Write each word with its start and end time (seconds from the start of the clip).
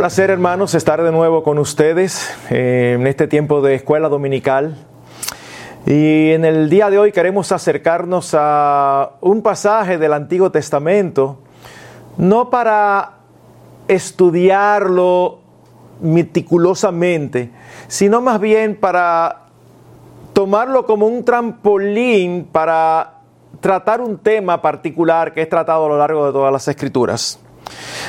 placer, 0.00 0.30
hermanos, 0.30 0.74
estar 0.74 1.02
de 1.02 1.12
nuevo 1.12 1.42
con 1.42 1.58
ustedes 1.58 2.34
eh, 2.48 2.96
en 2.98 3.06
este 3.06 3.28
tiempo 3.28 3.60
de 3.60 3.74
escuela 3.74 4.08
dominical. 4.08 4.78
Y 5.84 6.30
en 6.30 6.46
el 6.46 6.70
día 6.70 6.88
de 6.88 6.98
hoy 6.98 7.12
queremos 7.12 7.52
acercarnos 7.52 8.30
a 8.32 9.16
un 9.20 9.42
pasaje 9.42 9.98
del 9.98 10.14
Antiguo 10.14 10.50
Testamento, 10.50 11.40
no 12.16 12.48
para 12.48 13.18
estudiarlo 13.88 15.40
meticulosamente, 16.00 17.50
sino 17.86 18.22
más 18.22 18.40
bien 18.40 18.76
para 18.76 19.48
tomarlo 20.32 20.86
como 20.86 21.08
un 21.08 21.26
trampolín 21.26 22.48
para 22.50 23.18
tratar 23.60 24.00
un 24.00 24.16
tema 24.16 24.62
particular 24.62 25.34
que 25.34 25.42
es 25.42 25.48
tratado 25.50 25.84
a 25.84 25.88
lo 25.90 25.98
largo 25.98 26.24
de 26.24 26.32
todas 26.32 26.50
las 26.50 26.66
escrituras. 26.68 27.38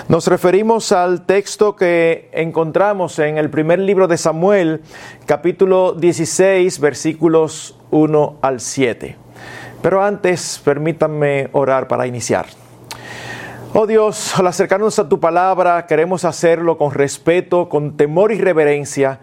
Nos 0.07 0.27
referimos 0.27 0.91
al 0.91 1.25
texto 1.25 1.75
que 1.75 2.29
encontramos 2.33 3.19
en 3.19 3.37
el 3.37 3.49
primer 3.49 3.79
libro 3.79 4.07
de 4.07 4.17
Samuel, 4.17 4.81
capítulo 5.25 5.93
16, 5.93 6.79
versículos 6.79 7.77
1 7.91 8.37
al 8.41 8.59
7. 8.59 9.15
Pero 9.81 10.03
antes, 10.03 10.61
permítanme 10.63 11.49
orar 11.53 11.87
para 11.87 12.07
iniciar. 12.07 12.45
Oh 13.73 13.87
Dios, 13.87 14.37
al 14.37 14.47
acercarnos 14.47 14.99
a 14.99 15.07
tu 15.07 15.19
palabra, 15.19 15.85
queremos 15.87 16.25
hacerlo 16.25 16.77
con 16.77 16.91
respeto, 16.91 17.69
con 17.69 17.95
temor 17.95 18.33
y 18.33 18.37
reverencia 18.37 19.19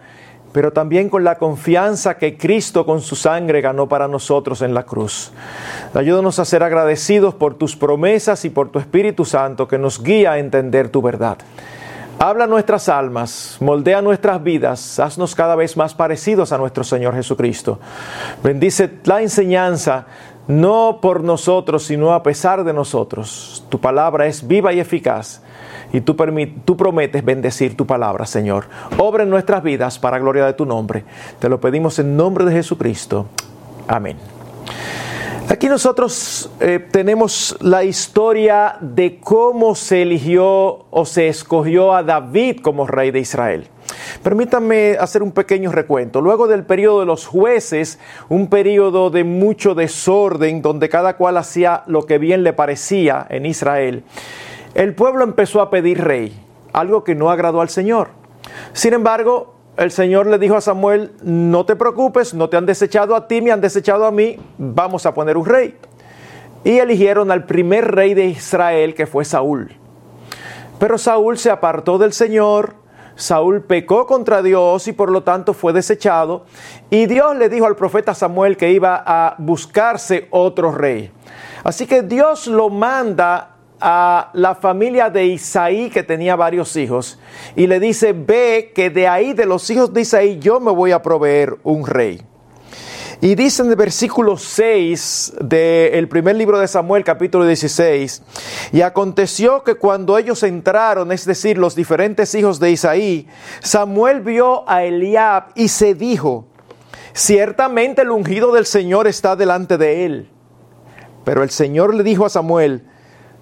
pero 0.51 0.73
también 0.73 1.09
con 1.09 1.23
la 1.23 1.37
confianza 1.37 2.17
que 2.17 2.37
Cristo 2.37 2.85
con 2.85 3.01
su 3.01 3.15
sangre 3.15 3.61
ganó 3.61 3.87
para 3.87 4.07
nosotros 4.07 4.61
en 4.61 4.73
la 4.73 4.83
cruz. 4.83 5.31
Ayúdanos 5.93 6.39
a 6.39 6.45
ser 6.45 6.63
agradecidos 6.63 7.35
por 7.35 7.55
tus 7.55 7.75
promesas 7.75 8.45
y 8.45 8.49
por 8.49 8.69
tu 8.69 8.79
Espíritu 8.79 9.25
Santo 9.25 9.67
que 9.67 9.77
nos 9.77 10.01
guía 10.01 10.33
a 10.33 10.39
entender 10.39 10.89
tu 10.89 11.01
verdad. 11.01 11.37
Habla 12.21 12.47
nuestras 12.47 12.89
almas, 12.89 13.55
moldea 13.61 14.01
nuestras 14.01 14.43
vidas, 14.43 14.99
haznos 14.99 15.35
cada 15.35 15.55
vez 15.55 15.77
más 15.77 15.95
parecidos 15.95 16.51
a 16.51 16.57
nuestro 16.57 16.83
Señor 16.83 17.15
Jesucristo. 17.15 17.79
Bendice 18.43 18.89
la 19.05 19.21
enseñanza, 19.21 20.05
no 20.47 20.99
por 21.01 21.23
nosotros, 21.23 21.83
sino 21.83 22.13
a 22.13 22.21
pesar 22.21 22.65
de 22.65 22.73
nosotros. 22.73 23.63
Tu 23.69 23.79
palabra 23.79 24.25
es 24.25 24.45
viva 24.45 24.73
y 24.73 24.81
eficaz 24.81 25.41
y 25.91 26.01
tú, 26.01 26.15
tú 26.65 26.77
prometes 26.77 27.23
bendecir 27.23 27.75
tu 27.75 27.85
palabra, 27.85 28.25
Señor. 28.25 28.65
Obra 28.97 29.23
en 29.23 29.29
nuestras 29.29 29.63
vidas 29.63 29.99
para 29.99 30.19
gloria 30.19 30.45
de 30.45 30.53
tu 30.53 30.65
nombre. 30.65 31.03
Te 31.39 31.49
lo 31.49 31.59
pedimos 31.59 31.99
en 31.99 32.15
nombre 32.15 32.45
de 32.45 32.51
Jesucristo. 32.51 33.25
Amén. 33.87 34.17
Aquí 35.49 35.67
nosotros 35.67 36.51
eh, 36.59 36.77
tenemos 36.91 37.57
la 37.59 37.83
historia 37.83 38.75
de 38.81 39.19
cómo 39.19 39.73
se 39.73 40.03
eligió 40.03 40.85
o 40.91 41.05
se 41.05 41.27
escogió 41.27 41.95
a 41.95 42.03
David 42.03 42.59
como 42.61 42.85
rey 42.85 43.09
de 43.09 43.19
Israel. 43.19 43.67
Permítanme 44.21 44.95
hacer 44.99 45.23
un 45.23 45.31
pequeño 45.31 45.71
recuento. 45.71 46.21
Luego 46.21 46.47
del 46.47 46.65
periodo 46.65 46.99
de 46.99 47.07
los 47.07 47.25
jueces, 47.25 47.97
un 48.29 48.47
periodo 48.47 49.09
de 49.09 49.23
mucho 49.23 49.73
desorden 49.73 50.61
donde 50.61 50.87
cada 50.87 51.17
cual 51.17 51.37
hacía 51.37 51.81
lo 51.87 52.05
que 52.05 52.19
bien 52.19 52.43
le 52.43 52.53
parecía 52.53 53.25
en 53.29 53.47
Israel, 53.47 54.03
el 54.75 54.95
pueblo 54.95 55.23
empezó 55.23 55.61
a 55.61 55.69
pedir 55.69 56.03
rey, 56.03 56.39
algo 56.73 57.03
que 57.03 57.15
no 57.15 57.29
agradó 57.29 57.61
al 57.61 57.69
Señor. 57.69 58.09
Sin 58.73 58.93
embargo, 58.93 59.55
el 59.77 59.91
Señor 59.91 60.27
le 60.27 60.37
dijo 60.37 60.55
a 60.55 60.61
Samuel, 60.61 61.11
no 61.21 61.65
te 61.65 61.75
preocupes, 61.75 62.33
no 62.33 62.49
te 62.49 62.57
han 62.57 62.65
desechado 62.65 63.15
a 63.15 63.27
ti, 63.27 63.41
me 63.41 63.51
han 63.51 63.61
desechado 63.61 64.05
a 64.05 64.11
mí, 64.11 64.37
vamos 64.57 65.05
a 65.05 65.13
poner 65.13 65.37
un 65.37 65.45
rey. 65.45 65.77
Y 66.63 66.79
eligieron 66.79 67.31
al 67.31 67.45
primer 67.45 67.95
rey 67.95 68.13
de 68.13 68.25
Israel, 68.25 68.93
que 68.93 69.07
fue 69.07 69.23
Saúl. 69.23 69.71
Pero 70.79 70.97
Saúl 70.97 71.37
se 71.37 71.49
apartó 71.49 71.97
del 71.97 72.13
Señor, 72.13 72.75
Saúl 73.15 73.61
pecó 73.61 74.05
contra 74.05 74.41
Dios 74.41 74.87
y 74.87 74.93
por 74.93 75.11
lo 75.11 75.23
tanto 75.23 75.53
fue 75.53 75.73
desechado. 75.73 76.45
Y 76.89 77.05
Dios 77.05 77.35
le 77.35 77.49
dijo 77.49 77.65
al 77.65 77.75
profeta 77.75 78.13
Samuel 78.13 78.55
que 78.55 78.71
iba 78.71 79.03
a 79.05 79.35
buscarse 79.37 80.27
otro 80.31 80.71
rey. 80.71 81.11
Así 81.63 81.85
que 81.85 82.01
Dios 82.01 82.47
lo 82.47 82.69
manda 82.69 83.57
a 83.81 84.29
la 84.33 84.55
familia 84.55 85.09
de 85.09 85.25
Isaí 85.25 85.89
que 85.89 86.03
tenía 86.03 86.35
varios 86.35 86.75
hijos 86.75 87.19
y 87.55 87.67
le 87.67 87.79
dice, 87.79 88.13
ve 88.13 88.71
que 88.73 88.89
de 88.89 89.07
ahí 89.07 89.33
de 89.33 89.45
los 89.45 89.69
hijos 89.69 89.93
de 89.93 90.01
Isaí 90.01 90.39
yo 90.39 90.59
me 90.59 90.71
voy 90.71 90.91
a 90.91 91.01
proveer 91.01 91.57
un 91.63 91.85
rey. 91.85 92.21
Y 93.21 93.35
dice 93.35 93.63
en 93.63 93.69
el 93.69 93.75
versículo 93.75 94.37
6 94.37 95.33
del 95.41 96.07
primer 96.07 96.37
libro 96.37 96.57
de 96.57 96.69
Samuel, 96.69 97.03
capítulo 97.03 97.45
16, 97.45 98.21
y 98.71 98.81
aconteció 98.81 99.65
que 99.65 99.75
cuando 99.75 100.17
ellos 100.17 100.41
entraron, 100.43 101.11
es 101.11 101.25
decir, 101.25 101.57
los 101.57 101.75
diferentes 101.75 102.33
hijos 102.33 102.61
de 102.61 102.71
Isaí, 102.71 103.27
Samuel 103.61 104.21
vio 104.21 104.69
a 104.69 104.85
Eliab 104.85 105.47
y 105.55 105.67
se 105.67 105.95
dijo, 105.95 106.47
ciertamente 107.13 108.03
el 108.03 108.11
ungido 108.11 108.53
del 108.53 108.65
Señor 108.65 109.05
está 109.05 109.35
delante 109.35 109.77
de 109.77 110.05
él. 110.05 110.29
Pero 111.25 111.43
el 111.43 111.49
Señor 111.49 111.93
le 111.93 112.03
dijo 112.03 112.25
a 112.25 112.29
Samuel, 112.29 112.85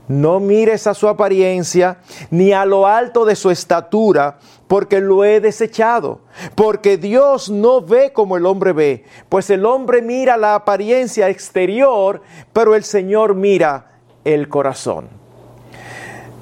no 0.07 0.39
mires 0.39 0.87
a 0.87 0.93
su 0.93 1.07
apariencia 1.07 1.97
ni 2.31 2.53
a 2.53 2.65
lo 2.65 2.87
alto 2.87 3.25
de 3.25 3.35
su 3.35 3.51
estatura, 3.51 4.37
porque 4.67 4.99
lo 4.99 5.23
he 5.25 5.39
desechado. 5.39 6.21
Porque 6.55 6.97
Dios 6.97 7.49
no 7.49 7.81
ve 7.81 8.11
como 8.13 8.37
el 8.37 8.45
hombre 8.45 8.73
ve, 8.73 9.05
pues 9.29 9.49
el 9.49 9.65
hombre 9.65 10.01
mira 10.01 10.37
la 10.37 10.55
apariencia 10.55 11.29
exterior, 11.29 12.21
pero 12.53 12.75
el 12.75 12.83
Señor 12.83 13.35
mira 13.35 13.91
el 14.23 14.47
corazón. 14.49 15.09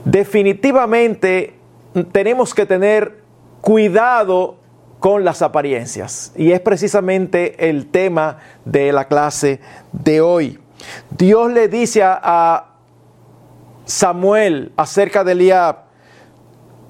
Definitivamente 0.04 1.56
tenemos 2.12 2.54
que 2.54 2.66
tener 2.66 3.24
cuidado 3.62 4.58
con 5.00 5.24
las 5.24 5.42
apariencias. 5.42 6.32
Y 6.36 6.52
es 6.52 6.60
precisamente 6.62 7.70
el 7.70 7.88
tema 7.88 8.38
de 8.66 8.92
la 8.92 9.08
clase 9.08 9.60
de 9.92 10.22
hoy. 10.22 10.60
Dios 11.10 11.52
le 11.52 11.68
dice 11.68 12.02
a, 12.04 12.75
Samuel 13.86 14.72
acerca 14.76 15.24
de 15.24 15.34
Eliab, 15.34 15.78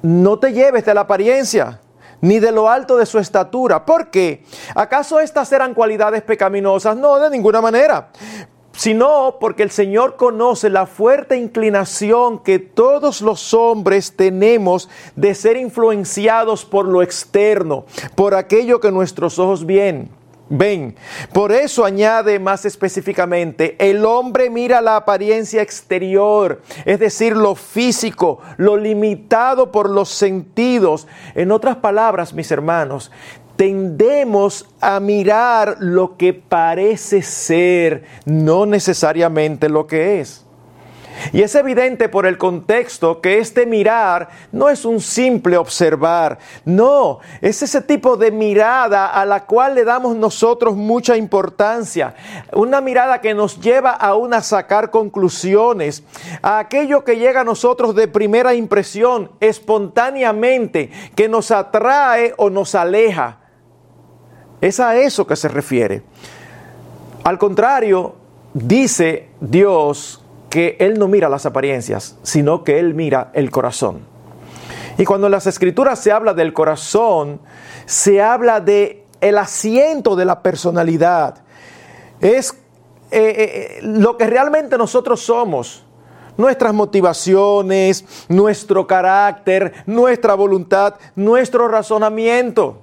no 0.02 0.40
te 0.40 0.54
lleves 0.54 0.86
de 0.86 0.94
la 0.94 1.02
apariencia, 1.02 1.82
ni 2.22 2.40
de 2.40 2.52
lo 2.52 2.70
alto 2.70 2.98
de 2.98 3.06
su 3.06 3.20
estatura. 3.20 3.86
¿Por 3.86 4.10
qué? 4.10 4.44
¿Acaso 4.74 5.20
estas 5.20 5.52
eran 5.52 5.74
cualidades 5.74 6.22
pecaminosas? 6.22 6.96
No, 6.98 7.20
de 7.20 7.30
ninguna 7.30 7.62
manera. 7.62 8.10
Sino 8.72 9.38
porque 9.40 9.64
el 9.64 9.72
Señor 9.72 10.16
conoce 10.16 10.70
la 10.70 10.86
fuerte 10.86 11.38
inclinación 11.38 12.40
que 12.40 12.60
todos 12.60 13.22
los 13.22 13.54
hombres 13.54 14.16
tenemos 14.16 14.90
de 15.16 15.34
ser 15.34 15.56
influenciados 15.56 16.66
por 16.66 16.86
lo 16.86 17.02
externo, 17.02 17.86
por 18.16 18.36
aquello 18.36 18.80
que 18.80 18.92
nuestros 18.92 19.40
ojos 19.40 19.66
ven 19.66 20.10
Ven, 20.48 20.96
por 21.34 21.52
eso 21.52 21.86
añade 21.86 22.38
más 22.38 22.66
específicamente, 22.66 23.76
el 23.80 24.06
hombre 24.06 24.52
mira 24.52 24.80
la 24.80 24.96
apariencia 24.96 25.64
exterior, 25.64 26.62
es 26.86 27.00
decir, 27.00 27.36
lo 27.36 27.56
físico, 27.56 28.40
lo 28.58 28.78
limitado 28.78 29.72
por 29.72 29.90
los 29.90 30.10
sentidos. 30.10 31.08
En 31.34 31.52
otras 31.52 31.78
palabras, 31.78 32.34
mis 32.34 32.52
hermanos, 32.52 33.12
tendemos 33.56 34.68
a 34.82 35.00
mirar 35.00 35.78
lo 35.80 36.16
que 36.16 36.34
parece 36.34 37.24
ser, 37.24 38.04
no 38.26 38.68
necesariamente 38.68 39.68
lo 39.68 39.88
que 39.88 40.20
es. 40.20 40.45
Y 41.34 41.42
es 41.42 41.56
evidente 41.56 42.10
por 42.10 42.26
el 42.26 42.38
contexto 42.38 43.22
que 43.22 43.40
este 43.40 43.66
mirar 43.66 44.30
no 44.52 44.70
es 44.70 44.86
un 44.86 45.00
simple 45.00 45.58
observar, 45.58 46.40
no, 46.66 47.20
es 47.42 47.62
ese 47.62 47.82
tipo 47.82 48.18
de 48.18 48.32
mirada 48.32 49.08
a 49.08 49.26
la 49.26 49.46
cual 49.46 49.76
le 49.76 49.84
damos 49.84 50.16
nosotros 50.16 50.76
mucha 50.76 51.18
importancia, 51.18 52.16
una 52.54 52.82
mirada 52.82 53.22
que 53.22 53.34
nos 53.34 53.60
lleva 53.60 53.92
a 53.92 54.16
una 54.16 54.42
sacar 54.42 54.92
conclusiones, 54.92 56.04
a 56.42 56.60
aquello 56.60 57.04
que 57.04 57.18
llega 57.18 57.42
a 57.42 57.46
nosotros 57.46 57.96
de 57.96 58.08
primera 58.08 58.54
impresión, 58.54 59.32
espontáneamente, 59.40 60.92
que 61.16 61.30
nos 61.30 61.52
atrae 61.52 62.34
o 62.38 62.50
nos 62.50 62.76
aleja. 62.76 63.40
Es 64.62 64.80
a 64.80 64.96
eso 64.96 65.28
que 65.28 65.36
se 65.36 65.48
refiere. 65.48 66.04
Al 67.24 67.38
contrario, 67.38 68.16
dice 68.54 69.30
Dios 69.40 70.25
que 70.56 70.78
Él 70.80 70.98
no 70.98 71.10
mira 71.10 71.28
las 71.28 71.46
apariencias, 71.46 72.16
sino 72.24 72.64
que 72.64 72.80
Él 72.80 72.94
mira 72.94 73.30
el 73.34 73.52
corazón. 73.52 74.00
Y 74.98 75.04
cuando 75.04 75.28
en 75.28 75.32
las 75.32 75.48
escrituras 75.48 76.00
se 76.00 76.14
habla 76.14 76.34
del 76.34 76.54
corazón, 76.54 77.42
se 77.86 78.22
habla 78.22 78.62
de 78.62 79.04
el 79.20 79.38
asiento 79.38 80.16
de 80.16 80.24
la 80.24 80.42
personalidad. 80.42 81.44
Es 82.22 82.54
eh, 83.12 83.36
eh, 83.38 83.80
lo 83.82 84.16
que 84.16 84.28
realmente 84.28 84.78
nosotros 84.78 85.20
somos. 85.20 85.84
Nuestras 86.38 86.74
motivaciones, 86.74 88.06
nuestro 88.30 88.88
carácter, 88.88 89.74
nuestra 89.86 90.36
voluntad, 90.36 90.94
nuestro 91.18 91.68
razonamiento. 91.68 92.78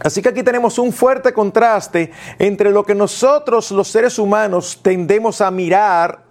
Así 0.00 0.22
que 0.22 0.30
aquí 0.30 0.42
tenemos 0.42 0.78
un 0.78 0.94
fuerte 0.94 1.34
contraste 1.34 2.10
entre 2.38 2.70
lo 2.70 2.84
que 2.84 2.94
nosotros 2.94 3.70
los 3.70 3.88
seres 3.88 4.18
humanos 4.18 4.80
tendemos 4.82 5.42
a 5.42 5.50
mirar 5.50 6.23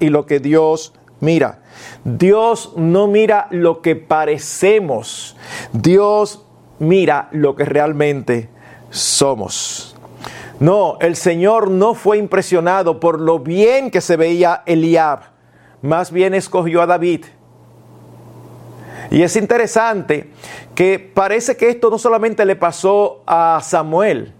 y 0.00 0.08
lo 0.08 0.26
que 0.26 0.40
Dios 0.40 0.92
mira. 1.20 1.60
Dios 2.04 2.72
no 2.76 3.06
mira 3.06 3.48
lo 3.50 3.82
que 3.82 3.96
parecemos, 3.96 5.36
Dios 5.72 6.44
mira 6.78 7.28
lo 7.32 7.56
que 7.56 7.64
realmente 7.64 8.48
somos. 8.90 9.96
No, 10.58 10.96
el 11.00 11.16
Señor 11.16 11.70
no 11.70 11.94
fue 11.94 12.16
impresionado 12.16 12.98
por 12.98 13.20
lo 13.20 13.40
bien 13.40 13.90
que 13.90 14.00
se 14.00 14.16
veía 14.16 14.62
Eliab, 14.64 15.20
más 15.82 16.10
bien 16.10 16.32
escogió 16.32 16.80
a 16.80 16.86
David. 16.86 17.26
Y 19.10 19.22
es 19.22 19.36
interesante 19.36 20.30
que 20.74 20.98
parece 20.98 21.56
que 21.56 21.68
esto 21.68 21.90
no 21.90 21.98
solamente 21.98 22.44
le 22.44 22.56
pasó 22.56 23.22
a 23.26 23.60
Samuel, 23.62 24.32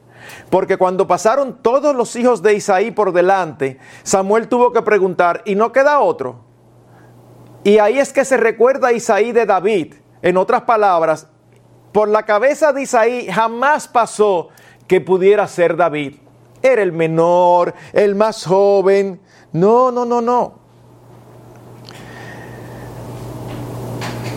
porque 0.51 0.77
cuando 0.77 1.07
pasaron 1.07 1.59
todos 1.63 1.95
los 1.95 2.15
hijos 2.17 2.43
de 2.43 2.55
Isaí 2.55 2.91
por 2.91 3.13
delante, 3.13 3.79
Samuel 4.03 4.49
tuvo 4.49 4.73
que 4.73 4.83
preguntar, 4.83 5.43
¿y 5.45 5.55
no 5.55 5.73
queda 5.73 6.01
otro? 6.01 6.45
Y 7.65 7.79
ahí 7.79 7.99
es 7.99 8.13
que 8.13 8.25
se 8.25 8.37
recuerda 8.37 8.93
Isaí 8.93 9.33
de 9.33 9.45
David. 9.45 9.95
En 10.23 10.37
otras 10.37 10.63
palabras, 10.63 11.27
por 11.93 12.09
la 12.09 12.25
cabeza 12.25 12.73
de 12.73 12.83
Isaí 12.83 13.27
jamás 13.27 13.89
pasó 13.89 14.49
que 14.87 15.01
pudiera 15.01 15.47
ser 15.49 15.77
David. 15.77 16.17
Era 16.63 16.83
el 16.83 16.93
menor, 16.93 17.75
el 17.93 18.15
más 18.15 18.45
joven. 18.45 19.21
No, 19.53 19.91
no, 19.91 20.05
no, 20.05 20.21
no. 20.21 20.55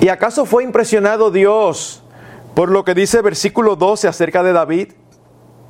¿Y 0.01 0.07
acaso 0.07 0.45
fue 0.45 0.63
impresionado 0.63 1.29
Dios 1.29 2.01
por 2.55 2.69
lo 2.69 2.85
que 2.85 2.93
dice 2.93 3.21
versículo 3.21 3.75
12 3.75 4.07
acerca 4.07 4.43
de 4.43 4.53
David? 4.53 4.93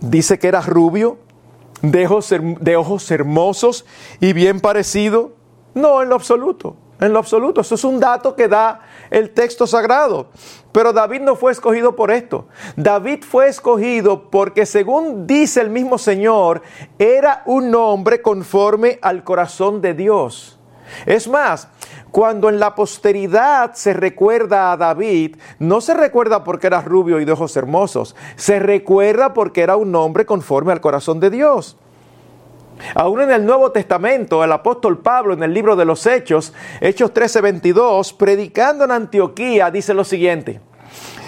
Dice 0.01 0.39
que 0.39 0.47
era 0.47 0.61
rubio, 0.61 1.17
de 1.81 2.05
ojos, 2.05 2.33
de 2.39 2.75
ojos 2.75 3.09
hermosos 3.11 3.85
y 4.19 4.33
bien 4.33 4.59
parecido. 4.59 5.33
No, 5.73 6.01
en 6.01 6.09
lo 6.09 6.15
absoluto, 6.15 6.75
en 6.99 7.13
lo 7.13 7.19
absoluto. 7.19 7.61
Eso 7.61 7.75
es 7.75 7.83
un 7.83 7.99
dato 7.99 8.35
que 8.35 8.47
da 8.47 8.81
el 9.09 9.31
texto 9.31 9.67
sagrado. 9.67 10.29
Pero 10.71 10.93
David 10.93 11.21
no 11.21 11.35
fue 11.35 11.51
escogido 11.51 11.95
por 11.95 12.11
esto. 12.11 12.47
David 12.75 13.23
fue 13.23 13.47
escogido 13.47 14.29
porque 14.29 14.65
según 14.65 15.25
dice 15.25 15.61
el 15.61 15.69
mismo 15.69 15.97
Señor, 15.97 16.61
era 16.97 17.43
un 17.45 17.73
hombre 17.75 18.21
conforme 18.21 18.99
al 19.01 19.23
corazón 19.23 19.81
de 19.81 19.93
Dios. 19.93 20.59
Es 21.05 21.27
más, 21.27 21.67
cuando 22.11 22.50
en 22.50 22.59
la 22.59 22.75
posteridad 22.75 23.73
se 23.73 23.94
recuerda 23.94 24.71
a 24.71 24.77
David, 24.77 25.35
no 25.59 25.81
se 25.81 25.94
recuerda 25.94 26.44
porque 26.44 26.67
era 26.67 26.81
rubio 26.81 27.19
y 27.19 27.25
de 27.25 27.31
ojos 27.31 27.56
hermosos, 27.56 28.15
se 28.35 28.59
recuerda 28.59 29.33
porque 29.33 29.61
era 29.61 29.75
un 29.75 29.94
hombre 29.95 30.25
conforme 30.25 30.71
al 30.71 30.81
corazón 30.81 31.19
de 31.19 31.29
Dios. 31.29 31.77
Aún 32.95 33.21
en 33.21 33.31
el 33.31 33.45
Nuevo 33.45 33.71
Testamento, 33.71 34.44
el 34.44 34.51
apóstol 34.51 35.00
Pablo 35.00 35.33
en 35.33 35.44
el 35.44 35.53
libro 35.53 35.75
de 35.75 35.85
los 35.85 36.06
Hechos, 36.06 36.53
Hechos 36.79 37.13
13:22, 37.13 38.13
predicando 38.13 38.85
en 38.85 38.91
Antioquía, 38.91 39.69
dice 39.69 39.94
lo 39.94 40.03
siguiente. 40.03 40.61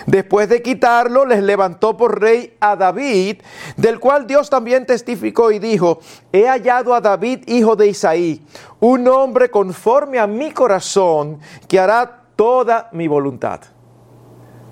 Después 0.05 0.49
de 0.49 0.61
quitarlo, 0.61 1.25
les 1.25 1.43
levantó 1.43 1.97
por 1.97 2.19
rey 2.19 2.55
a 2.59 2.75
David, 2.75 3.41
del 3.77 3.99
cual 3.99 4.27
Dios 4.27 4.49
también 4.49 4.85
testificó 4.85 5.51
y 5.51 5.59
dijo, 5.59 5.99
he 6.31 6.47
hallado 6.47 6.93
a 6.93 7.01
David, 7.01 7.43
hijo 7.47 7.75
de 7.75 7.87
Isaí, 7.87 8.45
un 8.79 9.07
hombre 9.07 9.49
conforme 9.49 10.19
a 10.19 10.27
mi 10.27 10.51
corazón, 10.51 11.39
que 11.67 11.79
hará 11.79 12.23
toda 12.35 12.89
mi 12.91 13.07
voluntad. 13.07 13.61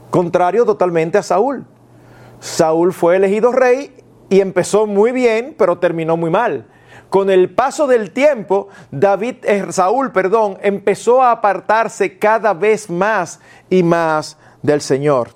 Contrario 0.10 0.66
totalmente 0.66 1.18
a 1.18 1.24
Saúl. 1.24 1.66
Saúl 2.40 2.94
fue 2.94 3.18
elegido 3.18 3.52
rey 3.52 3.96
y 4.30 4.42
empezó 4.42 4.88
muy 4.88 5.12
bien, 5.12 5.56
pero 5.58 5.78
terminó 5.78 6.18
muy 6.18 6.32
mal. 6.32 6.66
Con 7.10 7.30
el 7.30 7.50
paso 7.54 7.88
del 7.88 8.12
tiempo, 8.12 8.70
David, 8.92 9.38
eh, 9.44 9.66
Saúl, 9.72 10.12
perdón, 10.12 10.58
empezó 10.62 11.24
a 11.24 11.32
apartarse 11.32 12.20
cada 12.20 12.54
vez 12.54 12.90
más 12.90 13.40
y 13.70 13.82
más 13.82 14.38
del 14.62 14.82
Señor. 14.82 15.30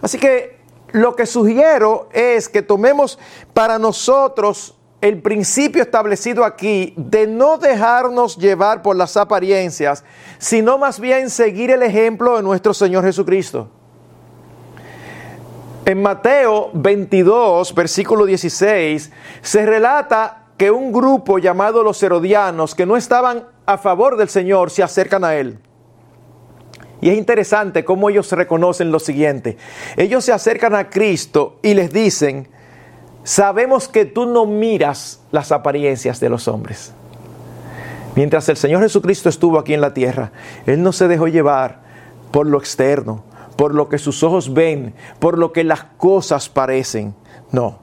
Así 0.00 0.18
que 0.18 0.58
lo 0.92 1.16
que 1.16 1.26
sugiero 1.26 2.08
es 2.12 2.48
que 2.48 2.62
tomemos 2.62 3.18
para 3.54 3.78
nosotros 3.78 4.76
el 5.00 5.20
principio 5.20 5.82
establecido 5.82 6.44
aquí 6.44 6.94
de 6.96 7.26
no 7.26 7.58
dejarnos 7.58 8.36
llevar 8.36 8.82
por 8.82 8.94
las 8.94 9.16
apariencias, 9.16 10.04
sino 10.38 10.78
más 10.78 11.00
bien 11.00 11.28
seguir 11.28 11.70
el 11.70 11.82
ejemplo 11.82 12.36
de 12.36 12.42
nuestro 12.42 12.72
Señor 12.72 13.04
Jesucristo. 13.04 13.68
En 15.84 16.00
Mateo 16.00 16.70
22, 16.74 17.74
versículo 17.74 18.24
16, 18.24 19.10
se 19.40 19.66
relata 19.66 20.44
que 20.56 20.70
un 20.70 20.92
grupo 20.92 21.38
llamado 21.38 21.82
los 21.82 22.00
herodianos, 22.00 22.76
que 22.76 22.86
no 22.86 22.96
estaban 22.96 23.48
a 23.66 23.78
favor 23.78 24.16
del 24.16 24.28
Señor, 24.28 24.70
se 24.70 24.84
acercan 24.84 25.24
a 25.24 25.34
Él. 25.34 25.58
Y 27.02 27.10
es 27.10 27.18
interesante 27.18 27.84
cómo 27.84 28.08
ellos 28.08 28.30
reconocen 28.30 28.92
lo 28.92 29.00
siguiente. 29.00 29.58
Ellos 29.96 30.24
se 30.24 30.32
acercan 30.32 30.76
a 30.76 30.88
Cristo 30.88 31.58
y 31.60 31.74
les 31.74 31.92
dicen, 31.92 32.46
sabemos 33.24 33.88
que 33.88 34.04
tú 34.04 34.24
no 34.24 34.46
miras 34.46 35.20
las 35.32 35.50
apariencias 35.50 36.20
de 36.20 36.28
los 36.28 36.46
hombres. 36.46 36.92
Mientras 38.14 38.48
el 38.48 38.56
Señor 38.56 38.82
Jesucristo 38.82 39.28
estuvo 39.28 39.58
aquí 39.58 39.74
en 39.74 39.80
la 39.80 39.92
tierra, 39.92 40.30
Él 40.64 40.80
no 40.80 40.92
se 40.92 41.08
dejó 41.08 41.26
llevar 41.26 41.80
por 42.30 42.46
lo 42.46 42.56
externo, 42.56 43.24
por 43.56 43.74
lo 43.74 43.88
que 43.88 43.98
sus 43.98 44.22
ojos 44.22 44.54
ven, 44.54 44.94
por 45.18 45.38
lo 45.38 45.52
que 45.52 45.64
las 45.64 45.82
cosas 45.96 46.48
parecen. 46.48 47.16
No. 47.50 47.80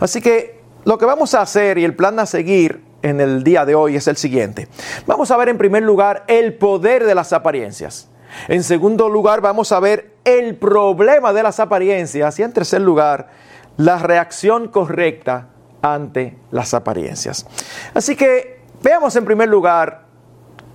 Así 0.00 0.22
que 0.22 0.62
lo 0.86 0.96
que 0.96 1.04
vamos 1.04 1.34
a 1.34 1.42
hacer 1.42 1.76
y 1.76 1.84
el 1.84 1.94
plan 1.94 2.18
a 2.18 2.24
seguir 2.24 2.82
en 3.02 3.20
el 3.20 3.44
día 3.44 3.66
de 3.66 3.74
hoy 3.74 3.96
es 3.96 4.08
el 4.08 4.16
siguiente. 4.16 4.68
Vamos 5.06 5.30
a 5.30 5.36
ver 5.36 5.50
en 5.50 5.58
primer 5.58 5.82
lugar 5.82 6.24
el 6.28 6.54
poder 6.54 7.04
de 7.04 7.14
las 7.14 7.34
apariencias. 7.34 8.08
En 8.48 8.62
segundo 8.62 9.08
lugar, 9.08 9.40
vamos 9.40 9.72
a 9.72 9.80
ver 9.80 10.14
el 10.24 10.56
problema 10.56 11.32
de 11.32 11.42
las 11.42 11.60
apariencias. 11.60 12.38
Y 12.38 12.42
en 12.42 12.52
tercer 12.52 12.80
lugar, 12.80 13.28
la 13.76 13.98
reacción 13.98 14.68
correcta 14.68 15.48
ante 15.82 16.36
las 16.50 16.74
apariencias. 16.74 17.46
Así 17.94 18.16
que 18.16 18.60
veamos 18.82 19.14
en 19.16 19.24
primer 19.24 19.48
lugar 19.48 20.04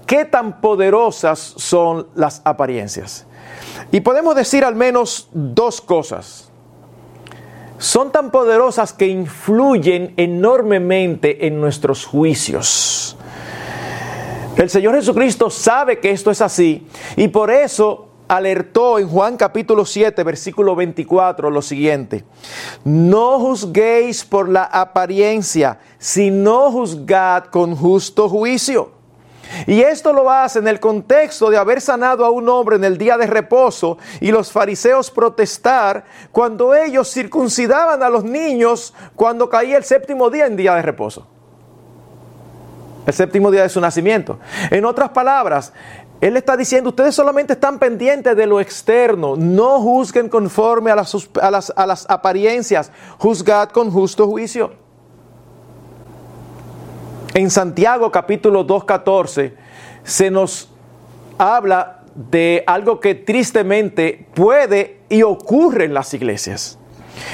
qué 0.05 0.25
tan 0.25 0.61
poderosas 0.61 1.39
son 1.39 2.07
las 2.15 2.41
apariencias. 2.45 3.25
Y 3.91 4.01
podemos 4.01 4.35
decir 4.35 4.65
al 4.65 4.75
menos 4.75 5.29
dos 5.31 5.81
cosas. 5.81 6.49
Son 7.77 8.11
tan 8.11 8.31
poderosas 8.31 8.93
que 8.93 9.07
influyen 9.07 10.13
enormemente 10.17 11.47
en 11.47 11.59
nuestros 11.59 12.05
juicios. 12.05 13.17
El 14.55 14.69
Señor 14.69 14.93
Jesucristo 14.93 15.49
sabe 15.49 15.99
que 15.99 16.11
esto 16.11 16.29
es 16.29 16.39
así 16.39 16.87
y 17.15 17.27
por 17.27 17.49
eso 17.49 18.09
alertó 18.27 18.99
en 18.99 19.09
Juan 19.09 19.35
capítulo 19.35 19.83
7, 19.83 20.23
versículo 20.23 20.75
24 20.75 21.49
lo 21.49 21.61
siguiente, 21.63 22.23
no 22.83 23.39
juzguéis 23.39 24.23
por 24.23 24.47
la 24.47 24.63
apariencia, 24.65 25.79
sino 25.97 26.71
juzgad 26.71 27.45
con 27.45 27.75
justo 27.75 28.29
juicio. 28.29 28.91
Y 29.65 29.81
esto 29.81 30.13
lo 30.13 30.29
hace 30.29 30.59
en 30.59 30.67
el 30.67 30.79
contexto 30.79 31.49
de 31.49 31.57
haber 31.57 31.81
sanado 31.81 32.23
a 32.23 32.29
un 32.29 32.47
hombre 32.47 32.75
en 32.75 32.83
el 32.83 32.97
día 32.97 33.17
de 33.17 33.27
reposo 33.27 33.97
y 34.21 34.31
los 34.31 34.51
fariseos 34.51 35.09
protestar 35.09 36.05
cuando 36.31 36.75
ellos 36.75 37.11
circuncidaban 37.11 38.03
a 38.03 38.09
los 38.09 38.23
niños 38.23 38.93
cuando 39.15 39.49
caía 39.49 39.77
el 39.77 39.83
séptimo 39.83 40.29
día 40.29 40.45
en 40.45 40.55
día 40.55 40.75
de 40.75 40.81
reposo 40.83 41.32
el 43.05 43.13
séptimo 43.13 43.51
día 43.51 43.63
de 43.63 43.69
su 43.69 43.81
nacimiento. 43.81 44.39
En 44.69 44.85
otras 44.85 45.09
palabras, 45.09 45.73
Él 46.21 46.37
está 46.37 46.55
diciendo, 46.55 46.89
ustedes 46.89 47.15
solamente 47.15 47.53
están 47.53 47.79
pendientes 47.79 48.35
de 48.35 48.47
lo 48.47 48.59
externo, 48.59 49.35
no 49.35 49.79
juzguen 49.81 50.29
conforme 50.29 50.91
a 50.91 50.95
las, 50.95 51.29
a 51.41 51.51
las, 51.51 51.73
a 51.75 51.85
las 51.85 52.09
apariencias, 52.09 52.91
juzgad 53.17 53.69
con 53.69 53.91
justo 53.91 54.27
juicio. 54.27 54.71
En 57.33 57.49
Santiago 57.49 58.11
capítulo 58.11 58.65
2.14 58.65 59.53
se 60.03 60.29
nos 60.29 60.69
habla 61.37 62.03
de 62.15 62.63
algo 62.67 62.99
que 62.99 63.15
tristemente 63.15 64.27
puede 64.35 65.01
y 65.09 65.23
ocurre 65.23 65.85
en 65.85 65.93
las 65.93 66.13
iglesias. 66.13 66.77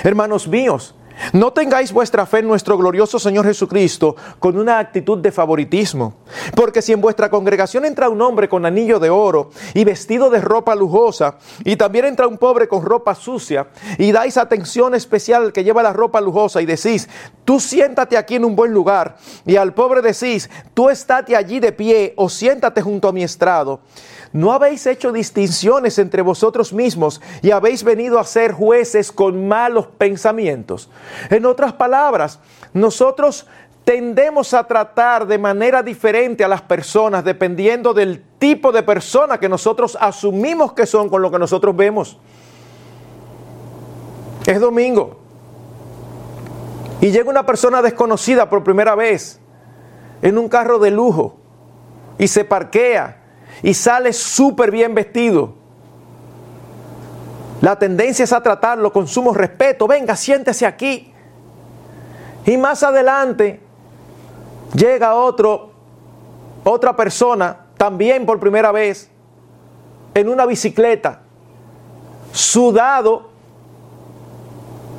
Hermanos 0.03 0.47
míos, 0.47 0.95
no 1.33 1.53
tengáis 1.53 1.91
vuestra 1.91 2.25
fe 2.25 2.39
en 2.39 2.47
nuestro 2.47 2.77
glorioso 2.77 3.19
Señor 3.19 3.45
Jesucristo 3.45 4.15
con 4.39 4.57
una 4.57 4.79
actitud 4.79 5.17
de 5.17 5.31
favoritismo. 5.31 6.15
Porque 6.55 6.81
si 6.81 6.93
en 6.93 7.01
vuestra 7.01 7.29
congregación 7.29 7.85
entra 7.85 8.09
un 8.09 8.21
hombre 8.21 8.49
con 8.49 8.65
anillo 8.65 8.99
de 8.99 9.09
oro 9.09 9.49
y 9.73 9.83
vestido 9.83 10.29
de 10.29 10.41
ropa 10.41 10.75
lujosa, 10.75 11.37
y 11.63 11.75
también 11.75 12.05
entra 12.05 12.27
un 12.27 12.37
pobre 12.37 12.67
con 12.67 12.83
ropa 12.83 13.15
sucia, 13.15 13.67
y 13.97 14.11
dais 14.11 14.37
atención 14.37 14.95
especial 14.95 15.43
al 15.43 15.53
que 15.53 15.63
lleva 15.63 15.83
la 15.83 15.93
ropa 15.93 16.21
lujosa 16.21 16.61
y 16.61 16.65
decís, 16.65 17.09
tú 17.45 17.59
siéntate 17.59 18.17
aquí 18.17 18.35
en 18.35 18.45
un 18.45 18.55
buen 18.55 18.73
lugar, 18.73 19.17
y 19.45 19.55
al 19.55 19.73
pobre 19.73 20.01
decís, 20.01 20.49
tú 20.73 20.89
estate 20.89 21.35
allí 21.35 21.59
de 21.59 21.71
pie 21.71 22.13
o 22.15 22.29
siéntate 22.29 22.81
junto 22.81 23.07
a 23.07 23.11
mi 23.11 23.23
estrado, 23.23 23.81
¿No 24.31 24.51
habéis 24.51 24.85
hecho 24.85 25.11
distinciones 25.11 25.97
entre 25.97 26.21
vosotros 26.21 26.71
mismos 26.71 27.19
y 27.41 27.51
habéis 27.51 27.83
venido 27.83 28.19
a 28.19 28.23
ser 28.23 28.51
jueces 28.51 29.11
con 29.11 29.47
malos 29.47 29.87
pensamientos? 29.97 30.89
En 31.29 31.45
otras 31.45 31.73
palabras, 31.73 32.39
nosotros 32.73 33.47
tendemos 33.83 34.53
a 34.53 34.65
tratar 34.65 35.25
de 35.25 35.39
manera 35.39 35.81
diferente 35.81 36.43
a 36.43 36.47
las 36.47 36.61
personas 36.61 37.23
dependiendo 37.23 37.91
del 37.91 38.23
tipo 38.37 38.71
de 38.71 38.83
persona 38.83 39.39
que 39.39 39.49
nosotros 39.49 39.97
asumimos 39.99 40.73
que 40.73 40.85
son 40.85 41.09
con 41.09 41.23
lo 41.23 41.31
que 41.31 41.39
nosotros 41.39 41.75
vemos. 41.75 42.19
Es 44.45 44.59
domingo. 44.59 45.19
Y 47.01 47.09
llega 47.09 47.31
una 47.31 47.47
persona 47.47 47.81
desconocida 47.81 48.47
por 48.47 48.63
primera 48.63 48.93
vez 48.93 49.39
en 50.21 50.37
un 50.37 50.49
carro 50.49 50.77
de 50.77 50.91
lujo 50.91 51.37
y 52.19 52.27
se 52.27 52.43
parquea 52.43 53.18
y 53.61 53.73
sale 53.73 54.13
súper 54.13 54.71
bien 54.71 54.93
vestido. 54.95 55.53
La 57.61 57.77
tendencia 57.77 58.23
es 58.23 58.31
a 58.31 58.41
tratarlo 58.41 58.91
con 58.91 59.07
sumo 59.07 59.33
respeto. 59.33 59.87
Venga, 59.87 60.15
siéntese 60.15 60.65
aquí. 60.65 61.11
Y 62.45 62.57
más 62.57 62.83
adelante 62.83 63.59
llega 64.73 65.15
otro, 65.15 65.71
otra 66.63 66.95
persona, 66.95 67.65
también 67.77 68.25
por 68.25 68.39
primera 68.39 68.71
vez, 68.71 69.09
en 70.13 70.29
una 70.29 70.45
bicicleta, 70.45 71.21
sudado, 72.31 73.29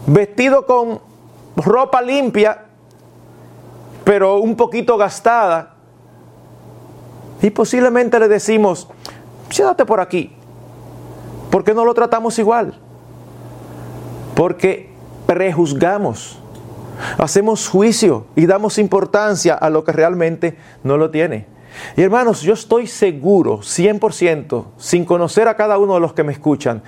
vestido 0.06 0.66
con 0.66 1.00
ropa 1.56 2.02
limpia, 2.02 2.66
pero 4.04 4.38
un 4.38 4.54
poquito 4.54 4.96
gastada. 4.96 5.76
Y 7.42 7.50
posiblemente 7.50 8.18
le 8.18 8.28
decimos, 8.28 8.88
siéntate 9.50 9.84
por 9.84 10.00
aquí. 10.00 10.32
¿Por 11.50 11.64
qué 11.64 11.74
no 11.74 11.84
lo 11.84 11.94
tratamos 11.94 12.38
igual? 12.38 12.74
Porque 14.34 14.90
prejuzgamos, 15.26 16.38
hacemos 17.18 17.68
juicio 17.68 18.26
y 18.36 18.46
damos 18.46 18.78
importancia 18.78 19.54
a 19.54 19.70
lo 19.70 19.84
que 19.84 19.92
realmente 19.92 20.56
no 20.84 20.96
lo 20.96 21.10
tiene. 21.10 21.46
Y 21.96 22.02
hermanos, 22.02 22.42
yo 22.42 22.54
estoy 22.54 22.86
seguro, 22.86 23.58
100%, 23.58 24.64
sin 24.76 25.04
conocer 25.04 25.48
a 25.48 25.56
cada 25.56 25.78
uno 25.78 25.94
de 25.94 26.00
los 26.00 26.12
que 26.12 26.24
me 26.24 26.32
escuchan, 26.32 26.82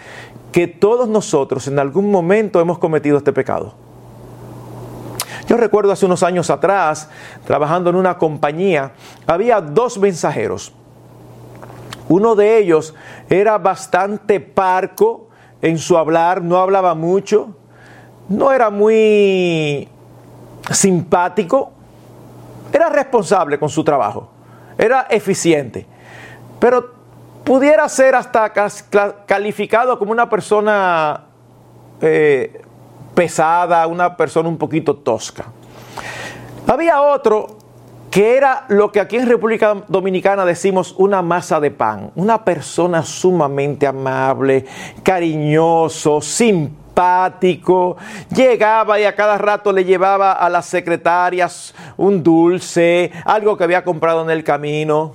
que 0.50 0.66
todos 0.66 1.08
nosotros 1.08 1.66
en 1.68 1.78
algún 1.78 2.10
momento 2.10 2.60
hemos 2.60 2.78
cometido 2.78 3.16
este 3.16 3.32
pecado. 3.32 3.74
Yo 5.52 5.58
recuerdo 5.58 5.92
hace 5.92 6.06
unos 6.06 6.22
años 6.22 6.48
atrás, 6.48 7.10
trabajando 7.46 7.90
en 7.90 7.96
una 7.96 8.16
compañía, 8.16 8.92
había 9.26 9.60
dos 9.60 9.98
mensajeros. 9.98 10.72
Uno 12.08 12.34
de 12.34 12.56
ellos 12.56 12.94
era 13.28 13.58
bastante 13.58 14.40
parco 14.40 15.28
en 15.60 15.76
su 15.76 15.98
hablar, 15.98 16.40
no 16.40 16.56
hablaba 16.56 16.94
mucho, 16.94 17.54
no 18.30 18.50
era 18.50 18.70
muy 18.70 19.90
simpático, 20.70 21.72
era 22.72 22.88
responsable 22.88 23.58
con 23.58 23.68
su 23.68 23.84
trabajo, 23.84 24.30
era 24.78 25.02
eficiente, 25.10 25.86
pero 26.58 26.94
pudiera 27.44 27.86
ser 27.90 28.14
hasta 28.14 28.50
calificado 29.26 29.98
como 29.98 30.12
una 30.12 30.30
persona 30.30 31.24
eh, 32.00 32.61
pesada, 33.14 33.86
una 33.86 34.16
persona 34.16 34.48
un 34.48 34.58
poquito 34.58 34.96
tosca. 34.96 35.46
Había 36.66 37.02
otro 37.02 37.58
que 38.10 38.36
era 38.36 38.66
lo 38.68 38.92
que 38.92 39.00
aquí 39.00 39.16
en 39.16 39.26
República 39.26 39.84
Dominicana 39.88 40.44
decimos 40.44 40.94
una 40.98 41.22
masa 41.22 41.60
de 41.60 41.70
pan, 41.70 42.10
una 42.14 42.44
persona 42.44 43.02
sumamente 43.02 43.86
amable, 43.86 44.66
cariñoso, 45.02 46.20
simpático, 46.20 47.96
llegaba 48.34 49.00
y 49.00 49.04
a 49.04 49.16
cada 49.16 49.38
rato 49.38 49.72
le 49.72 49.86
llevaba 49.86 50.32
a 50.32 50.50
las 50.50 50.66
secretarias 50.66 51.74
un 51.96 52.22
dulce, 52.22 53.10
algo 53.24 53.56
que 53.56 53.64
había 53.64 53.82
comprado 53.82 54.22
en 54.22 54.28
el 54.28 54.44
camino. 54.44 55.14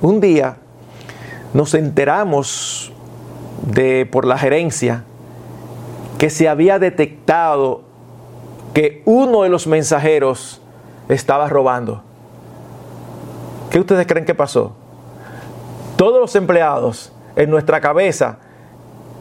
Un 0.00 0.20
día 0.20 0.58
nos 1.52 1.74
enteramos 1.74 2.92
de 3.62 4.06
por 4.06 4.24
la 4.24 4.38
gerencia 4.38 5.04
que 6.20 6.28
se 6.28 6.50
había 6.50 6.78
detectado 6.78 7.80
que 8.74 9.00
uno 9.06 9.42
de 9.42 9.48
los 9.48 9.66
mensajeros 9.66 10.60
estaba 11.08 11.48
robando. 11.48 12.02
¿Qué 13.70 13.80
ustedes 13.80 14.06
creen 14.06 14.26
que 14.26 14.34
pasó? 14.34 14.74
Todos 15.96 16.20
los 16.20 16.36
empleados 16.36 17.10
en 17.36 17.48
nuestra 17.48 17.80
cabeza 17.80 18.36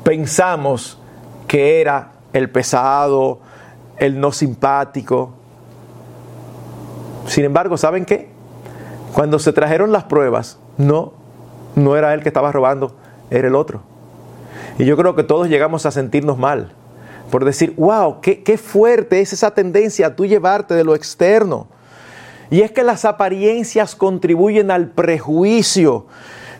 pensamos 0.03 0.99
que 1.47 1.79
era 1.79 2.11
el 2.33 2.49
pesado, 2.49 3.39
el 3.95 4.19
no 4.19 4.33
simpático. 4.33 5.31
Sin 7.27 7.45
embargo, 7.45 7.77
¿saben 7.77 8.03
qué? 8.03 8.27
Cuando 9.13 9.39
se 9.39 9.53
trajeron 9.53 9.93
las 9.93 10.03
pruebas, 10.03 10.59
no, 10.77 11.13
no 11.75 11.95
era 11.95 12.13
él 12.13 12.23
que 12.23 12.27
estaba 12.27 12.51
robando, 12.51 12.97
era 13.29 13.47
el 13.47 13.55
otro. 13.55 13.83
Y 14.77 14.83
yo 14.83 14.97
creo 14.97 15.15
que 15.15 15.23
todos 15.23 15.47
llegamos 15.47 15.85
a 15.85 15.91
sentirnos 15.91 16.37
mal 16.37 16.73
por 17.29 17.45
decir, 17.45 17.73
wow, 17.77 18.21
qué, 18.21 18.57
fuerte 18.57 19.21
es 19.21 19.33
esa 19.33 19.51
tendencia 19.51 20.07
a 20.07 20.15
tú 20.15 20.25
llevarte 20.25 20.73
de 20.73 20.83
lo 20.83 20.95
externo 20.95 21.67
y 22.49 22.61
es 22.61 22.71
que 22.71 22.83
las 22.83 23.05
apariencias 23.05 23.95
contribuyen 23.95 24.71
al 24.71 24.89
prejuicio 24.89 26.07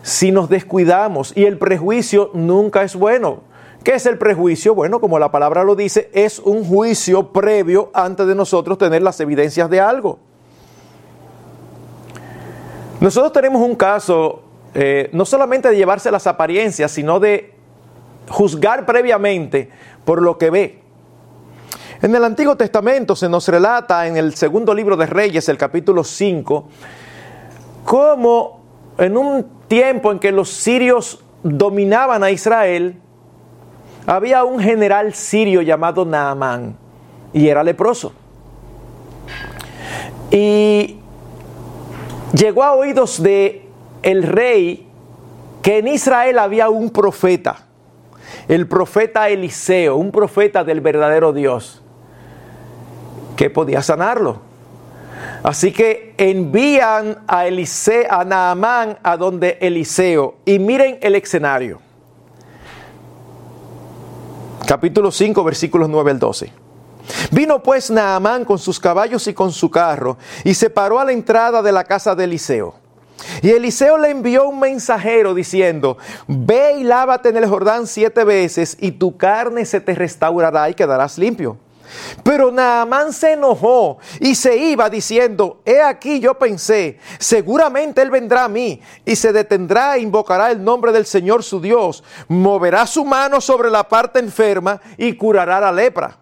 si 0.02 0.30
nos 0.30 0.48
descuidamos. 0.48 1.32
Y 1.36 1.44
el 1.44 1.58
prejuicio 1.58 2.30
nunca 2.32 2.82
es 2.82 2.94
bueno. 2.94 3.42
¿Qué 3.82 3.94
es 3.94 4.06
el 4.06 4.18
prejuicio? 4.18 4.74
Bueno, 4.74 5.00
como 5.00 5.18
la 5.18 5.32
palabra 5.32 5.64
lo 5.64 5.74
dice, 5.74 6.10
es 6.12 6.38
un 6.38 6.64
juicio 6.64 7.32
previo 7.32 7.90
antes 7.92 8.26
de 8.26 8.34
nosotros 8.34 8.78
tener 8.78 9.02
las 9.02 9.18
evidencias 9.20 9.68
de 9.68 9.80
algo. 9.80 10.18
Nosotros 13.00 13.32
tenemos 13.32 13.62
un 13.62 13.74
caso 13.74 14.42
eh, 14.74 15.08
no 15.12 15.24
solamente 15.24 15.70
de 15.70 15.76
llevarse 15.76 16.10
las 16.10 16.26
apariencias, 16.26 16.92
sino 16.92 17.18
de 17.18 17.54
juzgar 18.28 18.86
previamente 18.86 19.70
por 20.10 20.22
lo 20.22 20.36
que 20.36 20.50
ve. 20.50 20.80
En 22.02 22.12
el 22.12 22.24
Antiguo 22.24 22.56
Testamento 22.56 23.14
se 23.14 23.28
nos 23.28 23.46
relata 23.46 24.08
en 24.08 24.16
el 24.16 24.34
segundo 24.34 24.74
libro 24.74 24.96
de 24.96 25.06
Reyes, 25.06 25.48
el 25.48 25.56
capítulo 25.56 26.02
5, 26.02 26.68
cómo 27.84 28.60
en 28.98 29.16
un 29.16 29.46
tiempo 29.68 30.10
en 30.10 30.18
que 30.18 30.32
los 30.32 30.48
sirios 30.50 31.22
dominaban 31.44 32.24
a 32.24 32.32
Israel, 32.32 33.00
había 34.04 34.42
un 34.42 34.58
general 34.58 35.14
sirio 35.14 35.62
llamado 35.62 36.04
Naamán 36.04 36.74
y 37.32 37.46
era 37.46 37.62
leproso. 37.62 38.12
Y 40.32 40.96
llegó 42.32 42.64
a 42.64 42.72
oídos 42.72 43.22
de 43.22 43.64
el 44.02 44.24
rey 44.24 44.88
que 45.62 45.78
en 45.78 45.86
Israel 45.86 46.40
había 46.40 46.68
un 46.68 46.90
profeta, 46.90 47.69
el 48.48 48.66
profeta 48.66 49.28
Eliseo, 49.28 49.96
un 49.96 50.10
profeta 50.10 50.64
del 50.64 50.80
verdadero 50.80 51.32
Dios 51.32 51.82
que 53.36 53.50
podía 53.50 53.82
sanarlo. 53.82 54.40
Así 55.42 55.72
que 55.72 56.14
envían 56.18 57.18
a 57.26 57.46
Eliseo, 57.46 58.06
a 58.10 58.24
Naamán 58.24 58.98
a 59.02 59.16
donde 59.16 59.58
Eliseo. 59.60 60.36
Y 60.44 60.58
miren 60.58 60.98
el 61.00 61.14
escenario. 61.14 61.80
Capítulo 64.66 65.10
5, 65.10 65.42
versículos 65.42 65.88
9 65.88 66.10
al 66.10 66.18
12. 66.18 66.52
Vino 67.32 67.62
pues 67.62 67.90
Naamán 67.90 68.44
con 68.44 68.58
sus 68.58 68.78
caballos 68.78 69.26
y 69.26 69.34
con 69.34 69.52
su 69.52 69.70
carro 69.70 70.16
y 70.44 70.54
se 70.54 70.70
paró 70.70 71.00
a 71.00 71.04
la 71.04 71.12
entrada 71.12 71.62
de 71.62 71.72
la 71.72 71.84
casa 71.84 72.14
de 72.14 72.24
Eliseo. 72.24 72.79
Y 73.42 73.50
Eliseo 73.50 73.98
le 73.98 74.10
envió 74.10 74.48
un 74.48 74.60
mensajero 74.60 75.34
diciendo, 75.34 75.98
ve 76.26 76.76
y 76.78 76.84
lávate 76.84 77.30
en 77.30 77.36
el 77.36 77.46
Jordán 77.46 77.86
siete 77.86 78.24
veces 78.24 78.76
y 78.80 78.92
tu 78.92 79.16
carne 79.16 79.64
se 79.64 79.80
te 79.80 79.94
restaurará 79.94 80.68
y 80.70 80.74
quedarás 80.74 81.18
limpio. 81.18 81.58
Pero 82.22 82.50
Naamán 82.50 83.12
se 83.12 83.32
enojó 83.32 83.98
y 84.20 84.34
se 84.34 84.56
iba 84.56 84.88
diciendo, 84.88 85.60
he 85.64 85.80
aquí 85.80 86.20
yo 86.20 86.38
pensé, 86.38 86.98
seguramente 87.18 88.02
él 88.02 88.10
vendrá 88.10 88.44
a 88.44 88.48
mí 88.48 88.80
y 89.04 89.16
se 89.16 89.32
detendrá 89.32 89.96
e 89.96 90.00
invocará 90.00 90.50
el 90.50 90.62
nombre 90.62 90.92
del 90.92 91.06
Señor 91.06 91.42
su 91.42 91.60
Dios, 91.60 92.04
moverá 92.28 92.86
su 92.86 93.04
mano 93.04 93.40
sobre 93.40 93.70
la 93.70 93.88
parte 93.88 94.18
enferma 94.18 94.80
y 94.96 95.14
curará 95.14 95.60
la 95.60 95.72
lepra. 95.72 96.16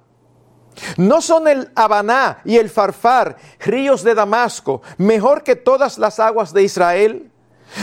¿No 0.96 1.20
son 1.20 1.48
el 1.48 1.70
Habaná 1.74 2.38
y 2.44 2.56
el 2.56 2.70
Farfar, 2.70 3.36
ríos 3.60 4.02
de 4.02 4.14
Damasco, 4.14 4.82
mejor 4.96 5.42
que 5.42 5.56
todas 5.56 5.98
las 5.98 6.20
aguas 6.20 6.52
de 6.52 6.62
Israel? 6.62 7.30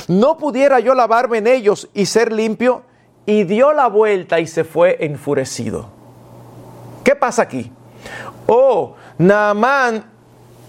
¿No 0.08 0.38
pudiera 0.38 0.80
yo 0.80 0.96
lavarme 0.96 1.40
en 1.40 1.48
ellos 1.48 1.90
y 1.94 2.06
ser 2.06 2.32
limpio? 2.32 2.84
Y 3.25 3.44
dio 3.44 3.74
la 3.74 3.88
vuelta 3.88 4.40
y 4.40 4.48
se 4.48 4.64
fue 4.64 4.98
enfurecido. 5.00 5.90
¿Qué 7.04 7.16
pasa 7.16 7.44
aquí? 7.44 7.72
Oh, 8.48 8.96
Naamán 9.18 10.06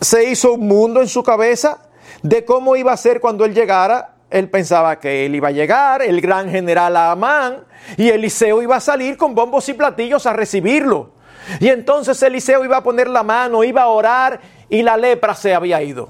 se 0.00 0.30
hizo 0.30 0.52
un 0.52 0.66
mundo 0.66 1.00
en 1.00 1.08
su 1.08 1.22
cabeza 1.22 1.78
de 2.22 2.44
cómo 2.44 2.76
iba 2.76 2.92
a 2.92 2.96
ser 2.96 3.20
cuando 3.20 3.44
él 3.44 3.54
llegara. 3.54 4.14
Él 4.30 4.50
pensaba 4.50 4.98
que 4.98 5.24
él 5.24 5.34
iba 5.34 5.48
a 5.48 5.52
llegar, 5.52 6.02
el 6.02 6.20
gran 6.20 6.50
general 6.50 6.96
Amán, 6.96 7.64
y 7.96 8.08
Eliseo 8.08 8.60
iba 8.60 8.76
a 8.76 8.80
salir 8.80 9.16
con 9.16 9.34
bombos 9.34 9.68
y 9.68 9.74
platillos 9.74 10.26
a 10.26 10.32
recibirlo. 10.32 11.12
Y 11.60 11.68
entonces 11.68 12.22
Eliseo 12.22 12.64
iba 12.64 12.78
a 12.78 12.82
poner 12.82 13.08
la 13.08 13.22
mano, 13.22 13.64
iba 13.64 13.82
a 13.82 13.88
orar 13.88 14.40
y 14.68 14.82
la 14.82 14.96
lepra 14.96 15.34
se 15.34 15.54
había 15.54 15.82
ido. 15.82 16.08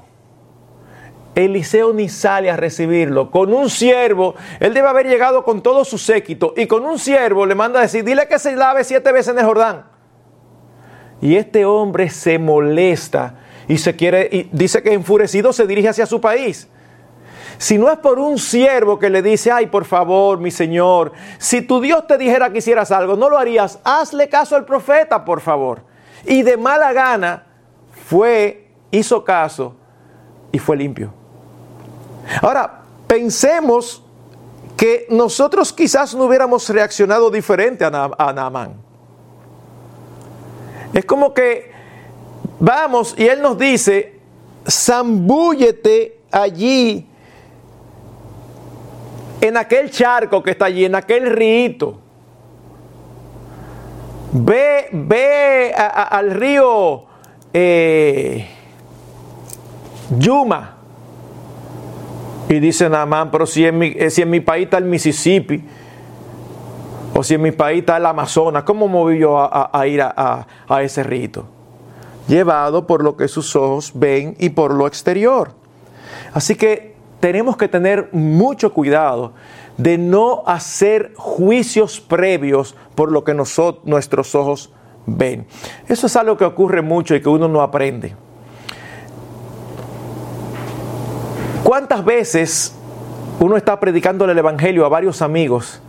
Eliseo 1.34 1.92
ni 1.92 2.08
sale 2.08 2.50
a 2.50 2.56
recibirlo. 2.56 3.30
Con 3.30 3.52
un 3.52 3.68
siervo, 3.68 4.34
él 4.58 4.72
debe 4.72 4.88
haber 4.88 5.06
llegado 5.06 5.44
con 5.44 5.62
todo 5.62 5.84
su 5.84 5.98
séquito 5.98 6.54
y 6.56 6.66
con 6.66 6.84
un 6.86 6.98
siervo 6.98 7.44
le 7.44 7.54
manda 7.54 7.80
a 7.80 7.82
decir, 7.82 8.04
dile 8.04 8.26
que 8.26 8.38
se 8.38 8.56
lave 8.56 8.84
siete 8.84 9.12
veces 9.12 9.32
en 9.34 9.40
el 9.40 9.44
Jordán. 9.44 9.84
Y 11.20 11.36
este 11.36 11.64
hombre 11.64 12.08
se 12.08 12.38
molesta 12.38 13.34
y 13.68 13.78
se 13.78 13.96
quiere, 13.96 14.28
y 14.32 14.48
dice 14.52 14.82
que 14.82 14.92
enfurecido 14.92 15.52
se 15.52 15.66
dirige 15.66 15.88
hacia 15.88 16.06
su 16.06 16.20
país. 16.20 16.68
Si 17.58 17.78
no 17.78 17.90
es 17.90 17.98
por 17.98 18.18
un 18.18 18.38
siervo 18.38 18.98
que 18.98 19.08
le 19.08 19.22
dice, 19.22 19.50
ay, 19.50 19.66
por 19.66 19.84
favor, 19.84 20.38
mi 20.38 20.50
Señor, 20.50 21.12
si 21.38 21.62
tu 21.62 21.80
Dios 21.80 22.06
te 22.06 22.18
dijera 22.18 22.50
que 22.50 22.58
hicieras 22.58 22.90
algo, 22.90 23.16
no 23.16 23.30
lo 23.30 23.38
harías, 23.38 23.78
hazle 23.84 24.28
caso 24.28 24.56
al 24.56 24.64
profeta, 24.64 25.24
por 25.24 25.40
favor. 25.40 25.82
Y 26.24 26.42
de 26.42 26.56
mala 26.56 26.92
gana 26.92 27.46
fue, 28.06 28.68
hizo 28.90 29.24
caso 29.24 29.74
y 30.52 30.58
fue 30.58 30.76
limpio. 30.76 31.12
Ahora, 32.42 32.82
pensemos 33.06 34.02
que 34.76 35.06
nosotros 35.08 35.72
quizás 35.72 36.14
no 36.14 36.24
hubiéramos 36.24 36.68
reaccionado 36.68 37.30
diferente 37.30 37.84
a, 37.84 38.32
Naamán. 38.34 38.74
Es 40.92 41.04
como 41.04 41.32
que 41.32 41.72
vamos 42.60 43.14
y 43.16 43.26
él 43.26 43.40
nos 43.40 43.58
dice, 43.58 44.20
zambúllete 44.68 46.20
allí 46.30 47.05
en 49.40 49.56
aquel 49.56 49.90
charco 49.90 50.42
que 50.42 50.52
está 50.52 50.66
allí, 50.66 50.84
en 50.84 50.94
aquel 50.94 51.30
río. 51.30 51.98
Ve, 54.32 54.88
ve 54.92 55.72
al 55.74 56.30
río 56.32 57.04
eh, 57.54 58.46
Yuma 60.18 60.76
y 62.48 62.60
dice 62.60 62.88
Namán, 62.88 63.30
pero 63.30 63.46
si 63.46 63.64
en, 63.66 63.78
mi, 63.78 63.86
eh, 63.96 64.10
si 64.10 64.22
en 64.22 64.30
mi 64.30 64.40
país 64.40 64.64
está 64.64 64.78
el 64.78 64.84
Mississippi, 64.84 65.64
o 67.14 67.22
si 67.22 67.34
en 67.34 67.42
mi 67.42 67.52
país 67.52 67.80
está 67.80 67.96
el 67.96 68.06
Amazonas, 68.06 68.62
¿cómo 68.64 68.88
moví 68.88 69.18
yo 69.18 69.38
a, 69.38 69.86
ir 69.86 70.02
a, 70.02 70.46
a 70.68 70.82
ese 70.82 71.02
rito? 71.02 71.46
Llevado 72.28 72.86
por 72.86 73.02
lo 73.02 73.16
que 73.16 73.26
sus 73.28 73.56
ojos 73.56 73.92
ven 73.94 74.36
y 74.38 74.50
por 74.50 74.74
lo 74.74 74.86
exterior. 74.86 75.52
Así 76.34 76.56
que 76.56 76.95
tenemos 77.20 77.56
que 77.56 77.68
tener 77.68 78.08
mucho 78.12 78.72
cuidado 78.72 79.32
de 79.76 79.98
no 79.98 80.42
hacer 80.46 81.12
juicios 81.16 82.00
previos 82.00 82.74
por 82.94 83.12
lo 83.12 83.24
que 83.24 83.34
nosotros, 83.34 83.84
nuestros 83.84 84.34
ojos 84.34 84.72
ven. 85.06 85.46
Eso 85.88 86.06
es 86.06 86.16
algo 86.16 86.36
que 86.36 86.44
ocurre 86.44 86.82
mucho 86.82 87.14
y 87.14 87.20
que 87.20 87.28
uno 87.28 87.48
no 87.48 87.62
aprende. 87.62 88.14
¿Cuántas 91.62 92.04
veces 92.04 92.74
uno 93.40 93.56
está 93.56 93.80
predicándole 93.80 94.32
el 94.32 94.38
Evangelio 94.38 94.86
a 94.86 94.88
varios 94.88 95.20
amigos 95.20 95.80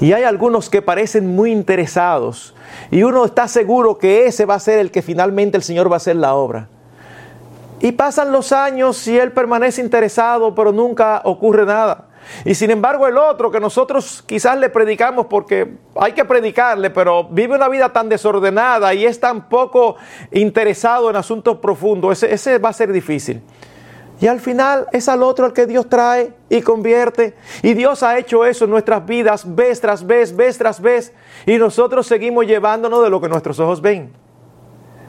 y 0.00 0.12
hay 0.12 0.24
algunos 0.24 0.68
que 0.68 0.82
parecen 0.82 1.26
muy 1.26 1.52
interesados 1.52 2.54
y 2.90 3.02
uno 3.02 3.24
está 3.24 3.46
seguro 3.46 3.98
que 3.98 4.26
ese 4.26 4.46
va 4.46 4.56
a 4.56 4.60
ser 4.60 4.78
el 4.78 4.90
que 4.90 5.00
finalmente 5.00 5.56
el 5.56 5.62
Señor 5.62 5.90
va 5.90 5.94
a 5.94 5.98
hacer 5.98 6.16
la 6.16 6.34
obra? 6.34 6.68
Y 7.82 7.90
pasan 7.90 8.30
los 8.30 8.52
años 8.52 9.08
y 9.08 9.18
él 9.18 9.32
permanece 9.32 9.80
interesado, 9.80 10.54
pero 10.54 10.70
nunca 10.70 11.20
ocurre 11.24 11.66
nada. 11.66 12.06
Y 12.44 12.54
sin 12.54 12.70
embargo 12.70 13.08
el 13.08 13.18
otro 13.18 13.50
que 13.50 13.58
nosotros 13.58 14.22
quizás 14.24 14.56
le 14.56 14.68
predicamos 14.68 15.26
porque 15.26 15.78
hay 15.96 16.12
que 16.12 16.24
predicarle, 16.24 16.90
pero 16.90 17.24
vive 17.24 17.56
una 17.56 17.68
vida 17.68 17.92
tan 17.92 18.08
desordenada 18.08 18.94
y 18.94 19.04
es 19.04 19.18
tan 19.18 19.48
poco 19.48 19.96
interesado 20.30 21.10
en 21.10 21.16
asuntos 21.16 21.58
profundos, 21.58 22.22
ese, 22.22 22.58
va 22.58 22.68
a 22.68 22.72
ser 22.72 22.92
difícil. 22.92 23.42
Y 24.20 24.28
al 24.28 24.38
final 24.38 24.86
es 24.92 25.08
al 25.08 25.20
otro 25.20 25.44
al 25.44 25.52
que 25.52 25.66
Dios 25.66 25.88
trae 25.88 26.32
y 26.48 26.62
convierte. 26.62 27.34
Y 27.64 27.74
Dios 27.74 28.04
ha 28.04 28.16
hecho 28.16 28.44
eso 28.44 28.66
en 28.66 28.70
nuestras 28.70 29.04
vidas 29.04 29.56
vez 29.56 29.80
tras 29.80 30.06
vez, 30.06 30.36
vez 30.36 30.56
tras 30.56 30.80
vez. 30.80 31.12
Y 31.46 31.58
nosotros 31.58 32.06
seguimos 32.06 32.46
llevándonos 32.46 33.02
de 33.02 33.10
lo 33.10 33.20
que 33.20 33.28
nuestros 33.28 33.58
ojos 33.58 33.80
ven. 33.80 34.12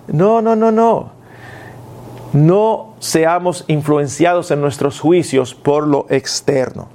No, 0.08 0.42
no, 0.42 0.56
no, 0.56 0.72
no. 0.72 1.23
No 2.34 2.96
seamos 3.00 3.64
influenciados 3.68 4.52
en 4.52 4.60
nuestros 4.60 5.00
juicios 5.00 5.54
por 5.54 5.88
lo 5.88 6.08
externo. 6.10 6.90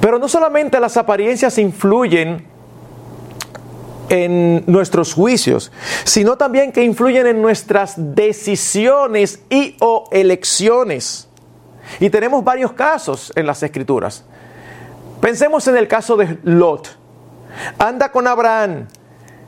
Pero 0.00 0.18
no 0.18 0.28
solamente 0.28 0.78
las 0.80 0.96
apariencias 0.96 1.58
influyen 1.58 2.46
en 4.08 4.64
nuestros 4.66 5.14
juicios, 5.14 5.72
sino 6.04 6.36
también 6.36 6.72
que 6.72 6.84
influyen 6.84 7.26
en 7.26 7.42
nuestras 7.42 7.94
decisiones 7.96 9.40
y 9.50 9.76
o 9.80 10.08
elecciones. 10.12 11.28
Y 12.00 12.10
tenemos 12.10 12.44
varios 12.44 12.72
casos 12.72 13.32
en 13.36 13.46
las 13.46 13.62
escrituras. 13.62 14.24
Pensemos 15.20 15.66
en 15.68 15.76
el 15.76 15.88
caso 15.88 16.16
de 16.16 16.38
Lot. 16.44 16.96
Anda 17.78 18.10
con 18.12 18.26
Abraham, 18.26 18.86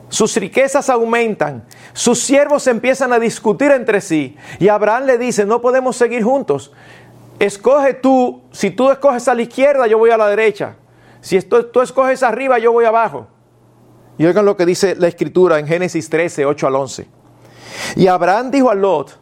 sus 0.08 0.34
riquezas 0.36 0.88
aumentan, 0.88 1.64
sus 1.92 2.20
siervos 2.20 2.66
empiezan 2.66 3.12
a 3.12 3.18
discutir 3.18 3.70
entre 3.70 4.00
sí 4.00 4.36
y 4.58 4.68
Abraham 4.68 5.04
le 5.04 5.18
dice, 5.18 5.44
no 5.44 5.60
podemos 5.60 5.96
seguir 5.96 6.22
juntos. 6.22 6.72
Escoge 7.38 7.94
tú, 7.94 8.42
si 8.50 8.70
tú 8.70 8.90
escoges 8.90 9.28
a 9.28 9.34
la 9.34 9.42
izquierda, 9.42 9.86
yo 9.86 9.98
voy 9.98 10.10
a 10.10 10.16
la 10.16 10.28
derecha. 10.28 10.76
Si 11.20 11.40
tú 11.42 11.80
escoges 11.80 12.22
arriba, 12.22 12.58
yo 12.58 12.72
voy 12.72 12.84
abajo. 12.84 13.28
Y 14.18 14.26
oigan 14.26 14.44
lo 14.44 14.56
que 14.56 14.66
dice 14.66 14.96
la 14.96 15.06
escritura 15.06 15.58
en 15.58 15.66
Génesis 15.66 16.10
13, 16.10 16.44
8 16.44 16.66
al 16.66 16.74
11. 16.74 17.08
Y 17.96 18.06
Abraham 18.08 18.50
dijo 18.50 18.70
a 18.70 18.74
Lot, 18.74 19.18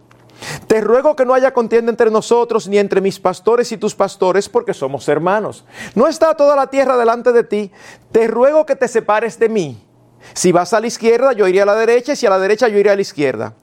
te 0.67 0.81
ruego 0.81 1.17
que 1.17 1.25
no 1.25 1.35
haya 1.35 1.53
contienda 1.53 1.91
entre 1.91 2.11
nosotros 2.11 2.69
ni 2.69 2.79
entre 2.79 3.01
mis 3.01 3.19
pastores 3.19 3.71
y 3.73 3.77
tus 3.77 3.95
pastores, 3.95 4.49
porque 4.49 4.75
somos 4.75 5.09
hermanos. 5.09 5.65
No 5.95 6.09
está 6.09 6.35
toda 6.35 6.57
la 6.57 6.69
tierra 6.69 6.97
delante 6.97 7.33
de 7.33 7.45
ti. 7.45 7.71
Te 8.13 8.27
ruego 8.27 8.65
que 8.67 8.77
te 8.77 8.89
separes 8.89 9.39
de 9.39 9.49
mí. 9.49 9.86
Si 10.35 10.53
vas 10.53 10.73
a 10.73 10.81
la 10.81 10.87
izquierda, 10.87 11.33
yo 11.33 11.49
iré 11.49 11.63
a 11.63 11.67
la 11.67 11.75
derecha, 11.75 12.13
y 12.13 12.17
si 12.17 12.27
a 12.27 12.31
la 12.31 12.39
derecha, 12.39 12.69
yo 12.69 12.79
iré 12.79 12.91
a 12.91 12.95
la 12.97 13.03
izquierda. 13.03 13.55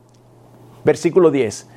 Versículo 0.84 1.32
10. 1.32 1.67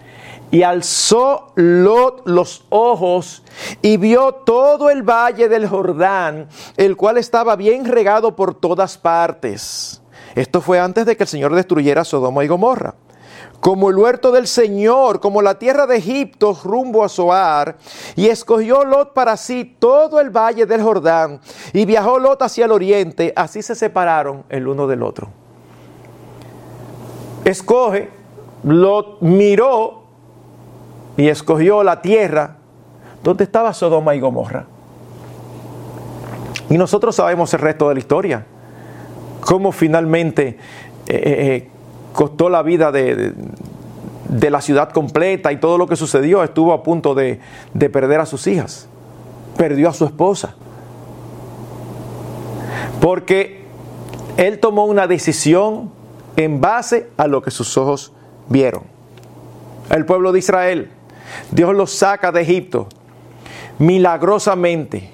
Y 0.51 0.63
alzó 0.63 1.53
Lot 1.57 2.23
los 2.27 2.67
ojos 2.69 3.43
y 3.83 3.97
vio 3.97 4.33
todo 4.33 4.91
el 4.91 5.03
valle 5.03 5.49
del 5.49 5.69
Jordán, 5.69 6.49
el 6.77 6.97
cual 6.97 7.19
estaba 7.19 7.57
bien 7.57 7.85
regado 7.85 8.37
por 8.37 8.55
todas 8.55 8.97
partes. 8.97 10.03
Esto 10.37 10.61
fue 10.61 10.79
antes 10.79 11.07
de 11.07 11.17
que 11.17 11.25
el 11.25 11.29
Señor 11.29 11.55
destruyera 11.55 12.05
Sodoma 12.05 12.45
y 12.45 12.49
Gomorra. 12.49 12.95
Como 13.61 13.91
el 13.91 13.97
huerto 13.97 14.31
del 14.33 14.47
Señor, 14.47 15.21
como 15.21 15.43
la 15.43 15.59
tierra 15.59 15.87
de 15.87 15.97
Egipto 15.97 16.57
rumbo 16.63 17.03
a 17.05 17.09
Zoar, 17.09 17.77
y 18.15 18.27
escogió 18.27 18.85
Lot 18.85 19.13
para 19.13 19.37
sí 19.37 19.77
todo 19.79 20.21
el 20.21 20.31
valle 20.31 20.67
del 20.67 20.83
Jordán, 20.83 21.41
y 21.73 21.85
viajó 21.85 22.19
Lot 22.19 22.43
hacia 22.43 22.67
el 22.67 22.73
oriente, 22.73 23.33
así 23.35 23.63
se 23.63 23.75
separaron 23.75 24.45
el 24.49 24.69
uno 24.69 24.87
del 24.87 25.03
otro. 25.03 25.31
Escoge, 27.45 28.11
Lot 28.65 29.21
miró 29.21 30.03
y 31.17 31.29
escogió 31.29 31.83
la 31.83 32.03
tierra 32.03 32.57
donde 33.23 33.45
estaba 33.45 33.73
Sodoma 33.73 34.15
y 34.15 34.21
Gomorra. 34.21 34.67
Y 36.69 36.77
nosotros 36.79 37.15
sabemos 37.17 37.53
el 37.55 37.61
resto 37.61 37.89
de 37.89 37.95
la 37.95 38.01
historia, 38.01 38.47
cómo 39.41 39.71
finalmente 39.71 40.49
eh, 40.49 40.57
eh, 41.07 41.57
eh, 41.57 41.71
costó 42.17 42.49
la 42.49 42.63
vida 42.63 42.91
de, 42.91 43.33
la 44.29 44.61
ciudad 44.61 44.91
completa 44.91 45.53
y 45.53 45.59
todo 45.59 45.79
lo 45.79 45.87
que 45.87 45.95
sucedió, 45.95 46.43
estuvo 46.43 46.73
a 46.73 46.83
punto 46.83 47.15
de, 47.15 47.39
de 47.75 47.91
perder 47.91 48.21
a 48.21 48.27
sus 48.27 48.47
hijas, 48.49 48.89
perdió 49.57 49.89
a 49.89 49.93
su 49.93 50.05
esposa, 50.05 50.57
porque 53.01 53.65
él 54.37 54.59
tomó 54.59 54.87
una 54.87 55.07
decisión 55.07 55.93
en 56.37 56.61
base 56.61 57.09
a 57.17 57.29
lo 57.29 57.43
que 57.43 57.53
sus 57.53 57.77
ojos 57.77 58.13
vieron. 58.49 58.83
El 59.91 60.05
pueblo 60.05 60.33
de 60.33 60.41
Israel 60.41 60.91
Dios 61.51 61.75
los 61.75 61.93
saca 61.93 62.33
de 62.33 62.43
Egipto 62.43 62.89
milagrosamente, 63.79 65.11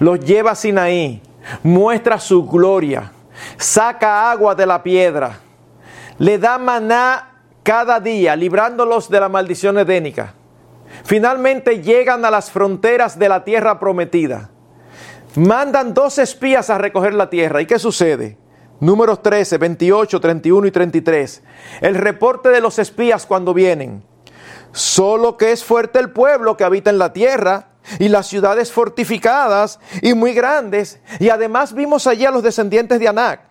los 0.00 0.20
lleva 0.20 0.52
a 0.52 0.54
Sinaí, 0.54 1.20
muestra 1.62 2.18
su 2.18 2.46
gloria, 2.46 3.12
saca 3.58 4.30
agua 4.30 4.54
de 4.54 4.66
la 4.66 4.82
piedra, 4.82 5.40
le 6.18 6.38
da 6.38 6.58
maná 6.58 7.42
cada 7.62 8.00
día, 8.00 8.34
librándolos 8.34 9.08
de 9.08 9.20
la 9.20 9.28
maldición 9.28 9.78
edénica. 9.78 10.34
Finalmente 11.04 11.82
llegan 11.82 12.24
a 12.24 12.30
las 12.30 12.50
fronteras 12.50 13.18
de 13.18 13.28
la 13.28 13.44
tierra 13.44 13.78
prometida. 13.78 14.50
Mandan 15.36 15.94
dos 15.94 16.18
espías 16.18 16.70
a 16.70 16.78
recoger 16.78 17.14
la 17.14 17.30
tierra. 17.30 17.60
¿Y 17.60 17.66
qué 17.66 17.78
sucede? 17.78 18.38
Números 18.80 19.22
13, 19.22 19.58
28, 19.58 20.20
31 20.20 20.66
y 20.66 20.70
33. 20.70 21.42
El 21.80 21.94
reporte 21.94 22.48
de 22.48 22.60
los 22.60 22.78
espías 22.78 23.26
cuando 23.26 23.52
vienen. 23.52 24.02
Solo 24.72 25.36
que 25.36 25.52
es 25.52 25.64
fuerte 25.64 25.98
el 25.98 26.10
pueblo 26.10 26.56
que 26.56 26.64
habita 26.64 26.90
en 26.90 26.98
la 26.98 27.12
tierra 27.12 27.68
y 27.98 28.08
las 28.08 28.26
ciudades 28.26 28.72
fortificadas 28.72 29.80
y 30.02 30.14
muy 30.14 30.32
grandes. 30.32 31.00
Y 31.20 31.28
además 31.28 31.74
vimos 31.74 32.06
allí 32.06 32.24
a 32.24 32.30
los 32.30 32.42
descendientes 32.42 32.98
de 32.98 33.08
Anac. 33.08 33.47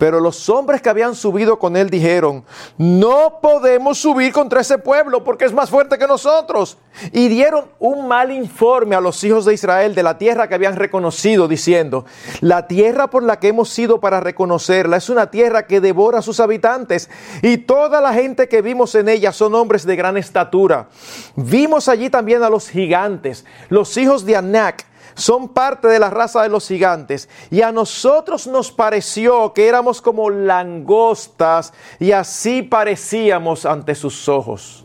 Pero 0.00 0.18
los 0.18 0.48
hombres 0.48 0.80
que 0.80 0.88
habían 0.88 1.14
subido 1.14 1.58
con 1.58 1.76
él 1.76 1.90
dijeron, 1.90 2.42
no 2.78 3.38
podemos 3.42 3.98
subir 3.98 4.32
contra 4.32 4.62
ese 4.62 4.78
pueblo 4.78 5.22
porque 5.22 5.44
es 5.44 5.52
más 5.52 5.68
fuerte 5.68 5.98
que 5.98 6.06
nosotros. 6.06 6.78
Y 7.12 7.28
dieron 7.28 7.66
un 7.78 8.08
mal 8.08 8.32
informe 8.32 8.96
a 8.96 9.00
los 9.02 9.22
hijos 9.24 9.44
de 9.44 9.52
Israel 9.52 9.94
de 9.94 10.02
la 10.02 10.16
tierra 10.16 10.48
que 10.48 10.54
habían 10.54 10.76
reconocido, 10.76 11.48
diciendo, 11.48 12.06
la 12.40 12.66
tierra 12.66 13.10
por 13.10 13.22
la 13.22 13.38
que 13.38 13.48
hemos 13.48 13.78
ido 13.78 14.00
para 14.00 14.20
reconocerla 14.20 14.96
es 14.96 15.10
una 15.10 15.30
tierra 15.30 15.66
que 15.66 15.82
devora 15.82 16.20
a 16.20 16.22
sus 16.22 16.40
habitantes 16.40 17.10
y 17.42 17.58
toda 17.58 18.00
la 18.00 18.14
gente 18.14 18.48
que 18.48 18.62
vimos 18.62 18.94
en 18.94 19.06
ella 19.10 19.32
son 19.32 19.54
hombres 19.54 19.84
de 19.84 19.96
gran 19.96 20.16
estatura. 20.16 20.88
Vimos 21.36 21.90
allí 21.90 22.08
también 22.08 22.42
a 22.42 22.48
los 22.48 22.70
gigantes, 22.70 23.44
los 23.68 23.94
hijos 23.98 24.24
de 24.24 24.36
Anac 24.36 24.86
son 25.20 25.48
parte 25.48 25.86
de 25.86 25.98
la 25.98 26.10
raza 26.10 26.42
de 26.42 26.48
los 26.48 26.66
gigantes. 26.66 27.28
Y 27.50 27.62
a 27.62 27.70
nosotros 27.70 28.46
nos 28.46 28.72
pareció 28.72 29.52
que 29.52 29.68
éramos 29.68 30.00
como 30.00 30.30
langostas 30.30 31.72
y 31.98 32.12
así 32.12 32.62
parecíamos 32.62 33.66
ante 33.66 33.94
sus 33.94 34.28
ojos. 34.28 34.84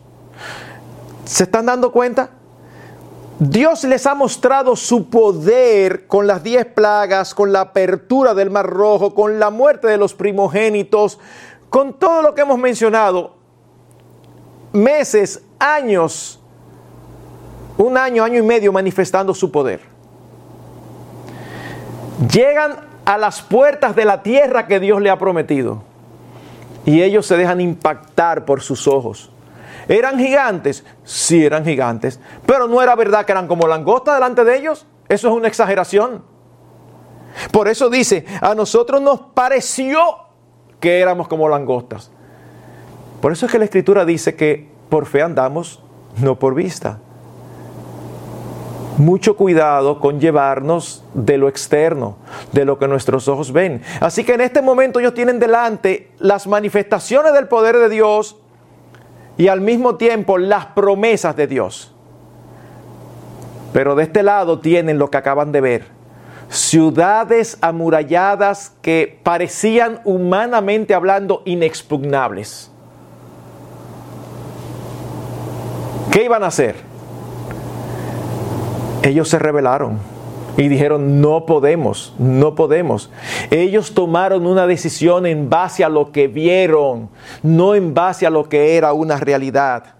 ¿Se 1.24 1.44
están 1.44 1.66
dando 1.66 1.90
cuenta? 1.90 2.30
Dios 3.38 3.84
les 3.84 4.06
ha 4.06 4.14
mostrado 4.14 4.76
su 4.76 5.10
poder 5.10 6.06
con 6.06 6.26
las 6.26 6.42
diez 6.42 6.64
plagas, 6.64 7.34
con 7.34 7.52
la 7.52 7.62
apertura 7.62 8.34
del 8.34 8.50
mar 8.50 8.66
rojo, 8.66 9.14
con 9.14 9.38
la 9.38 9.50
muerte 9.50 9.88
de 9.88 9.96
los 9.96 10.14
primogénitos, 10.14 11.18
con 11.68 11.94
todo 11.94 12.22
lo 12.22 12.34
que 12.34 12.42
hemos 12.42 12.58
mencionado. 12.58 13.36
Meses, 14.72 15.42
años, 15.58 16.40
un 17.76 17.96
año, 17.96 18.24
año 18.24 18.38
y 18.38 18.42
medio 18.42 18.72
manifestando 18.72 19.34
su 19.34 19.50
poder 19.50 19.95
llegan 22.32 22.76
a 23.04 23.18
las 23.18 23.42
puertas 23.42 23.94
de 23.94 24.04
la 24.04 24.22
tierra 24.22 24.66
que 24.66 24.80
Dios 24.80 25.00
le 25.00 25.10
ha 25.10 25.18
prometido. 25.18 25.82
Y 26.84 27.02
ellos 27.02 27.26
se 27.26 27.36
dejan 27.36 27.60
impactar 27.60 28.44
por 28.44 28.62
sus 28.62 28.86
ojos. 28.86 29.30
¿Eran 29.88 30.18
gigantes? 30.18 30.84
Sí, 31.04 31.44
eran 31.44 31.64
gigantes. 31.64 32.20
Pero 32.44 32.66
no 32.66 32.82
era 32.82 32.94
verdad 32.94 33.24
que 33.24 33.32
eran 33.32 33.46
como 33.46 33.66
langostas 33.66 34.14
delante 34.14 34.44
de 34.44 34.56
ellos. 34.56 34.86
Eso 35.08 35.28
es 35.28 35.34
una 35.34 35.48
exageración. 35.48 36.22
Por 37.52 37.68
eso 37.68 37.90
dice, 37.90 38.24
a 38.40 38.54
nosotros 38.54 39.00
nos 39.00 39.20
pareció 39.34 40.00
que 40.80 41.00
éramos 41.00 41.28
como 41.28 41.48
langostas. 41.48 42.10
Por 43.20 43.32
eso 43.32 43.46
es 43.46 43.52
que 43.52 43.58
la 43.58 43.64
escritura 43.64 44.04
dice 44.04 44.34
que 44.34 44.68
por 44.88 45.06
fe 45.06 45.22
andamos, 45.22 45.82
no 46.18 46.38
por 46.38 46.54
vista 46.54 47.00
mucho 48.98 49.36
cuidado 49.36 50.00
con 50.00 50.20
llevarnos 50.20 51.04
de 51.14 51.38
lo 51.38 51.48
externo, 51.48 52.16
de 52.52 52.64
lo 52.64 52.78
que 52.78 52.88
nuestros 52.88 53.28
ojos 53.28 53.52
ven. 53.52 53.82
Así 54.00 54.24
que 54.24 54.34
en 54.34 54.40
este 54.40 54.62
momento 54.62 55.00
ellos 55.00 55.14
tienen 55.14 55.38
delante 55.38 56.10
las 56.18 56.46
manifestaciones 56.46 57.32
del 57.32 57.48
poder 57.48 57.76
de 57.76 57.88
Dios 57.88 58.36
y 59.36 59.48
al 59.48 59.60
mismo 59.60 59.96
tiempo 59.96 60.38
las 60.38 60.66
promesas 60.66 61.36
de 61.36 61.46
Dios. 61.46 61.92
Pero 63.72 63.94
de 63.94 64.04
este 64.04 64.22
lado 64.22 64.60
tienen 64.60 64.98
lo 64.98 65.10
que 65.10 65.18
acaban 65.18 65.52
de 65.52 65.60
ver. 65.60 65.96
Ciudades 66.48 67.58
amuralladas 67.60 68.72
que 68.80 69.20
parecían 69.22 70.00
humanamente 70.04 70.94
hablando 70.94 71.42
inexpugnables. 71.44 72.70
¿Qué 76.10 76.24
iban 76.24 76.44
a 76.44 76.46
hacer? 76.46 76.85
Ellos 79.06 79.28
se 79.28 79.38
rebelaron 79.38 79.98
y 80.56 80.68
dijeron, 80.68 81.20
no 81.20 81.44
podemos, 81.44 82.14
no 82.18 82.54
podemos. 82.54 83.10
Ellos 83.50 83.92
tomaron 83.92 84.46
una 84.46 84.66
decisión 84.66 85.26
en 85.26 85.50
base 85.50 85.84
a 85.84 85.88
lo 85.88 86.12
que 86.12 86.28
vieron, 86.28 87.10
no 87.42 87.74
en 87.74 87.92
base 87.92 88.26
a 88.26 88.30
lo 88.30 88.48
que 88.48 88.76
era 88.76 88.92
una 88.92 89.16
realidad. 89.18 89.96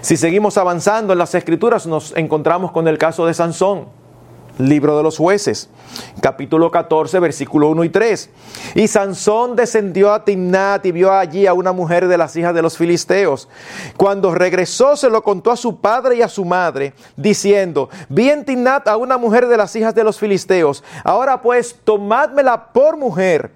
Si 0.00 0.16
seguimos 0.16 0.56
avanzando 0.56 1.12
en 1.12 1.18
las 1.18 1.34
escrituras, 1.34 1.86
nos 1.86 2.16
encontramos 2.16 2.70
con 2.70 2.86
el 2.86 2.98
caso 2.98 3.26
de 3.26 3.34
Sansón. 3.34 3.86
Libro 4.58 4.98
de 4.98 5.02
los 5.02 5.16
jueces, 5.16 5.70
capítulo 6.20 6.70
14, 6.70 7.18
versículo 7.20 7.70
1 7.70 7.84
y 7.84 7.88
3. 7.88 8.30
Y 8.74 8.86
Sansón 8.86 9.56
descendió 9.56 10.12
a 10.12 10.26
Timnat 10.26 10.84
y 10.84 10.92
vio 10.92 11.10
allí 11.10 11.46
a 11.46 11.54
una 11.54 11.72
mujer 11.72 12.06
de 12.06 12.18
las 12.18 12.36
hijas 12.36 12.54
de 12.54 12.60
los 12.60 12.76
filisteos. 12.76 13.48
Cuando 13.96 14.34
regresó 14.34 14.94
se 14.94 15.08
lo 15.08 15.22
contó 15.22 15.52
a 15.52 15.56
su 15.56 15.80
padre 15.80 16.16
y 16.16 16.22
a 16.22 16.28
su 16.28 16.44
madre, 16.44 16.92
diciendo, 17.16 17.88
vi 18.10 18.28
en 18.28 18.44
Timnat 18.44 18.88
a 18.88 18.98
una 18.98 19.16
mujer 19.16 19.48
de 19.48 19.56
las 19.56 19.74
hijas 19.74 19.94
de 19.94 20.04
los 20.04 20.18
filisteos. 20.18 20.84
Ahora 21.02 21.40
pues, 21.40 21.74
tomádmela 21.82 22.74
por 22.74 22.98
mujer. 22.98 23.52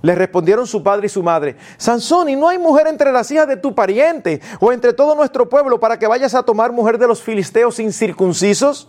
Le 0.00 0.14
respondieron 0.14 0.66
su 0.66 0.82
padre 0.82 1.06
y 1.06 1.10
su 1.10 1.22
madre, 1.22 1.56
Sansón, 1.76 2.30
¿y 2.30 2.36
no 2.36 2.48
hay 2.48 2.56
mujer 2.56 2.86
entre 2.86 3.12
las 3.12 3.30
hijas 3.30 3.48
de 3.48 3.56
tu 3.56 3.74
pariente 3.74 4.40
o 4.60 4.72
entre 4.72 4.94
todo 4.94 5.14
nuestro 5.14 5.48
pueblo 5.48 5.78
para 5.78 5.98
que 5.98 6.06
vayas 6.06 6.34
a 6.34 6.42
tomar 6.42 6.72
mujer 6.72 6.96
de 6.96 7.06
los 7.06 7.20
filisteos 7.20 7.80
incircuncisos? 7.80 8.88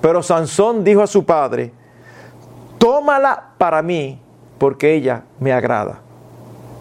Pero 0.00 0.22
Sansón 0.22 0.84
dijo 0.84 1.02
a 1.02 1.06
su 1.06 1.24
padre, 1.24 1.72
tómala 2.78 3.50
para 3.58 3.82
mí, 3.82 4.20
porque 4.58 4.94
ella 4.94 5.24
me 5.40 5.52
agrada. 5.52 6.00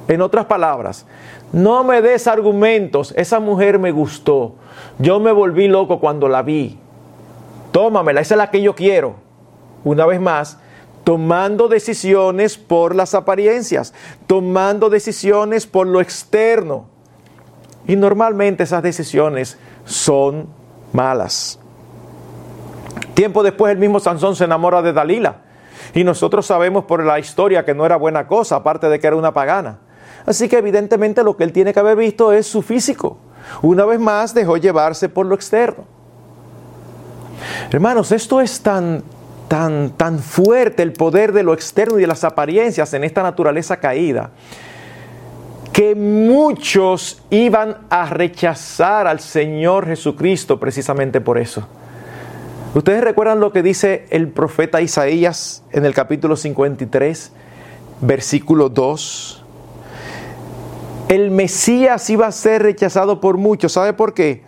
En 0.07 0.21
otras 0.21 0.45
palabras, 0.45 1.05
no 1.51 1.83
me 1.83 2.01
des 2.01 2.27
argumentos, 2.27 3.13
esa 3.17 3.39
mujer 3.39 3.79
me 3.79 3.91
gustó, 3.91 4.55
yo 4.99 5.19
me 5.19 5.31
volví 5.31 5.67
loco 5.67 5.99
cuando 5.99 6.27
la 6.27 6.41
vi. 6.41 6.77
Tómamela, 7.71 8.21
esa 8.21 8.35
es 8.35 8.37
la 8.37 8.51
que 8.51 8.61
yo 8.61 8.75
quiero. 8.75 9.15
Una 9.83 10.05
vez 10.05 10.21
más, 10.21 10.57
tomando 11.03 11.67
decisiones 11.67 12.57
por 12.57 12.95
las 12.95 13.13
apariencias, 13.13 13.93
tomando 14.27 14.89
decisiones 14.89 15.67
por 15.67 15.87
lo 15.87 16.01
externo. 16.01 16.87
Y 17.87 17.95
normalmente 17.95 18.63
esas 18.63 18.81
decisiones 18.81 19.57
son 19.85 20.47
malas. 20.93 21.59
Tiempo 23.13 23.43
después 23.43 23.71
el 23.71 23.77
mismo 23.77 23.99
Sansón 23.99 24.35
se 24.35 24.43
enamora 24.43 24.81
de 24.81 24.93
Dalila. 24.93 25.37
Y 25.93 26.03
nosotros 26.03 26.45
sabemos 26.45 26.85
por 26.85 27.03
la 27.03 27.19
historia 27.19 27.63
que 27.63 27.73
no 27.73 27.85
era 27.85 27.95
buena 27.95 28.27
cosa, 28.27 28.57
aparte 28.57 28.89
de 28.89 28.99
que 28.99 29.07
era 29.07 29.15
una 29.15 29.33
pagana. 29.33 29.79
Así 30.25 30.49
que 30.49 30.57
evidentemente 30.57 31.23
lo 31.23 31.37
que 31.37 31.43
él 31.43 31.51
tiene 31.51 31.73
que 31.73 31.79
haber 31.79 31.97
visto 31.97 32.31
es 32.31 32.47
su 32.47 32.61
físico. 32.61 33.17
Una 33.61 33.85
vez 33.85 33.99
más 33.99 34.33
dejó 34.33 34.57
llevarse 34.57 35.07
por 35.07 35.25
lo 35.25 35.35
externo. 35.35 35.85
Hermanos, 37.71 38.11
esto 38.11 38.41
es 38.41 38.61
tan, 38.61 39.03
tan, 39.47 39.91
tan 39.91 40.19
fuerte 40.19 40.83
el 40.83 40.93
poder 40.93 41.31
de 41.31 41.43
lo 41.43 41.53
externo 41.53 41.97
y 41.97 42.01
de 42.01 42.07
las 42.07 42.23
apariencias 42.23 42.93
en 42.93 43.03
esta 43.03 43.21
naturaleza 43.21 43.77
caída, 43.77 44.31
que 45.71 45.93
muchos 45.93 47.21
iban 47.29 47.77
a 47.89 48.05
rechazar 48.05 49.07
al 49.07 49.19
Señor 49.19 49.85
Jesucristo 49.85 50.59
precisamente 50.59 51.21
por 51.21 51.37
eso. 51.37 51.67
Ustedes 52.75 53.01
recuerdan 53.01 53.39
lo 53.39 53.53
que 53.53 53.63
dice 53.63 54.05
el 54.09 54.27
profeta 54.27 54.81
Isaías 54.81 55.63
en 55.71 55.85
el 55.85 55.93
capítulo 55.93 56.35
53, 56.35 57.31
versículo 58.01 58.67
2. 58.67 59.45
El 61.07 61.31
Mesías 61.31 62.09
iba 62.09 62.27
a 62.27 62.33
ser 62.33 62.63
rechazado 62.63 63.21
por 63.21 63.37
muchos. 63.37 63.71
¿Sabe 63.71 63.93
por 63.93 64.13
qué? 64.13 64.43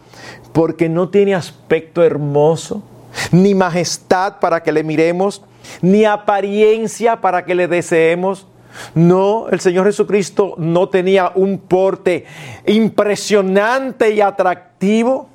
Porque 0.52 0.90
no 0.90 1.08
tiene 1.08 1.36
aspecto 1.36 2.04
hermoso, 2.04 2.84
ni 3.32 3.56
majestad 3.56 4.42
para 4.42 4.62
que 4.62 4.74
le 4.74 4.84
miremos, 4.84 5.42
ni 5.82 6.04
apariencia 6.04 7.22
para 7.22 7.46
que 7.46 7.56
le 7.56 7.70
deseemos. 7.70 8.46
No, 8.94 9.48
el 9.48 9.62
Señor 9.62 9.86
Jesucristo 9.86 10.56
no 10.58 10.90
tenía 10.90 11.32
un 11.34 11.60
porte 11.60 12.26
impresionante 12.66 14.12
y 14.12 14.20
atractivo. 14.20 15.30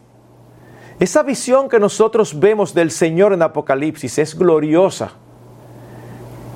Esa 1.03 1.25
visión 1.25 1.69
que 1.69 1.81
nosotros 1.81 2.39
vemos 2.39 2.75
del 2.75 2.93
Señor 2.93 3.33
en 3.33 3.43
Apocalipsis 3.43 4.21
es 4.21 4.39
gloriosa, 4.39 5.11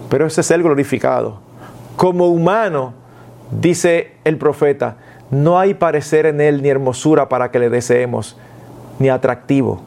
pero 0.08 0.24
ese 0.24 0.40
es 0.40 0.52
el 0.52 0.62
glorificado. 0.62 1.40
Como 1.96 2.28
humano, 2.28 2.94
dice 3.50 4.12
el 4.22 4.38
profeta, 4.38 4.98
no 5.32 5.58
hay 5.58 5.74
parecer 5.74 6.26
en 6.26 6.40
él 6.40 6.62
ni 6.62 6.68
hermosura 6.68 7.28
para 7.28 7.50
que 7.50 7.58
le 7.58 7.70
deseemos, 7.70 8.36
ni 9.00 9.08
atractivo. 9.08 9.80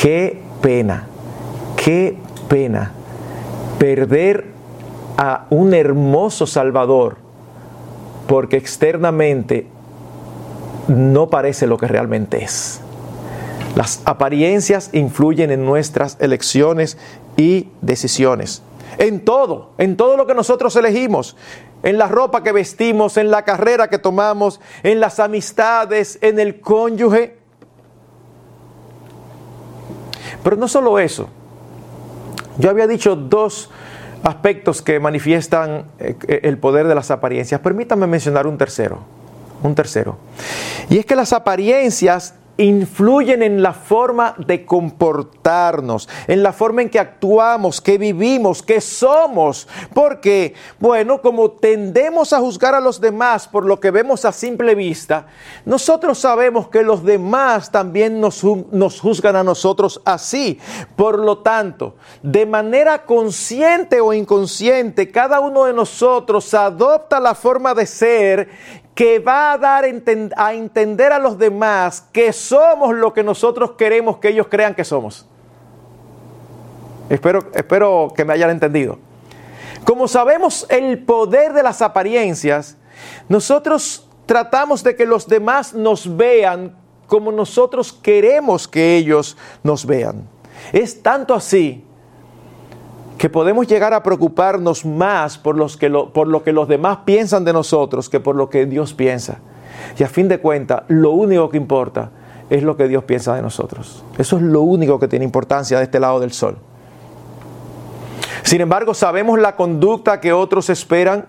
Qué 0.00 0.40
pena, 0.62 1.08
qué 1.74 2.16
pena 2.46 2.92
perder 3.80 4.46
a 5.16 5.46
un 5.50 5.74
hermoso 5.74 6.46
Salvador 6.46 7.16
porque 8.28 8.56
externamente 8.56 9.66
no 10.88 11.28
parece 11.28 11.66
lo 11.66 11.76
que 11.76 11.86
realmente 11.86 12.42
es. 12.42 12.80
Las 13.74 14.00
apariencias 14.04 14.90
influyen 14.92 15.50
en 15.50 15.64
nuestras 15.64 16.16
elecciones 16.20 16.96
y 17.36 17.68
decisiones. 17.82 18.62
En 18.98 19.24
todo, 19.24 19.72
en 19.76 19.96
todo 19.96 20.16
lo 20.16 20.26
que 20.26 20.34
nosotros 20.34 20.74
elegimos, 20.76 21.36
en 21.82 21.98
la 21.98 22.08
ropa 22.08 22.42
que 22.42 22.52
vestimos, 22.52 23.18
en 23.18 23.30
la 23.30 23.44
carrera 23.44 23.88
que 23.88 23.98
tomamos, 23.98 24.60
en 24.82 25.00
las 25.00 25.20
amistades, 25.20 26.18
en 26.22 26.40
el 26.40 26.60
cónyuge. 26.60 27.36
Pero 30.42 30.56
no 30.56 30.68
solo 30.68 30.98
eso. 30.98 31.28
Yo 32.58 32.70
había 32.70 32.86
dicho 32.86 33.14
dos 33.14 33.70
aspectos 34.22 34.80
que 34.80 34.98
manifiestan 34.98 35.84
eh, 35.98 36.16
el 36.42 36.58
poder 36.58 36.88
de 36.88 36.94
las 36.94 37.10
apariencias. 37.10 37.60
Permítame 37.60 38.06
mencionar 38.06 38.46
un 38.46 38.56
tercero, 38.56 39.00
un 39.62 39.74
tercero. 39.74 40.18
Y 40.88 40.98
es 40.98 41.06
que 41.06 41.16
las 41.16 41.32
apariencias 41.32 42.34
influyen 42.58 43.42
en 43.42 43.62
la 43.62 43.72
forma 43.72 44.34
de 44.38 44.64
comportarnos, 44.64 46.08
en 46.26 46.42
la 46.42 46.52
forma 46.52 46.82
en 46.82 46.90
que 46.90 46.98
actuamos, 46.98 47.80
que 47.80 47.98
vivimos, 47.98 48.62
que 48.62 48.80
somos. 48.80 49.68
Porque, 49.92 50.54
bueno, 50.78 51.20
como 51.20 51.50
tendemos 51.50 52.32
a 52.32 52.40
juzgar 52.40 52.74
a 52.74 52.80
los 52.80 53.00
demás 53.00 53.46
por 53.48 53.64
lo 53.64 53.78
que 53.78 53.90
vemos 53.90 54.24
a 54.24 54.32
simple 54.32 54.74
vista, 54.74 55.26
nosotros 55.64 56.18
sabemos 56.18 56.68
que 56.68 56.82
los 56.82 57.04
demás 57.04 57.70
también 57.70 58.20
nos, 58.20 58.42
nos 58.44 59.00
juzgan 59.00 59.36
a 59.36 59.44
nosotros 59.44 60.00
así. 60.04 60.58
Por 60.96 61.18
lo 61.18 61.38
tanto, 61.38 61.96
de 62.22 62.46
manera 62.46 63.04
consciente 63.04 64.00
o 64.00 64.14
inconsciente, 64.14 65.10
cada 65.10 65.40
uno 65.40 65.64
de 65.64 65.74
nosotros 65.74 66.54
adopta 66.54 67.20
la 67.20 67.34
forma 67.34 67.74
de 67.74 67.86
ser 67.86 68.48
que 68.96 69.18
va 69.18 69.52
a 69.52 69.58
dar 69.58 69.84
a 69.84 70.54
entender 70.54 71.12
a 71.12 71.18
los 71.18 71.36
demás 71.36 72.08
que 72.12 72.32
somos 72.32 72.94
lo 72.94 73.12
que 73.12 73.22
nosotros 73.22 73.72
queremos 73.72 74.16
que 74.16 74.30
ellos 74.30 74.46
crean 74.48 74.74
que 74.74 74.84
somos. 74.84 75.26
Espero, 77.10 77.50
espero 77.52 78.10
que 78.16 78.24
me 78.24 78.32
hayan 78.32 78.48
entendido. 78.48 78.98
Como 79.84 80.08
sabemos 80.08 80.66
el 80.70 81.04
poder 81.04 81.52
de 81.52 81.62
las 81.62 81.82
apariencias, 81.82 82.78
nosotros 83.28 84.08
tratamos 84.24 84.82
de 84.82 84.96
que 84.96 85.04
los 85.04 85.28
demás 85.28 85.74
nos 85.74 86.16
vean 86.16 86.74
como 87.06 87.30
nosotros 87.30 87.92
queremos 87.92 88.66
que 88.66 88.96
ellos 88.96 89.36
nos 89.62 89.84
vean. 89.84 90.26
Es 90.72 91.02
tanto 91.02 91.34
así 91.34 91.85
que 93.18 93.30
podemos 93.30 93.66
llegar 93.66 93.94
a 93.94 94.02
preocuparnos 94.02 94.84
más 94.84 95.38
por, 95.38 95.56
lo 95.56 96.42
que 96.42 96.52
los 96.52 96.68
demás 96.68 96.98
piensan 97.04 97.44
de 97.44 97.52
nosotros 97.52 98.08
que 98.08 98.20
por 98.20 98.36
lo 98.36 98.50
que 98.50 98.66
Dios 98.66 98.92
piensa. 98.92 99.38
Y 99.98 100.02
a 100.02 100.08
fin 100.08 100.28
de 100.28 100.38
cuentas, 100.38 100.82
lo 100.88 101.12
único 101.12 101.48
que 101.48 101.56
importa 101.56 102.10
es 102.50 102.62
lo 102.62 102.76
que 102.76 102.88
Dios 102.88 103.04
piensa 103.04 103.34
de 103.34 103.42
nosotros. 103.42 104.04
Eso 104.18 104.36
es 104.36 104.42
lo 104.42 104.60
único 104.62 104.98
que 104.98 105.08
tiene 105.08 105.24
importancia 105.24 105.78
de 105.78 105.84
este 105.84 105.98
lado 105.98 106.20
del 106.20 106.32
sol. 106.32 106.58
Sin 108.42 108.60
embargo, 108.60 108.94
sabemos 108.94 109.38
la 109.38 109.56
conducta 109.56 110.20
que 110.20 110.32
otros 110.32 110.70
esperan 110.70 111.26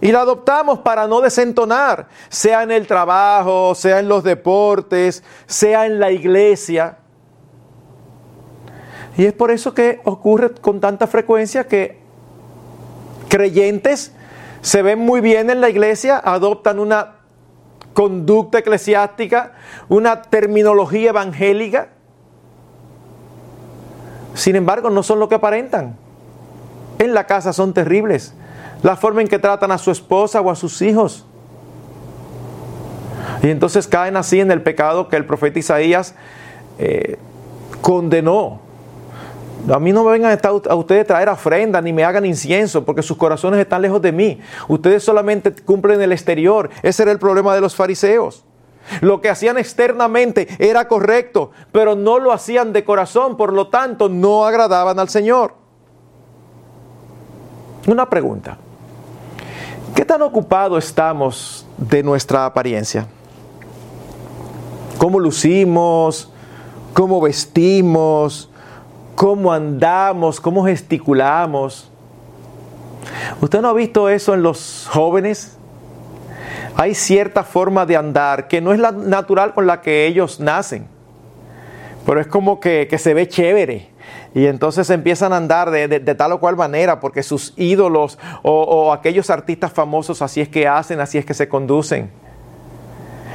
y 0.00 0.12
la 0.12 0.20
adoptamos 0.20 0.80
para 0.80 1.06
no 1.06 1.20
desentonar, 1.20 2.08
sea 2.28 2.62
en 2.62 2.70
el 2.70 2.86
trabajo, 2.86 3.74
sea 3.74 4.00
en 4.00 4.08
los 4.08 4.22
deportes, 4.22 5.24
sea 5.46 5.86
en 5.86 5.98
la 5.98 6.10
iglesia. 6.10 6.98
Y 9.18 9.26
es 9.26 9.32
por 9.32 9.50
eso 9.50 9.74
que 9.74 10.00
ocurre 10.04 10.52
con 10.54 10.78
tanta 10.78 11.08
frecuencia 11.08 11.66
que 11.66 11.98
creyentes 13.28 14.12
se 14.62 14.80
ven 14.80 15.00
muy 15.00 15.20
bien 15.20 15.50
en 15.50 15.60
la 15.60 15.68
iglesia, 15.68 16.22
adoptan 16.24 16.78
una 16.78 17.16
conducta 17.94 18.60
eclesiástica, 18.60 19.54
una 19.88 20.22
terminología 20.22 21.10
evangélica. 21.10 21.88
Sin 24.34 24.54
embargo, 24.54 24.88
no 24.88 25.02
son 25.02 25.18
lo 25.18 25.28
que 25.28 25.34
aparentan. 25.34 25.96
En 27.00 27.12
la 27.12 27.26
casa 27.26 27.52
son 27.52 27.74
terribles. 27.74 28.34
La 28.84 28.94
forma 28.94 29.20
en 29.20 29.26
que 29.26 29.40
tratan 29.40 29.72
a 29.72 29.78
su 29.78 29.90
esposa 29.90 30.40
o 30.40 30.48
a 30.48 30.54
sus 30.54 30.80
hijos. 30.80 31.26
Y 33.42 33.50
entonces 33.50 33.88
caen 33.88 34.16
así 34.16 34.38
en 34.38 34.52
el 34.52 34.62
pecado 34.62 35.08
que 35.08 35.16
el 35.16 35.26
profeta 35.26 35.58
Isaías 35.58 36.14
eh, 36.78 37.18
condenó. 37.80 38.67
A 39.72 39.78
mí 39.78 39.92
no 39.92 40.04
me 40.04 40.12
vengan 40.12 40.38
a 40.68 40.74
ustedes 40.74 41.06
traer 41.06 41.28
ofrendas 41.28 41.82
ni 41.82 41.92
me 41.92 42.04
hagan 42.04 42.24
incienso 42.24 42.84
porque 42.84 43.02
sus 43.02 43.16
corazones 43.16 43.60
están 43.60 43.82
lejos 43.82 44.00
de 44.00 44.12
mí. 44.12 44.40
Ustedes 44.66 45.02
solamente 45.02 45.52
cumplen 45.52 46.00
el 46.00 46.12
exterior. 46.12 46.70
Ese 46.82 47.02
era 47.02 47.12
el 47.12 47.18
problema 47.18 47.54
de 47.54 47.60
los 47.60 47.74
fariseos. 47.74 48.44
Lo 49.00 49.20
que 49.20 49.28
hacían 49.28 49.58
externamente 49.58 50.48
era 50.58 50.88
correcto, 50.88 51.50
pero 51.72 51.94
no 51.94 52.18
lo 52.18 52.32
hacían 52.32 52.72
de 52.72 52.84
corazón, 52.84 53.36
por 53.36 53.52
lo 53.52 53.68
tanto 53.68 54.08
no 54.08 54.46
agradaban 54.46 54.98
al 54.98 55.10
Señor. 55.10 55.54
Una 57.86 58.08
pregunta. 58.08 58.56
¿Qué 59.94 60.04
tan 60.04 60.22
ocupados 60.22 60.84
estamos 60.86 61.66
de 61.76 62.02
nuestra 62.02 62.46
apariencia? 62.46 63.06
¿Cómo 64.96 65.20
lucimos? 65.20 66.32
¿Cómo 66.94 67.20
vestimos? 67.20 68.47
Cómo 69.18 69.52
andamos, 69.52 70.40
cómo 70.40 70.64
gesticulamos. 70.64 71.90
¿Usted 73.40 73.60
no 73.60 73.70
ha 73.70 73.72
visto 73.72 74.08
eso 74.08 74.32
en 74.32 74.44
los 74.44 74.88
jóvenes? 74.92 75.56
Hay 76.76 76.94
cierta 76.94 77.42
forma 77.42 77.84
de 77.84 77.96
andar 77.96 78.46
que 78.46 78.60
no 78.60 78.72
es 78.72 78.78
la 78.78 78.92
natural 78.92 79.54
con 79.54 79.66
la 79.66 79.80
que 79.80 80.06
ellos 80.06 80.38
nacen, 80.38 80.86
pero 82.06 82.20
es 82.20 82.28
como 82.28 82.60
que, 82.60 82.88
se 82.96 83.12
ve 83.12 83.26
chévere. 83.26 83.88
Y 84.36 84.46
entonces 84.46 84.88
empiezan 84.88 85.32
a 85.32 85.38
andar 85.38 85.72
de, 85.72 86.14
tal 86.14 86.30
o 86.30 86.38
cual 86.38 86.54
manera 86.54 87.00
porque 87.00 87.24
sus 87.24 87.54
ídolos 87.56 88.20
o 88.44 88.92
aquellos 88.92 89.30
artistas 89.30 89.72
famosos 89.72 90.22
así 90.22 90.40
es 90.40 90.48
que 90.48 90.68
hacen, 90.68 91.00
así 91.00 91.18
es 91.18 91.26
que 91.26 91.34
se 91.34 91.48
conducen 91.48 92.08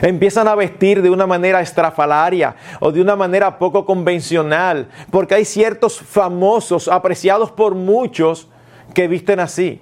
empiezan 0.08 0.48
a 0.48 0.56
vestir 0.56 1.02
de 1.02 1.10
una 1.10 1.26
manera 1.26 1.62
estrafalaria 1.62 2.56
o 2.80 2.92
de 2.92 3.02
una 3.02 3.16
manera 3.16 3.58
poco 3.58 3.86
convencional, 3.86 4.88
porque 5.10 5.36
hay 5.36 5.46
ciertos 5.46 6.00
famosos 6.00 6.88
apreciados 6.88 7.52
por 7.52 7.76
muchos 7.76 8.48
que 8.94 9.08
visten 9.08 9.40
así. 9.40 9.82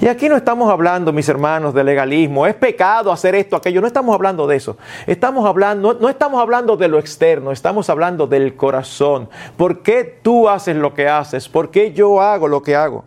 Y 0.00 0.08
aquí 0.08 0.28
no 0.28 0.36
estamos 0.36 0.70
hablando, 0.70 1.12
mis 1.12 1.28
hermanos, 1.28 1.74
de 1.74 1.84
legalismo. 1.84 2.46
Es 2.46 2.54
pecado 2.54 3.12
hacer 3.12 3.34
esto, 3.34 3.56
aquello. 3.56 3.80
No 3.80 3.86
estamos 3.86 4.14
hablando 4.14 4.46
de 4.46 4.56
eso. 4.56 4.76
Estamos 5.06 5.46
hablando, 5.46 5.92
no, 5.92 6.00
no, 6.00 6.08
estamos 6.08 6.40
hablando 6.40 6.76
de 6.76 6.88
lo 6.88 6.98
externo, 6.98 7.52
estamos 7.52 7.88
hablando 7.90 8.26
del 8.26 8.56
corazón. 8.56 9.28
¿Por 9.56 9.82
qué 9.82 10.20
tú 10.22 10.48
haces 10.48 10.76
lo 10.76 10.94
que 10.94 11.08
haces? 11.08 11.48
¿Por 11.48 11.70
qué 11.70 11.92
yo 11.92 12.20
hago 12.20 12.48
lo 12.48 12.62
que 12.62 12.74
hago? 12.74 13.04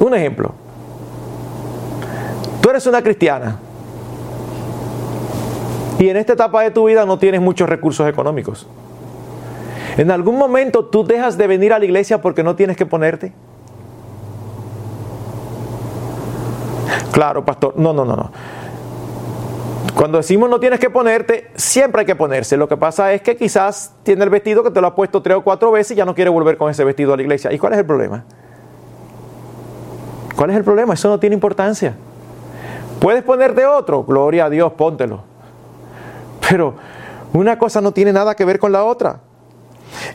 Un 0.00 0.14
ejemplo. 0.14 0.67
Eres 2.70 2.86
una 2.86 3.02
cristiana 3.02 3.58
y 5.98 6.08
en 6.08 6.16
esta 6.16 6.34
etapa 6.34 6.62
de 6.62 6.70
tu 6.70 6.86
vida 6.86 7.04
no 7.04 7.18
tienes 7.18 7.40
muchos 7.40 7.68
recursos 7.68 8.08
económicos. 8.08 8.66
¿En 9.96 10.12
algún 10.12 10.38
momento 10.38 10.84
tú 10.84 11.04
dejas 11.04 11.36
de 11.36 11.48
venir 11.48 11.72
a 11.72 11.78
la 11.78 11.84
iglesia 11.84 12.20
porque 12.20 12.44
no 12.44 12.54
tienes 12.54 12.76
que 12.76 12.86
ponerte? 12.86 13.32
Claro, 17.10 17.44
pastor. 17.44 17.74
No, 17.76 17.92
no, 17.92 18.04
no, 18.04 18.14
no. 18.14 18.30
Cuando 19.96 20.18
decimos 20.18 20.48
no 20.48 20.60
tienes 20.60 20.78
que 20.78 20.88
ponerte, 20.88 21.50
siempre 21.56 22.02
hay 22.02 22.06
que 22.06 22.14
ponerse. 22.14 22.56
Lo 22.56 22.68
que 22.68 22.76
pasa 22.76 23.12
es 23.12 23.22
que 23.22 23.36
quizás 23.36 23.92
tiene 24.04 24.22
el 24.22 24.30
vestido 24.30 24.62
que 24.62 24.70
te 24.70 24.80
lo 24.80 24.86
ha 24.86 24.94
puesto 24.94 25.20
tres 25.20 25.36
o 25.36 25.42
cuatro 25.42 25.72
veces 25.72 25.92
y 25.92 25.94
ya 25.96 26.04
no 26.04 26.14
quiere 26.14 26.30
volver 26.30 26.56
con 26.56 26.70
ese 26.70 26.84
vestido 26.84 27.14
a 27.14 27.16
la 27.16 27.22
iglesia. 27.22 27.52
¿Y 27.52 27.58
cuál 27.58 27.72
es 27.72 27.80
el 27.80 27.86
problema? 27.86 28.24
¿Cuál 30.36 30.50
es 30.50 30.56
el 30.56 30.62
problema? 30.62 30.94
Eso 30.94 31.08
no 31.08 31.18
tiene 31.18 31.34
importancia. 31.34 31.96
¿Puedes 33.00 33.22
ponerte 33.22 33.64
otro? 33.66 34.04
Gloria 34.04 34.46
a 34.46 34.50
Dios, 34.50 34.72
póntelo. 34.72 35.22
Pero 36.48 36.74
una 37.32 37.58
cosa 37.58 37.80
no 37.80 37.92
tiene 37.92 38.12
nada 38.12 38.34
que 38.34 38.44
ver 38.44 38.58
con 38.58 38.72
la 38.72 38.84
otra. 38.84 39.20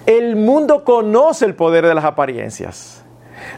El 0.05 0.35
mundo 0.35 0.83
conoce 0.83 1.45
el 1.45 1.55
poder 1.55 1.87
de 1.87 1.93
las 1.93 2.05
apariencias. 2.05 3.03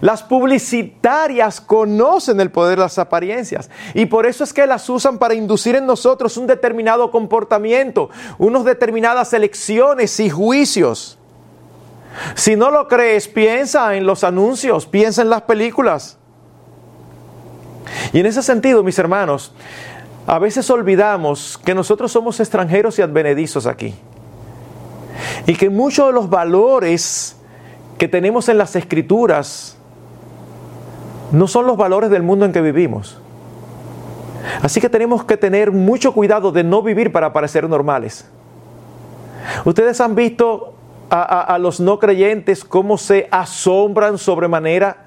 Las 0.02 0.24
publicitarias 0.24 1.62
conocen 1.62 2.40
el 2.40 2.52
poder 2.52 2.78
de 2.78 2.84
las 2.84 2.98
apariencias 2.98 3.70
y 3.94 4.08
por 4.08 4.26
eso 4.26 4.44
es 4.44 4.52
que 4.52 4.66
las 4.66 4.90
usan 4.90 5.18
para 5.18 5.36
inducir 5.36 5.76
en 5.76 5.86
nosotros 5.86 6.38
un 6.38 6.48
determinado 6.48 7.12
comportamiento, 7.12 8.10
unas 8.38 8.66
determinadas 8.66 9.34
elecciones 9.34 10.20
y 10.20 10.30
juicios. 10.30 11.18
Si 12.34 12.56
no 12.56 12.72
lo 12.72 12.88
crees, 12.88 13.28
piensa 13.28 13.96
en 13.96 14.06
los 14.06 14.24
anuncios, 14.24 14.86
piensa 14.86 15.22
en 15.22 15.30
las 15.30 15.44
películas. 15.44 16.18
Y 18.14 18.20
en 18.20 18.26
ese 18.26 18.42
sentido, 18.42 18.84
mis 18.84 18.98
hermanos, 19.00 19.52
a 20.28 20.40
veces 20.40 20.70
olvidamos 20.70 21.60
que 21.64 21.76
nosotros 21.76 22.12
somos 22.12 22.40
extranjeros 22.40 22.98
y 22.98 23.02
advenedizos 23.02 23.68
aquí. 23.68 23.94
Y 25.46 25.56
que 25.56 25.70
muchos 25.70 26.08
de 26.08 26.14
los 26.14 26.30
valores 26.30 27.36
que 27.98 28.08
tenemos 28.08 28.50
en 28.50 28.58
las 28.58 28.76
escrituras 28.76 29.78
no 31.32 31.48
son 31.48 31.68
los 31.68 31.78
valores 31.78 32.10
del 32.10 32.24
mundo 32.24 32.46
en 32.46 32.54
que 32.54 32.62
vivimos. 32.62 33.20
Así 34.62 34.82
que 34.82 34.90
tenemos 34.90 35.24
que 35.24 35.38
tener 35.38 35.72
mucho 35.72 36.14
cuidado 36.14 36.52
de 36.52 36.64
no 36.64 36.82
vivir 36.82 37.12
para 37.12 37.34
parecer 37.34 37.68
normales. 37.70 38.26
Ustedes 39.64 40.02
han 40.02 40.16
visto 40.16 40.74
a, 41.10 41.42
a 41.42 41.60
los 41.60 41.80
no 41.80 42.00
creyentes 42.00 42.64
cómo 42.64 42.98
se 42.98 43.28
asombran 43.32 44.18
sobremanera 44.18 45.05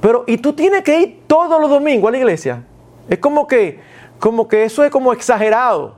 pero, 0.00 0.24
y 0.26 0.38
tú 0.38 0.52
tienes 0.52 0.82
que 0.82 1.00
ir 1.00 1.22
todos 1.26 1.60
los 1.60 1.70
domingos 1.70 2.08
a 2.08 2.12
la 2.12 2.18
iglesia. 2.18 2.64
Es 3.08 3.18
como 3.18 3.46
que, 3.46 3.80
como 4.18 4.46
que 4.48 4.64
eso 4.64 4.84
es 4.84 4.90
como 4.90 5.12
exagerado. 5.12 5.96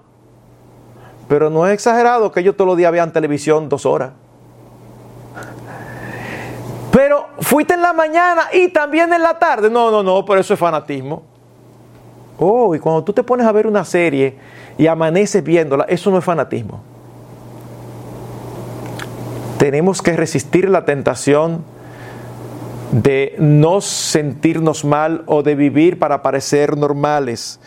Pero 1.28 1.50
no 1.50 1.66
es 1.66 1.74
exagerado 1.74 2.32
que 2.32 2.40
ellos 2.40 2.56
todos 2.56 2.68
los 2.68 2.76
días 2.76 2.90
vean 2.90 3.12
televisión 3.12 3.68
dos 3.68 3.86
horas. 3.86 4.12
Fuiste 7.40 7.74
en 7.74 7.82
la 7.82 7.92
mañana 7.92 8.42
y 8.52 8.68
también 8.68 9.12
en 9.12 9.22
la 9.22 9.38
tarde. 9.38 9.70
No, 9.70 9.90
no, 9.90 10.02
no, 10.02 10.24
pero 10.24 10.40
eso 10.40 10.54
es 10.54 10.60
fanatismo. 10.60 11.22
Oh, 12.38 12.74
y 12.74 12.78
cuando 12.78 13.02
tú 13.02 13.12
te 13.12 13.22
pones 13.22 13.46
a 13.46 13.52
ver 13.52 13.66
una 13.66 13.84
serie 13.84 14.36
y 14.78 14.86
amaneces 14.86 15.42
viéndola, 15.42 15.84
eso 15.88 16.10
no 16.10 16.18
es 16.18 16.24
fanatismo. 16.24 16.80
Tenemos 19.58 20.00
que 20.00 20.16
resistir 20.16 20.68
la 20.68 20.84
tentación 20.84 21.64
de 22.92 23.36
no 23.38 23.80
sentirnos 23.80 24.84
mal 24.84 25.22
o 25.26 25.42
de 25.42 25.54
vivir 25.54 25.98
para 25.98 26.22
parecer 26.22 26.76
normales, 26.76 27.60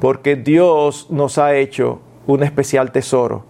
porque 0.00 0.36
Dios 0.36 1.06
nos 1.10 1.38
ha 1.38 1.54
hecho 1.54 2.00
un 2.26 2.42
especial 2.42 2.92
tesoro. 2.92 3.44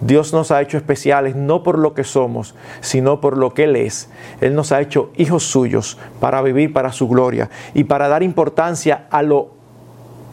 Dios 0.00 0.32
nos 0.32 0.50
ha 0.50 0.62
hecho 0.62 0.78
especiales 0.78 1.36
no 1.36 1.62
por 1.62 1.78
lo 1.78 1.92
que 1.92 2.04
somos, 2.04 2.54
sino 2.80 3.20
por 3.20 3.36
lo 3.36 3.52
que 3.52 3.64
Él 3.64 3.76
es. 3.76 4.08
Él 4.40 4.54
nos 4.54 4.72
ha 4.72 4.80
hecho 4.80 5.10
hijos 5.16 5.44
suyos 5.44 5.98
para 6.20 6.40
vivir 6.40 6.72
para 6.72 6.92
su 6.92 7.08
gloria 7.08 7.50
y 7.74 7.84
para 7.84 8.08
dar 8.08 8.22
importancia 8.22 9.06
a 9.10 9.22
lo 9.22 9.50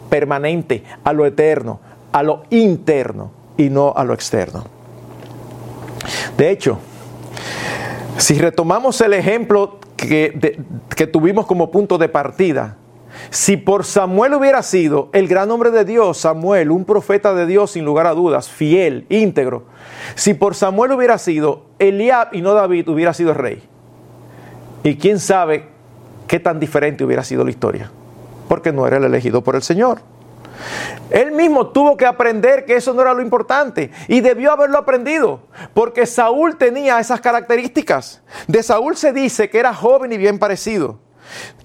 permanente, 0.09 0.83
a 1.03 1.11
lo 1.11 1.25
eterno, 1.25 1.79
a 2.11 2.23
lo 2.23 2.43
interno 2.49 3.31
y 3.57 3.69
no 3.69 3.93
a 3.95 4.03
lo 4.03 4.13
externo. 4.13 4.63
De 6.37 6.51
hecho, 6.51 6.77
si 8.17 8.37
retomamos 8.37 9.01
el 9.01 9.13
ejemplo 9.13 9.79
que, 10.07 11.07
tuvimos 11.07 11.45
como 11.45 11.71
punto 11.71 11.97
de 11.97 12.09
partida, 12.09 12.77
si 13.29 13.57
por 13.57 13.85
Samuel 13.85 14.33
hubiera 14.33 14.61
sido 14.61 15.09
el 15.13 15.27
gran 15.27 15.49
hombre 15.51 15.71
de 15.71 15.85
Dios, 15.85 16.17
Samuel, 16.17 16.71
un 16.71 16.85
profeta 16.85 17.33
de 17.33 17.45
Dios 17.45 17.71
sin 17.71 17.85
lugar 17.85 18.07
a 18.07 18.13
dudas, 18.13 18.49
fiel, 18.49 19.05
íntegro, 19.09 19.63
si 20.15 20.33
por 20.33 20.55
Samuel 20.55 20.91
hubiera 20.91 21.17
sido 21.17 21.65
Eliab 21.79 22.33
y 22.33 22.41
no 22.41 22.53
David, 22.53 22.89
hubiera 22.89 23.13
sido 23.13 23.31
el 23.31 23.37
rey. 23.37 23.63
Y 24.83 24.97
quién 24.97 25.19
sabe 25.19 25.67
qué 26.27 26.39
tan 26.39 26.59
diferente 26.59 27.03
hubiera 27.03 27.23
sido 27.23 27.43
la 27.43 27.51
historia, 27.51 27.89
porque 28.47 28.71
no 28.71 28.85
era 28.85 28.97
el 28.97 29.03
elegido 29.05 29.43
por 29.43 29.55
el 29.55 29.61
Señor. 29.61 29.99
Él 31.09 31.31
mismo 31.31 31.67
tuvo 31.67 31.97
que 31.97 32.05
aprender 32.05 32.65
que 32.65 32.75
eso 32.75 32.93
no 32.93 33.01
era 33.01 33.13
lo 33.13 33.21
importante 33.21 33.91
y 34.07 34.21
debió 34.21 34.51
haberlo 34.51 34.77
aprendido, 34.77 35.41
porque 35.73 36.05
Saúl 36.05 36.57
tenía 36.57 36.99
esas 36.99 37.21
características. 37.21 38.21
De 38.47 38.63
Saúl 38.63 38.97
se 38.97 39.13
dice 39.13 39.49
que 39.49 39.59
era 39.59 39.73
joven 39.73 40.11
y 40.11 40.17
bien 40.17 40.39
parecido 40.39 40.99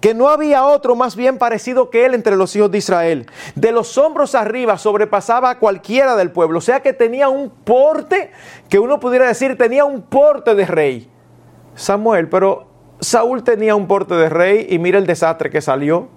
que 0.00 0.14
no 0.14 0.28
había 0.28 0.64
otro 0.64 0.96
más 0.96 1.16
bien 1.16 1.38
parecido 1.38 1.90
que 1.90 2.06
él 2.06 2.14
entre 2.14 2.36
los 2.36 2.54
hijos 2.56 2.70
de 2.70 2.78
Israel. 2.78 3.26
De 3.54 3.72
los 3.72 3.98
hombros 3.98 4.34
arriba 4.34 4.78
sobrepasaba 4.78 5.50
a 5.50 5.58
cualquiera 5.58 6.16
del 6.16 6.30
pueblo, 6.30 6.58
o 6.58 6.62
sea 6.62 6.80
que 6.80 6.92
tenía 6.92 7.28
un 7.28 7.50
porte, 7.50 8.30
que 8.68 8.78
uno 8.78 9.00
pudiera 9.00 9.26
decir, 9.26 9.56
tenía 9.58 9.84
un 9.84 10.02
porte 10.02 10.54
de 10.54 10.66
rey. 10.66 11.10
Samuel, 11.74 12.28
pero 12.28 12.66
Saúl 13.00 13.42
tenía 13.44 13.74
un 13.74 13.86
porte 13.86 14.14
de 14.14 14.28
rey 14.28 14.66
y 14.70 14.78
mira 14.78 14.98
el 14.98 15.06
desastre 15.06 15.50
que 15.50 15.60
salió. 15.60 16.08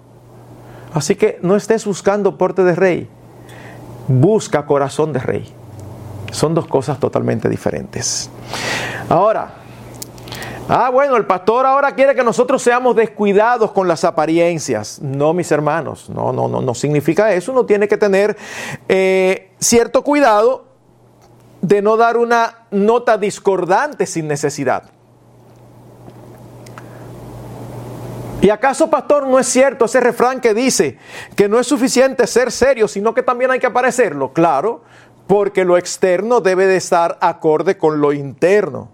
Así 0.94 1.16
que 1.16 1.38
no 1.42 1.56
estés 1.56 1.84
buscando 1.84 2.38
porte 2.38 2.62
de 2.64 2.74
rey, 2.74 3.08
busca 4.08 4.64
corazón 4.64 5.12
de 5.12 5.18
rey. 5.20 5.52
Son 6.30 6.54
dos 6.54 6.66
cosas 6.66 6.98
totalmente 6.98 7.48
diferentes. 7.48 8.30
Ahora, 9.08 9.64
Ah, 10.66 10.88
bueno, 10.88 11.16
el 11.16 11.26
pastor 11.26 11.66
ahora 11.66 11.94
quiere 11.94 12.14
que 12.14 12.24
nosotros 12.24 12.62
seamos 12.62 12.96
descuidados 12.96 13.70
con 13.72 13.86
las 13.86 14.02
apariencias. 14.02 14.98
No, 15.02 15.34
mis 15.34 15.52
hermanos, 15.52 16.08
no, 16.08 16.32
no, 16.32 16.48
no, 16.48 16.62
no 16.62 16.74
significa 16.74 17.34
eso. 17.34 17.52
Uno 17.52 17.66
tiene 17.66 17.86
que 17.86 17.98
tener 17.98 18.34
eh, 18.88 19.50
cierto 19.58 20.02
cuidado 20.02 20.64
de 21.60 21.82
no 21.82 21.98
dar 21.98 22.16
una 22.16 22.66
nota 22.70 23.18
discordante 23.18 24.06
sin 24.06 24.26
necesidad. 24.26 24.84
¿Y 28.44 28.50
acaso, 28.50 28.90
pastor, 28.90 29.26
no 29.26 29.38
es 29.38 29.46
cierto 29.46 29.86
ese 29.86 30.00
refrán 30.00 30.38
que 30.38 30.52
dice 30.52 30.98
que 31.34 31.48
no 31.48 31.58
es 31.58 31.66
suficiente 31.66 32.26
ser 32.26 32.52
serio, 32.52 32.88
sino 32.88 33.14
que 33.14 33.22
también 33.22 33.50
hay 33.50 33.58
que 33.58 33.68
aparecerlo? 33.68 34.34
Claro, 34.34 34.82
porque 35.26 35.64
lo 35.64 35.78
externo 35.78 36.42
debe 36.42 36.66
de 36.66 36.76
estar 36.76 37.16
acorde 37.22 37.78
con 37.78 38.02
lo 38.02 38.12
interno. 38.12 38.90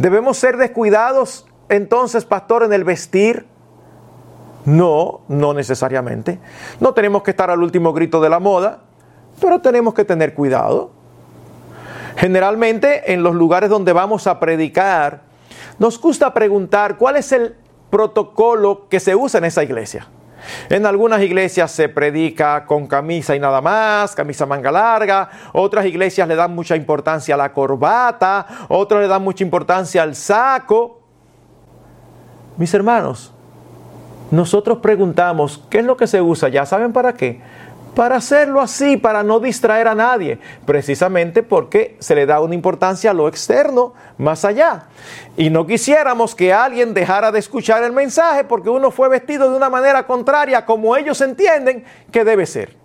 ¿Debemos 0.00 0.36
ser 0.36 0.56
descuidados 0.56 1.46
entonces, 1.68 2.24
pastor, 2.24 2.64
en 2.64 2.72
el 2.72 2.82
vestir? 2.82 3.46
No, 4.64 5.20
no 5.28 5.54
necesariamente. 5.54 6.40
No 6.80 6.92
tenemos 6.92 7.22
que 7.22 7.30
estar 7.30 7.52
al 7.52 7.62
último 7.62 7.92
grito 7.92 8.20
de 8.20 8.30
la 8.30 8.40
moda, 8.40 8.80
pero 9.40 9.60
tenemos 9.60 9.94
que 9.94 10.04
tener 10.04 10.34
cuidado. 10.34 10.90
Generalmente 12.16 13.12
en 13.12 13.22
los 13.22 13.36
lugares 13.36 13.70
donde 13.70 13.92
vamos 13.92 14.26
a 14.26 14.40
predicar, 14.40 15.22
nos 15.78 16.00
gusta 16.00 16.34
preguntar 16.34 16.96
cuál 16.98 17.14
es 17.14 17.30
el 17.30 17.54
protocolo 17.94 18.88
que 18.88 18.98
se 18.98 19.14
usa 19.14 19.38
en 19.38 19.44
esa 19.44 19.62
iglesia. 19.62 20.08
En 20.68 20.84
algunas 20.84 21.22
iglesias 21.22 21.70
se 21.70 21.88
predica 21.88 22.66
con 22.66 22.88
camisa 22.88 23.36
y 23.36 23.38
nada 23.38 23.60
más, 23.60 24.16
camisa 24.16 24.46
manga 24.46 24.72
larga. 24.72 25.30
Otras 25.52 25.86
iglesias 25.86 26.26
le 26.26 26.34
dan 26.34 26.52
mucha 26.56 26.74
importancia 26.74 27.36
a 27.36 27.38
la 27.38 27.52
corbata. 27.52 28.66
Otras 28.68 29.00
le 29.00 29.06
dan 29.06 29.22
mucha 29.22 29.44
importancia 29.44 30.02
al 30.02 30.16
saco. 30.16 31.02
Mis 32.56 32.74
hermanos, 32.74 33.32
nosotros 34.32 34.78
preguntamos, 34.78 35.62
¿qué 35.70 35.78
es 35.78 35.84
lo 35.84 35.96
que 35.96 36.08
se 36.08 36.20
usa? 36.20 36.48
¿Ya 36.48 36.66
saben 36.66 36.92
para 36.92 37.12
qué? 37.12 37.42
Para 37.94 38.16
hacerlo 38.16 38.60
así, 38.60 38.96
para 38.96 39.22
no 39.22 39.38
distraer 39.40 39.88
a 39.88 39.94
nadie, 39.94 40.38
precisamente 40.66 41.42
porque 41.42 41.96
se 42.00 42.14
le 42.14 42.26
da 42.26 42.40
una 42.40 42.54
importancia 42.54 43.10
a 43.10 43.14
lo 43.14 43.28
externo 43.28 43.94
más 44.18 44.44
allá. 44.44 44.86
Y 45.36 45.50
no 45.50 45.66
quisiéramos 45.66 46.34
que 46.34 46.52
alguien 46.52 46.92
dejara 46.92 47.30
de 47.30 47.38
escuchar 47.38 47.82
el 47.84 47.92
mensaje 47.92 48.44
porque 48.44 48.68
uno 48.68 48.90
fue 48.90 49.08
vestido 49.08 49.50
de 49.50 49.56
una 49.56 49.70
manera 49.70 50.06
contraria 50.06 50.66
como 50.66 50.96
ellos 50.96 51.20
entienden 51.20 51.84
que 52.10 52.24
debe 52.24 52.46
ser. 52.46 52.76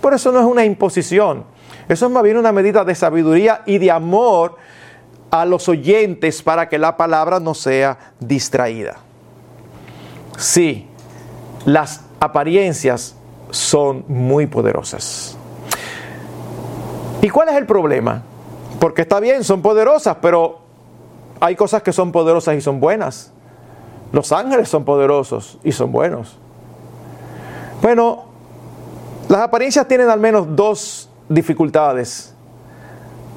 Por 0.00 0.14
eso 0.14 0.32
no 0.32 0.40
es 0.40 0.46
una 0.46 0.64
imposición, 0.64 1.44
eso 1.88 2.06
es 2.06 2.12
más 2.12 2.22
bien 2.22 2.38
una 2.38 2.52
medida 2.52 2.84
de 2.84 2.94
sabiduría 2.94 3.62
y 3.66 3.78
de 3.78 3.90
amor 3.90 4.56
a 5.30 5.44
los 5.44 5.68
oyentes 5.68 6.42
para 6.42 6.68
que 6.68 6.78
la 6.78 6.96
palabra 6.96 7.38
no 7.38 7.54
sea 7.54 8.14
distraída. 8.18 8.96
Sí, 10.36 10.88
las 11.66 12.02
apariencias 12.18 13.14
son 13.50 14.04
muy 14.08 14.46
poderosas. 14.46 15.36
¿Y 17.22 17.28
cuál 17.28 17.50
es 17.50 17.56
el 17.56 17.66
problema? 17.66 18.22
Porque 18.78 19.02
está 19.02 19.20
bien, 19.20 19.44
son 19.44 19.62
poderosas, 19.62 20.16
pero 20.22 20.60
hay 21.40 21.56
cosas 21.56 21.82
que 21.82 21.92
son 21.92 22.12
poderosas 22.12 22.56
y 22.56 22.60
son 22.60 22.80
buenas. 22.80 23.32
Los 24.12 24.32
ángeles 24.32 24.68
son 24.68 24.84
poderosos 24.84 25.58
y 25.62 25.72
son 25.72 25.92
buenos. 25.92 26.38
Bueno, 27.82 28.24
las 29.28 29.40
apariencias 29.42 29.86
tienen 29.86 30.10
al 30.10 30.20
menos 30.20 30.46
dos 30.56 31.08
dificultades 31.28 32.34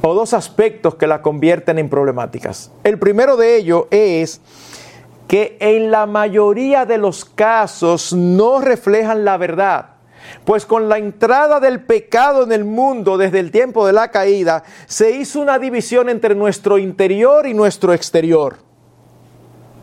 o 0.02 0.14
dos 0.14 0.34
aspectos 0.34 0.96
que 0.96 1.08
las 1.08 1.20
convierten 1.20 1.80
en 1.80 1.90
problemáticas. 1.90 2.72
El 2.84 3.00
primero 3.00 3.38
de 3.38 3.56
ellos 3.56 3.86
es 3.92 4.42
que 5.28 5.58
en 5.60 5.92
la 5.92 6.06
mayoría 6.06 6.86
de 6.86 6.98
los 6.98 7.24
casos 7.24 8.12
no 8.12 8.60
reflejan 8.60 9.24
la 9.24 9.38
verdad. 9.38 9.93
Pues 10.46 10.66
con 10.66 10.90
la 10.90 10.98
entrada 10.98 11.60
del 11.60 11.84
pecado 11.84 12.44
en 12.44 12.52
el 12.52 12.66
mundo 12.66 13.18
desde 13.18 13.40
el 13.40 13.52
tiempo 13.52 13.86
de 13.86 13.94
la 13.94 14.12
caída, 14.12 14.64
se 14.86 15.12
hizo 15.12 15.40
una 15.40 15.60
división 15.60 16.10
entre 16.10 16.36
nuestro 16.36 16.78
interior 16.78 17.46
y 17.48 17.54
nuestro 17.54 17.94
exterior. 17.94 18.58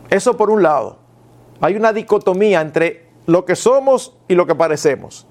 Eso 0.09 0.37
por 0.37 0.51
un 0.51 0.63
lado. 0.63 0.99
Hay 1.61 1.77
una 1.77 1.93
dicotomía 1.93 2.61
entre 2.61 3.07
lo 3.27 3.45
que 3.45 3.57
somos 3.57 4.17
y 4.29 4.35
lo 4.35 4.47
que 4.47 4.55
parecemos. 4.55 5.27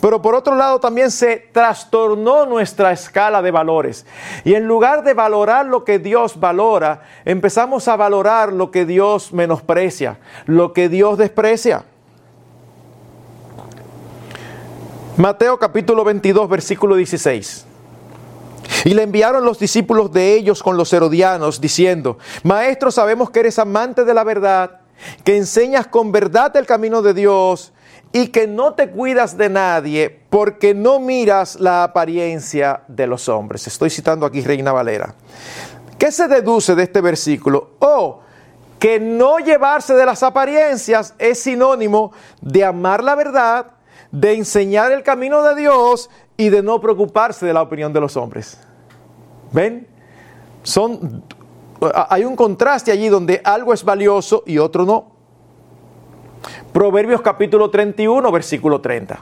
Pero 0.00 0.22
por 0.22 0.34
otro 0.34 0.54
lado 0.54 0.78
también 0.80 1.10
se 1.10 1.36
trastornó 1.52 2.46
nuestra 2.46 2.92
escala 2.92 3.42
de 3.42 3.50
valores. 3.50 4.06
Y 4.44 4.54
en 4.54 4.66
lugar 4.66 5.02
de 5.02 5.14
valorar 5.14 5.66
lo 5.66 5.84
que 5.84 5.98
Dios 5.98 6.38
valora, 6.38 7.02
empezamos 7.24 7.88
a 7.88 7.96
valorar 7.96 8.52
lo 8.52 8.70
que 8.70 8.84
Dios 8.86 9.32
menosprecia, 9.32 10.18
lo 10.46 10.72
que 10.72 10.88
Dios 10.88 11.18
desprecia. 11.18 11.84
Mateo 15.18 15.58
capítulo 15.58 16.04
22, 16.04 16.48
versículo 16.48 16.96
16. 16.96 17.66
Y 18.86 18.94
le 18.94 19.02
enviaron 19.02 19.44
los 19.44 19.58
discípulos 19.58 20.10
de 20.10 20.34
ellos 20.34 20.62
con 20.62 20.78
los 20.78 20.90
herodianos, 20.92 21.60
diciendo, 21.60 22.16
Maestro, 22.44 22.90
sabemos 22.90 23.28
que 23.30 23.40
eres 23.40 23.58
amante 23.58 24.06
de 24.06 24.14
la 24.14 24.24
verdad, 24.24 24.80
que 25.22 25.36
enseñas 25.36 25.86
con 25.86 26.12
verdad 26.12 26.56
el 26.56 26.64
camino 26.64 27.02
de 27.02 27.12
Dios 27.12 27.74
y 28.12 28.28
que 28.28 28.46
no 28.46 28.72
te 28.72 28.88
cuidas 28.88 29.36
de 29.36 29.50
nadie 29.50 30.20
porque 30.30 30.72
no 30.72 30.98
miras 30.98 31.60
la 31.60 31.84
apariencia 31.84 32.82
de 32.88 33.06
los 33.06 33.28
hombres. 33.28 33.66
Estoy 33.66 33.90
citando 33.90 34.24
aquí 34.24 34.40
Reina 34.40 34.72
Valera. 34.72 35.14
¿Qué 35.98 36.10
se 36.10 36.26
deduce 36.26 36.74
de 36.74 36.84
este 36.84 37.02
versículo? 37.02 37.72
Oh, 37.80 38.20
que 38.78 38.98
no 38.98 39.38
llevarse 39.38 39.92
de 39.92 40.06
las 40.06 40.22
apariencias 40.22 41.14
es 41.18 41.38
sinónimo 41.40 42.12
de 42.40 42.64
amar 42.64 43.04
la 43.04 43.14
verdad, 43.14 43.66
de 44.12 44.34
enseñar 44.34 44.92
el 44.92 45.02
camino 45.02 45.42
de 45.42 45.56
Dios 45.56 46.08
y 46.36 46.50
de 46.50 46.62
no 46.62 46.80
preocuparse 46.80 47.44
de 47.44 47.52
la 47.52 47.62
opinión 47.62 47.92
de 47.92 48.00
los 48.00 48.16
hombres. 48.16 48.58
¿Ven? 49.52 49.88
Son 50.62 51.24
hay 52.08 52.24
un 52.24 52.36
contraste 52.36 52.92
allí 52.92 53.08
donde 53.08 53.40
algo 53.42 53.74
es 53.74 53.82
valioso 53.82 54.44
y 54.46 54.58
otro 54.58 54.84
no. 54.84 55.10
Proverbios 56.72 57.20
capítulo 57.22 57.70
31, 57.70 58.30
versículo 58.30 58.80
30. 58.80 59.18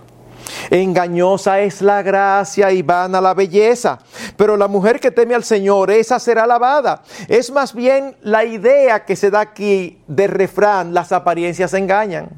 Engañosa 0.71 1.61
es 1.61 1.81
la 1.81 2.03
gracia 2.03 2.71
y 2.73 2.83
vana 2.83 3.21
la 3.21 3.35
belleza, 3.35 3.99
pero 4.37 4.57
la 4.57 4.69
mujer 4.69 5.01
que 5.01 5.11
teme 5.11 5.35
al 5.35 5.45
Señor, 5.45 5.91
esa 5.91 6.19
será 6.19 6.45
alabada. 6.45 7.03
Es 7.29 7.51
más 7.51 7.75
bien 7.75 8.17
la 8.23 8.45
idea 8.45 9.05
que 9.05 9.17
se 9.17 9.31
da 9.31 9.41
aquí 9.41 10.03
de 10.07 10.27
refrán, 10.27 10.93
las 10.93 11.13
apariencias 11.13 11.73
engañan. 11.75 12.29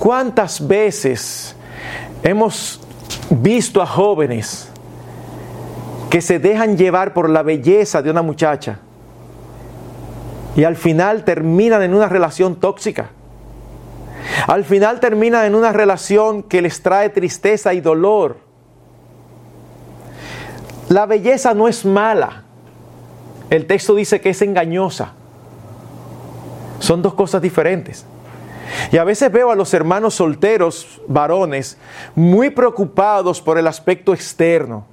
¿Cuántas 0.00 0.66
veces 0.66 1.54
hemos 2.22 2.80
visto 3.28 3.82
a 3.82 3.86
jóvenes 3.86 4.66
que 6.08 6.22
se 6.22 6.38
dejan 6.38 6.78
llevar 6.78 7.12
por 7.12 7.28
la 7.28 7.42
belleza 7.42 8.00
de 8.00 8.10
una 8.10 8.22
muchacha 8.22 8.78
y 10.56 10.64
al 10.64 10.76
final 10.76 11.22
terminan 11.24 11.82
en 11.82 11.92
una 11.92 12.08
relación 12.08 12.56
tóxica? 12.56 13.10
Al 14.46 14.64
final 14.64 15.00
terminan 15.00 15.44
en 15.44 15.54
una 15.54 15.70
relación 15.70 16.44
que 16.44 16.62
les 16.62 16.80
trae 16.80 17.10
tristeza 17.10 17.74
y 17.74 17.82
dolor. 17.82 18.38
La 20.88 21.04
belleza 21.04 21.52
no 21.52 21.68
es 21.68 21.84
mala. 21.84 22.44
El 23.50 23.66
texto 23.66 23.94
dice 23.94 24.18
que 24.22 24.30
es 24.30 24.40
engañosa. 24.40 25.12
Son 26.78 27.02
dos 27.02 27.12
cosas 27.12 27.42
diferentes. 27.42 28.06
Y 28.92 28.96
a 28.96 29.04
veces 29.04 29.30
veo 29.30 29.50
a 29.50 29.56
los 29.56 29.72
hermanos 29.74 30.14
solteros, 30.14 31.00
varones, 31.06 31.78
muy 32.14 32.50
preocupados 32.50 33.40
por 33.40 33.58
el 33.58 33.66
aspecto 33.66 34.12
externo. 34.14 34.86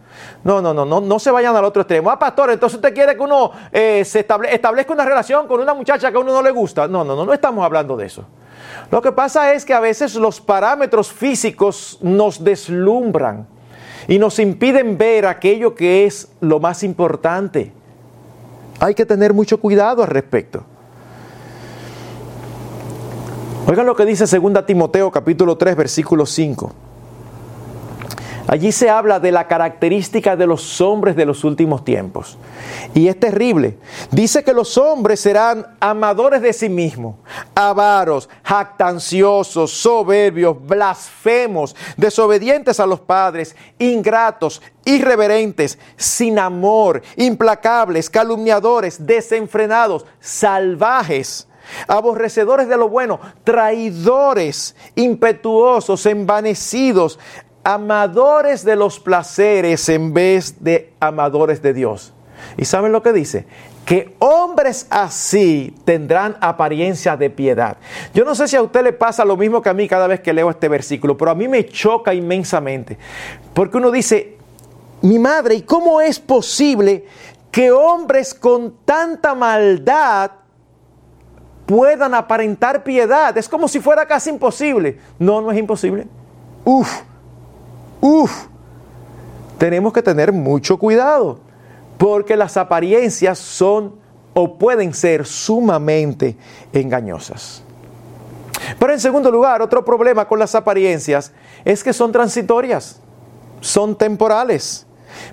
No, 0.44 0.62
no, 0.62 0.74
no, 0.74 0.86
no, 0.86 1.02
no 1.02 1.20
se 1.20 1.32
vayan 1.32 1.56
al 1.56 1.66
otro 1.66 1.82
extremo. 1.82 2.10
Ah, 2.10 2.18
pastor, 2.18 2.52
entonces 2.52 2.78
usted 2.78 2.94
quiere 2.94 3.16
que 3.16 3.22
uno 3.22 3.52
eh, 3.72 4.04
se 4.06 4.20
establezca 4.20 4.94
una 4.94 5.06
relación 5.06 5.48
con 5.48 5.60
una 5.60 5.74
muchacha 5.74 6.12
que 6.12 6.18
a 6.18 6.20
uno 6.20 6.32
no 6.32 6.42
le 6.42 6.52
gusta. 6.52 6.88
No, 6.88 7.04
no, 7.04 7.16
no, 7.16 7.26
no 7.26 7.34
estamos 7.34 7.64
hablando 7.64 7.96
de 7.98 8.06
eso. 8.06 8.26
Lo 8.92 9.02
que 9.02 9.12
pasa 9.12 9.54
es 9.54 9.66
que 9.66 9.74
a 9.74 9.80
veces 9.80 10.16
los 10.16 10.40
parámetros 10.40 11.12
físicos 11.12 12.00
nos 12.02 12.44
deslumbran 12.44 13.48
y 14.08 14.18
nos 14.20 14.40
impiden 14.40 14.98
ver 14.98 15.26
aquello 15.26 15.76
que 15.76 16.06
es 16.06 16.30
lo 16.40 16.60
más 16.60 16.84
importante. 16.84 17.74
Hay 18.80 18.96
que 18.96 19.06
tener 19.06 19.34
mucho 19.34 19.60
cuidado 19.60 20.04
al 20.04 20.10
respecto. 20.10 20.64
Oigan 23.70 23.86
lo 23.86 23.98
que 23.98 24.06
dice 24.06 24.24
2 24.26 24.66
Timoteo 24.66 25.12
capítulo 25.12 25.58
3 25.58 25.76
versículo 25.76 26.26
5. 26.26 26.72
Allí 28.48 28.72
se 28.72 28.90
habla 28.90 29.20
de 29.20 29.34
la 29.34 29.46
característica 29.46 30.38
de 30.38 30.48
los 30.48 30.80
hombres 30.80 31.18
de 31.18 31.26
los 31.26 31.44
últimos 31.44 31.84
tiempos. 31.84 32.38
Y 32.94 33.10
es 33.10 33.20
terrible. 33.20 33.78
Dice 34.10 34.42
que 34.46 34.54
los 34.54 34.78
hombres 34.78 35.20
serán 35.20 35.76
amadores 35.82 36.42
de 36.42 36.54
sí 36.54 36.70
mismos, 36.70 37.16
avaros, 37.56 38.30
jactanciosos, 38.42 39.70
soberbios, 39.72 40.66
blasfemos, 40.66 41.76
desobedientes 41.98 42.80
a 42.80 42.88
los 42.88 43.02
padres, 43.02 43.54
ingratos, 43.80 44.62
irreverentes, 44.86 45.78
sin 45.98 46.40
amor, 46.40 47.02
implacables, 47.18 48.10
calumniadores, 48.10 49.06
desenfrenados, 49.06 50.06
salvajes 50.22 51.47
aborrecedores 51.88 52.68
de 52.68 52.78
lo 52.78 52.90
bueno, 52.90 53.20
traidores, 53.44 54.76
impetuosos, 54.96 56.06
envanecidos, 56.06 57.20
amadores 57.64 58.64
de 58.64 58.76
los 58.76 59.00
placeres 59.00 59.90
en 59.90 60.14
vez 60.14 60.64
de 60.64 60.94
amadores 61.00 61.62
de 61.62 61.74
Dios. 61.74 62.14
¿Y 62.56 62.66
saben 62.66 62.92
lo 62.92 63.04
que 63.04 63.12
dice? 63.12 63.46
Que 63.86 64.16
hombres 64.20 64.88
así 64.90 65.76
tendrán 65.84 66.38
apariencia 66.40 67.18
de 67.18 67.30
piedad. 67.30 67.78
Yo 68.14 68.24
no 68.26 68.36
sé 68.36 68.48
si 68.48 68.56
a 68.56 68.62
usted 68.62 68.84
le 68.84 68.94
pasa 68.94 69.26
lo 69.26 69.38
mismo 69.38 69.62
que 69.62 69.70
a 69.70 69.74
mí 69.74 69.88
cada 69.88 70.08
vez 70.08 70.22
que 70.22 70.34
leo 70.34 70.50
este 70.50 70.70
versículo, 70.70 71.18
pero 71.18 71.32
a 71.32 71.36
mí 71.36 71.48
me 71.48 71.66
choca 71.66 72.14
inmensamente. 72.14 72.98
Porque 73.54 73.78
uno 73.78 73.92
dice, 73.92 74.38
mi 75.02 75.20
madre, 75.20 75.56
¿y 75.56 75.62
cómo 75.64 76.02
es 76.02 76.20
posible 76.20 77.06
que 77.52 77.72
hombres 77.72 78.34
con 78.34 78.78
tanta 78.86 79.36
maldad 79.36 80.32
puedan 81.68 82.16
aparentar 82.16 82.84
piedad? 82.84 83.38
Es 83.38 83.48
como 83.48 83.68
si 83.68 83.80
fuera 83.80 84.08
casi 84.08 84.32
imposible. 84.32 84.98
No, 85.20 85.42
no 85.42 85.52
es 85.52 85.60
imposible. 85.60 86.08
Uf, 86.66 86.90
Uf, 88.02 88.46
tenemos 89.58 89.92
que 89.92 90.02
tener 90.02 90.32
mucho 90.32 90.78
cuidado, 90.78 91.40
porque 91.98 92.38
las 92.38 92.58
apariencias 92.58 93.38
son 93.38 93.96
o 94.34 94.58
pueden 94.58 94.94
ser 94.94 95.26
sumamente 95.26 96.38
engañosas. 96.72 97.64
Pero 98.80 98.94
en 98.94 99.00
segundo 99.02 99.30
lugar, 99.30 99.62
otro 99.62 99.84
problema 99.84 100.26
con 100.26 100.40
las 100.40 100.56
apariencias 100.56 101.34
es 101.66 101.84
que 101.84 101.92
son 101.92 102.14
transitorias, 102.14 103.02
son 103.60 103.96
temporales. 103.96 104.87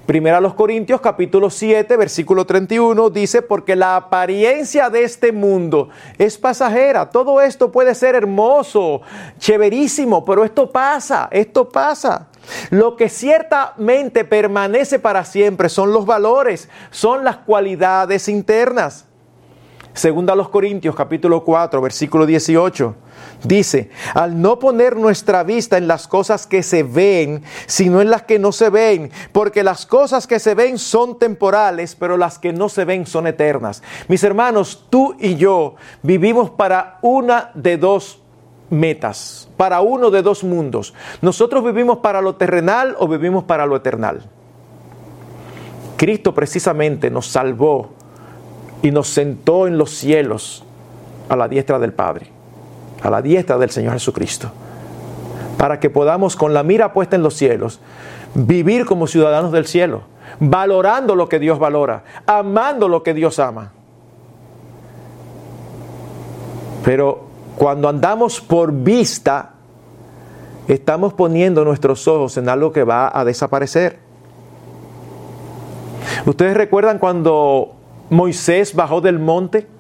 Primera 0.07 0.39
a 0.39 0.41
los 0.41 0.55
Corintios 0.55 1.01
capítulo 1.01 1.51
7 1.51 1.97
versículo 1.97 2.45
31 2.45 3.11
dice, 3.11 3.43
porque 3.43 3.77
la 3.77 3.97
apariencia 3.97 4.91
de 4.91 5.05
este 5.05 5.33
mundo 5.33 5.89
es 6.19 6.39
pasajera. 6.39 7.11
Todo 7.11 7.41
esto 7.41 7.73
puede 7.73 7.95
ser 7.95 8.15
hermoso, 8.15 9.03
chéverísimo, 9.39 10.25
pero 10.25 10.45
esto 10.45 10.71
pasa, 10.71 11.29
esto 11.31 11.69
pasa. 11.69 12.29
Lo 12.71 12.97
que 12.97 13.09
ciertamente 13.09 14.25
permanece 14.25 14.99
para 14.99 15.25
siempre 15.25 15.69
son 15.69 15.93
los 15.93 16.05
valores, 16.05 16.69
son 16.91 17.25
las 17.25 17.39
cualidades 17.39 18.29
internas. 18.29 19.07
Segunda 19.95 20.33
a 20.33 20.37
los 20.37 20.49
Corintios 20.49 20.97
capítulo 20.97 21.45
4 21.45 21.81
versículo 21.81 22.27
18 22.27 22.97
dice, 23.43 23.91
al 24.15 24.41
no 24.41 24.59
poner 24.59 24.97
nuestra 24.97 25.43
vista 25.43 25.77
en 25.77 25.87
las 25.89 26.09
cosas 26.09 26.47
que 26.47 26.63
se 26.63 26.83
ven, 26.83 27.43
sino 27.67 28.01
en 28.01 28.11
las 28.11 28.23
que 28.23 28.39
no 28.39 28.53
se 28.53 28.71
ven, 28.71 29.11
porque 29.33 29.63
las 29.63 29.87
cosas 29.87 30.27
que 30.27 30.39
se 30.39 30.55
ven 30.55 30.79
son 30.79 31.19
temporales, 31.19 31.95
pero 31.95 32.17
las 32.17 32.39
que 32.39 32.53
no 32.53 32.69
se 32.69 32.85
ven 32.85 33.07
son 33.07 33.27
eternas. 33.27 33.83
Mis 34.09 34.25
hermanos, 34.25 34.87
tú 34.91 35.15
y 35.19 35.37
yo 35.37 35.77
vivimos 36.03 36.51
para 36.51 36.99
una 37.03 37.51
de 37.55 37.77
dos 37.77 38.21
metas, 38.71 39.49
para 39.57 39.81
uno 39.81 40.11
de 40.11 40.23
dos 40.23 40.45
mundos. 40.45 40.95
Nosotros 41.23 41.65
vivimos 41.65 41.99
para 41.99 42.21
lo 42.21 42.37
terrenal 42.37 42.97
o 42.99 43.09
vivimos 43.09 43.45
para 43.45 43.67
lo 43.67 43.77
eternal. 43.77 44.23
Cristo 45.97 46.35
precisamente 46.35 47.11
nos 47.11 47.29
salvó 47.29 47.91
y 48.83 48.91
nos 48.91 49.09
sentó 49.09 49.67
en 49.67 49.79
los 49.79 49.91
cielos 49.91 50.65
a 51.29 51.37
la 51.37 51.49
diestra 51.49 51.79
del 51.79 51.93
Padre, 51.93 52.31
a 53.05 53.11
la 53.11 53.21
diestra 53.21 53.59
del 53.59 53.69
Señor 53.69 53.93
Jesucristo, 53.93 54.51
para 55.59 55.79
que 55.79 55.91
podamos 55.91 56.37
con 56.37 56.55
la 56.55 56.63
mira 56.63 56.95
puesta 56.95 57.17
en 57.17 57.23
los 57.23 57.35
cielos 57.35 57.79
vivir 58.35 58.87
como 58.87 59.07
ciudadanos 59.07 59.53
del 59.53 59.67
cielo, 59.67 60.03
valorando 60.41 61.15
lo 61.15 61.29
que 61.29 61.39
Dios 61.39 61.59
valora, 61.59 62.03
amando 62.27 62.89
lo 62.89 63.03
que 63.03 63.13
Dios 63.13 63.39
ama. 63.39 63.73
Pero 66.83 67.25
cuando 67.57 67.91
andamos 67.91 68.41
por 68.41 68.73
vista, 68.73 69.51
estamos 70.67 71.13
poniendo 71.13 71.63
nuestros 71.63 72.09
ojos 72.09 72.39
en 72.39 72.49
algo 72.49 72.73
que 72.73 72.85
va 72.85 73.11
a 73.17 73.23
desaparecer. 73.27 73.99
Ustedes 76.25 76.57
recuerdan 76.57 76.99
cuando 76.99 77.75
Moisés 78.09 78.75
bajó 78.75 79.03
del 79.03 79.19
monte, 79.19 79.74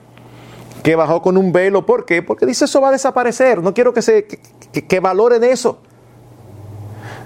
que 0.85 0.97
bajó 0.97 1.23
con 1.23 1.39
un 1.39 1.51
velo. 1.51 1.87
¿Por 1.87 2.05
qué? 2.05 2.23
Porque 2.23 2.45
dice 2.45 2.67
eso 2.67 2.79
va 2.83 2.91
a 2.91 2.93
desaparecer. 2.93 3.63
No 3.63 3.73
quiero 3.73 3.95
que, 3.95 4.03
se, 4.03 4.27
que, 4.27 5.01
valoren 5.01 5.43
eso. 5.43 5.79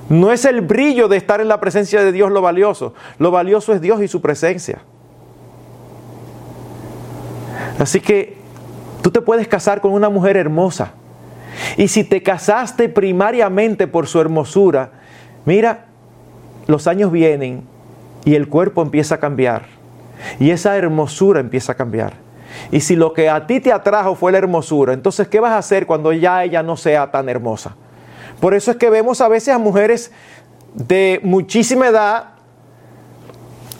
No 0.09 0.33
es 0.33 0.45
el 0.45 0.61
brillo 0.61 1.09
de 1.09 1.17
estar 1.17 1.41
en 1.41 1.49
la 1.49 1.59
presencia 1.59 2.05
de 2.05 2.13
Dios 2.13 2.31
lo 2.31 2.41
valioso. 2.41 2.95
Lo 3.19 3.33
valioso 3.33 3.73
es 3.73 3.81
Dios 3.81 4.01
y 4.01 4.07
su 4.07 4.23
presencia. 4.23 4.79
Así 7.81 8.01
que 8.01 8.37
tú 9.03 9.11
te 9.11 9.21
puedes 9.21 9.49
casar 9.49 9.81
con 9.81 9.93
una 9.93 10.09
mujer 10.09 10.37
hermosa. 10.37 10.93
Y 11.77 11.89
si 11.89 12.05
te 12.05 12.23
casaste 12.23 12.89
primariamente 12.89 13.89
por 13.89 14.07
su 14.07 14.21
hermosura, 14.21 14.93
mira, 15.45 15.87
los 16.69 16.87
años 16.87 17.11
vienen 17.11 17.65
y 18.25 18.37
el 18.37 18.49
cuerpo 18.49 18.83
empieza 18.83 19.17
a 19.17 19.19
cambiar. 19.19 19.67
Y 20.39 20.51
esa 20.51 20.77
hermosura 20.77 21.41
empieza 21.41 21.73
a 21.73 21.75
cambiar. 21.75 22.28
Y 22.71 22.81
si 22.81 22.97
lo 22.97 23.13
que 23.13 23.29
a 23.29 23.47
ti 23.47 23.61
te 23.61 23.73
atrajo 23.73 24.15
fue 24.15 24.33
la 24.33 24.39
hermosura, 24.39 24.93
entonces 24.93 25.29
¿qué 25.29 25.41
vas 25.41 25.53
a 25.53 25.59
hacer 25.59 25.87
cuando 25.87 26.13
ya 26.13 26.45
ella 26.45 26.63
no 26.63 26.77
sea 26.77 27.11
tan 27.11 27.29
hermosa? 27.29 27.77
Por 28.41 28.55
eso 28.55 28.71
es 28.71 28.77
que 28.77 28.91
vemos 28.91 29.21
a 29.21 29.29
veces 29.29 29.55
a 29.55 29.59
mujeres 29.59 30.13
de 30.75 31.21
muchísima 31.23 31.89
edad, 31.89 32.25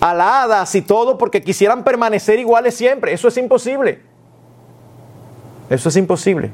aladas 0.01 0.75
y 0.75 0.83
todo, 0.83 1.19
porque 1.19 1.43
quisieran 1.43 1.85
permanecer 1.85 2.39
iguales 2.39 2.75
siempre. 2.75 3.13
Eso 3.13 3.29
es 3.29 3.37
imposible. 3.37 4.01
Eso 5.71 5.89
es 5.89 5.97
imposible. 5.97 6.51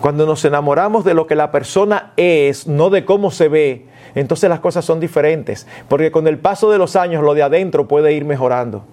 Cuando 0.00 0.26
nos 0.26 0.44
enamoramos 0.44 1.04
de 1.04 1.14
lo 1.14 1.26
que 1.26 1.34
la 1.34 1.52
persona 1.52 2.12
es, 2.16 2.66
no 2.66 2.90
de 2.90 3.04
cómo 3.04 3.30
se 3.30 3.48
ve, 3.48 3.86
entonces 4.14 4.48
las 4.50 4.60
cosas 4.60 4.84
son 4.84 5.00
diferentes. 5.00 5.66
Porque 5.88 6.10
con 6.10 6.26
el 6.26 6.38
paso 6.38 6.70
de 6.70 6.78
los 6.78 6.96
años 6.96 7.22
lo 7.22 7.34
de 7.34 7.42
adentro 7.42 7.86
puede 7.86 8.12
ir 8.12 8.24
mejorando. 8.24 8.84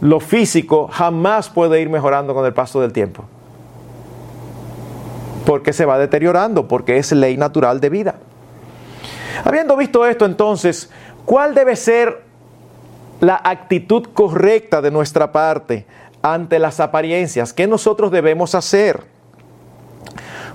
Lo 0.00 0.20
físico 0.20 0.88
jamás 0.88 1.48
puede 1.48 1.80
ir 1.80 1.90
mejorando 1.90 2.34
con 2.34 2.46
el 2.46 2.54
paso 2.54 2.80
del 2.80 2.92
tiempo. 2.92 3.24
Porque 5.44 5.72
se 5.72 5.84
va 5.84 5.98
deteriorando, 5.98 6.68
porque 6.68 6.98
es 6.98 7.12
ley 7.12 7.36
natural 7.36 7.80
de 7.80 7.90
vida. 7.90 8.14
Habiendo 9.44 9.76
visto 9.76 10.06
esto 10.06 10.24
entonces, 10.24 10.90
¿cuál 11.24 11.54
debe 11.54 11.76
ser 11.76 12.22
la 13.20 13.40
actitud 13.42 14.08
correcta 14.12 14.80
de 14.80 14.90
nuestra 14.90 15.32
parte 15.32 15.86
ante 16.22 16.58
las 16.58 16.80
apariencias? 16.80 17.52
¿Qué 17.52 17.66
nosotros 17.66 18.10
debemos 18.10 18.54
hacer? 18.54 19.04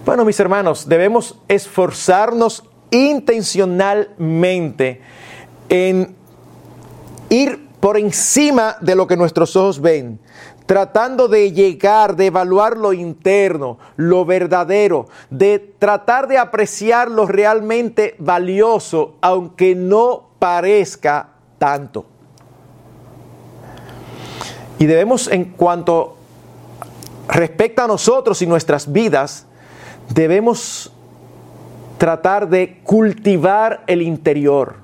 Bueno, 0.06 0.26
mis 0.26 0.40
hermanos, 0.40 0.88
debemos 0.88 1.38
esforzarnos 1.48 2.64
intencionalmente 2.92 5.02
en 5.70 6.16
ir 7.30 7.65
por 7.86 8.00
encima 8.00 8.78
de 8.82 8.96
lo 8.96 9.06
que 9.06 9.16
nuestros 9.16 9.56
ojos 9.56 9.80
ven, 9.80 10.20
tratando 10.66 11.28
de 11.28 11.52
llegar, 11.52 12.16
de 12.16 12.26
evaluar 12.26 12.78
lo 12.78 12.94
interno, 12.94 13.78
lo 13.96 14.26
verdadero, 14.26 15.06
de 15.30 15.60
tratar 15.78 16.28
de 16.28 16.40
apreciar 16.40 17.12
lo 17.12 17.28
realmente 17.28 18.16
valioso, 18.18 19.18
aunque 19.22 19.76
no 19.76 20.30
parezca 20.40 21.30
tanto. 21.60 22.08
Y 24.80 24.88
debemos, 24.88 25.28
en 25.28 25.52
cuanto 25.52 26.18
respecta 27.28 27.84
a 27.84 27.88
nosotros 27.88 28.42
y 28.42 28.48
nuestras 28.48 28.92
vidas, 28.92 29.46
debemos 30.12 30.92
tratar 32.00 32.50
de 32.50 32.80
cultivar 32.84 33.84
el 33.86 34.02
interior, 34.02 34.78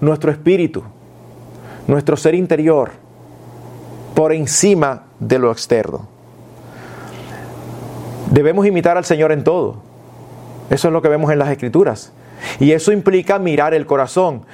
nuestro 0.00 0.32
espíritu, 0.32 0.82
nuestro 1.86 2.16
ser 2.16 2.34
interior, 2.34 2.90
por 4.14 4.32
encima 4.32 5.04
de 5.20 5.38
lo 5.38 5.52
externo. 5.52 6.08
Debemos 8.30 8.66
imitar 8.66 8.96
al 8.96 9.04
Señor 9.04 9.32
en 9.32 9.44
todo. 9.44 9.76
Eso 10.70 10.88
es 10.88 10.92
lo 10.92 11.00
que 11.02 11.08
vemos 11.08 11.30
en 11.30 11.38
las 11.38 11.50
Escrituras. 11.50 12.12
Y 12.60 12.72
eso 12.72 12.92
implica 12.92 13.38
mirar 13.38 13.74
el 13.74 13.86
corazón. 13.86 14.44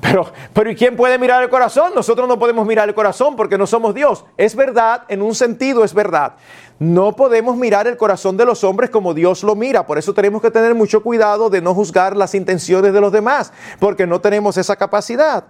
Pero, 0.00 0.26
pero 0.52 0.70
¿y 0.70 0.76
quién 0.76 0.96
puede 0.96 1.18
mirar 1.18 1.42
el 1.42 1.48
corazón? 1.48 1.92
Nosotros 1.94 2.28
no 2.28 2.38
podemos 2.38 2.66
mirar 2.66 2.88
el 2.88 2.94
corazón 2.94 3.36
porque 3.36 3.56
no 3.56 3.66
somos 3.66 3.94
Dios. 3.94 4.24
Es 4.36 4.54
verdad, 4.54 5.02
en 5.08 5.22
un 5.22 5.34
sentido 5.34 5.84
es 5.84 5.94
verdad. 5.94 6.34
No 6.78 7.14
podemos 7.14 7.56
mirar 7.56 7.86
el 7.86 7.96
corazón 7.96 8.36
de 8.36 8.44
los 8.44 8.64
hombres 8.64 8.90
como 8.90 9.14
Dios 9.14 9.42
lo 9.44 9.54
mira. 9.54 9.86
Por 9.86 9.98
eso 9.98 10.12
tenemos 10.12 10.42
que 10.42 10.50
tener 10.50 10.74
mucho 10.74 11.02
cuidado 11.02 11.48
de 11.50 11.60
no 11.60 11.74
juzgar 11.74 12.16
las 12.16 12.34
intenciones 12.34 12.92
de 12.92 13.00
los 13.00 13.12
demás, 13.12 13.52
porque 13.78 14.06
no 14.06 14.20
tenemos 14.20 14.56
esa 14.56 14.76
capacidad. 14.76 15.44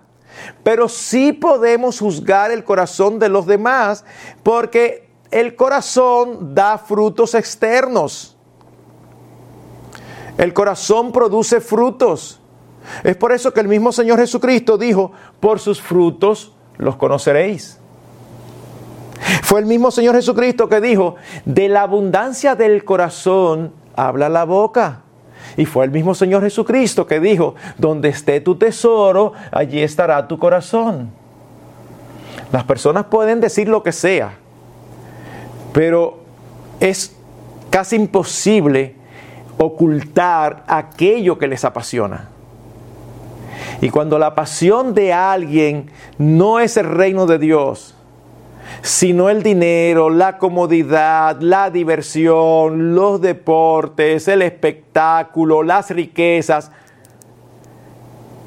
Pero 0.62 0.88
sí 0.88 1.32
podemos 1.32 1.98
juzgar 1.98 2.50
el 2.50 2.64
corazón 2.64 3.18
de 3.18 3.28
los 3.28 3.46
demás, 3.46 4.04
porque 4.42 5.08
el 5.30 5.56
corazón 5.56 6.54
da 6.54 6.78
frutos 6.78 7.34
externos. 7.34 8.36
El 10.38 10.52
corazón 10.52 11.12
produce 11.12 11.60
frutos. 11.60 12.40
Es 13.04 13.16
por 13.16 13.32
eso 13.32 13.52
que 13.52 13.60
el 13.60 13.68
mismo 13.68 13.92
Señor 13.92 14.18
Jesucristo 14.18 14.76
dijo, 14.76 15.12
por 15.40 15.60
sus 15.60 15.80
frutos 15.80 16.52
los 16.78 16.96
conoceréis. 16.96 17.78
Fue 19.42 19.60
el 19.60 19.66
mismo 19.66 19.90
Señor 19.90 20.16
Jesucristo 20.16 20.68
que 20.68 20.80
dijo, 20.80 21.16
de 21.44 21.68
la 21.68 21.82
abundancia 21.82 22.54
del 22.54 22.84
corazón 22.84 23.72
habla 23.94 24.28
la 24.28 24.44
boca. 24.44 25.02
Y 25.56 25.66
fue 25.66 25.84
el 25.84 25.90
mismo 25.90 26.14
Señor 26.14 26.42
Jesucristo 26.42 27.06
que 27.06 27.20
dijo, 27.20 27.54
donde 27.78 28.08
esté 28.08 28.40
tu 28.40 28.56
tesoro, 28.56 29.32
allí 29.50 29.82
estará 29.82 30.26
tu 30.28 30.38
corazón. 30.38 31.10
Las 32.52 32.64
personas 32.64 33.06
pueden 33.06 33.40
decir 33.40 33.68
lo 33.68 33.82
que 33.82 33.92
sea, 33.92 34.34
pero 35.72 36.20
es 36.80 37.16
casi 37.70 37.96
imposible 37.96 38.94
ocultar 39.58 40.64
aquello 40.66 41.38
que 41.38 41.48
les 41.48 41.64
apasiona. 41.64 42.28
Y 43.80 43.90
cuando 43.90 44.18
la 44.18 44.34
pasión 44.34 44.94
de 44.94 45.12
alguien 45.12 45.90
no 46.18 46.60
es 46.60 46.76
el 46.76 46.86
reino 46.86 47.26
de 47.26 47.38
Dios, 47.38 47.94
sino 48.80 49.28
el 49.28 49.42
dinero, 49.42 50.08
la 50.08 50.38
comodidad, 50.38 51.40
la 51.40 51.70
diversión, 51.70 52.94
los 52.94 53.20
deportes, 53.20 54.26
el 54.28 54.42
espectáculo, 54.42 55.62
las 55.62 55.90
riquezas, 55.90 56.70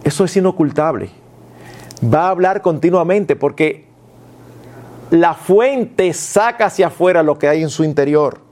eso 0.03 0.23
es 0.23 0.37
inocultable. 0.37 1.09
Va 2.03 2.27
a 2.27 2.29
hablar 2.29 2.61
continuamente 2.61 3.35
porque 3.35 3.85
la 5.09 5.33
fuente 5.33 6.13
saca 6.13 6.65
hacia 6.65 6.87
afuera 6.87 7.23
lo 7.23 7.39
que 7.39 7.47
hay 7.47 7.63
en 7.63 7.69
su 7.69 7.83
interior. 7.83 8.44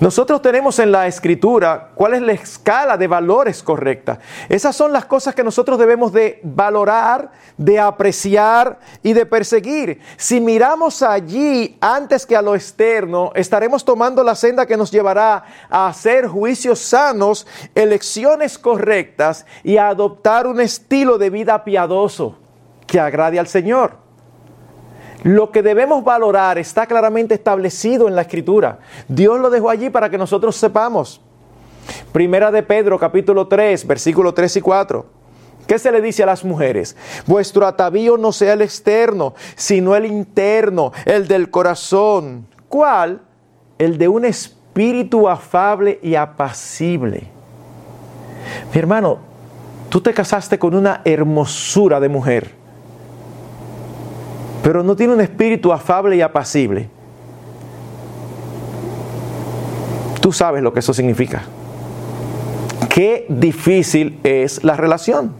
Nosotros 0.00 0.40
tenemos 0.40 0.78
en 0.78 0.92
la 0.92 1.06
escritura 1.06 1.90
cuál 1.94 2.14
es 2.14 2.22
la 2.22 2.32
escala 2.32 2.96
de 2.96 3.06
valores 3.06 3.62
correcta. 3.62 4.18
Esas 4.48 4.74
son 4.74 4.94
las 4.94 5.04
cosas 5.04 5.34
que 5.34 5.44
nosotros 5.44 5.78
debemos 5.78 6.10
de 6.10 6.40
valorar, 6.42 7.30
de 7.58 7.78
apreciar 7.78 8.78
y 9.02 9.12
de 9.12 9.26
perseguir. 9.26 10.00
Si 10.16 10.40
miramos 10.40 11.02
allí 11.02 11.76
antes 11.82 12.24
que 12.24 12.34
a 12.34 12.40
lo 12.40 12.54
externo, 12.54 13.30
estaremos 13.34 13.84
tomando 13.84 14.24
la 14.24 14.34
senda 14.34 14.64
que 14.64 14.78
nos 14.78 14.90
llevará 14.90 15.44
a 15.68 15.88
hacer 15.88 16.26
juicios 16.26 16.78
sanos, 16.78 17.46
elecciones 17.74 18.58
correctas 18.58 19.44
y 19.62 19.76
a 19.76 19.88
adoptar 19.88 20.46
un 20.46 20.62
estilo 20.62 21.18
de 21.18 21.28
vida 21.28 21.62
piadoso 21.62 22.38
que 22.86 22.98
agrade 22.98 23.38
al 23.38 23.48
Señor. 23.48 23.99
Lo 25.22 25.50
que 25.50 25.62
debemos 25.62 26.02
valorar 26.02 26.58
está 26.58 26.86
claramente 26.86 27.34
establecido 27.34 28.08
en 28.08 28.16
la 28.16 28.22
escritura. 28.22 28.78
Dios 29.08 29.38
lo 29.38 29.50
dejó 29.50 29.68
allí 29.68 29.90
para 29.90 30.08
que 30.08 30.16
nosotros 30.16 30.56
sepamos. 30.56 31.20
Primera 32.12 32.50
de 32.50 32.62
Pedro 32.62 32.98
capítulo 32.98 33.46
3, 33.46 33.86
versículos 33.86 34.34
3 34.34 34.56
y 34.56 34.60
4. 34.60 35.06
¿Qué 35.66 35.78
se 35.78 35.92
le 35.92 36.00
dice 36.00 36.22
a 36.22 36.26
las 36.26 36.44
mujeres? 36.44 36.96
Vuestro 37.26 37.66
atavío 37.66 38.16
no 38.16 38.32
sea 38.32 38.54
el 38.54 38.62
externo, 38.62 39.34
sino 39.56 39.94
el 39.94 40.06
interno, 40.06 40.92
el 41.04 41.28
del 41.28 41.50
corazón. 41.50 42.46
¿Cuál? 42.68 43.20
El 43.78 43.98
de 43.98 44.08
un 44.08 44.24
espíritu 44.24 45.28
afable 45.28 46.00
y 46.02 46.14
apacible. 46.14 47.24
Mi 48.72 48.78
hermano, 48.78 49.18
tú 49.90 50.00
te 50.00 50.14
casaste 50.14 50.58
con 50.58 50.74
una 50.74 51.02
hermosura 51.04 52.00
de 52.00 52.08
mujer 52.08 52.59
pero 54.62 54.82
no 54.82 54.96
tiene 54.96 55.14
un 55.14 55.20
espíritu 55.20 55.72
afable 55.72 56.16
y 56.16 56.22
apacible, 56.22 56.88
tú 60.20 60.32
sabes 60.32 60.62
lo 60.62 60.72
que 60.72 60.80
eso 60.80 60.92
significa. 60.92 61.42
Qué 62.88 63.26
difícil 63.28 64.18
es 64.24 64.64
la 64.64 64.76
relación. 64.76 65.32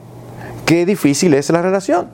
Qué 0.64 0.86
difícil 0.86 1.34
es 1.34 1.50
la 1.50 1.62
relación. 1.62 2.08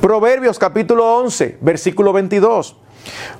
Proverbios 0.00 0.58
capítulo 0.58 1.18
11, 1.18 1.58
versículo 1.60 2.12
22. 2.12 2.76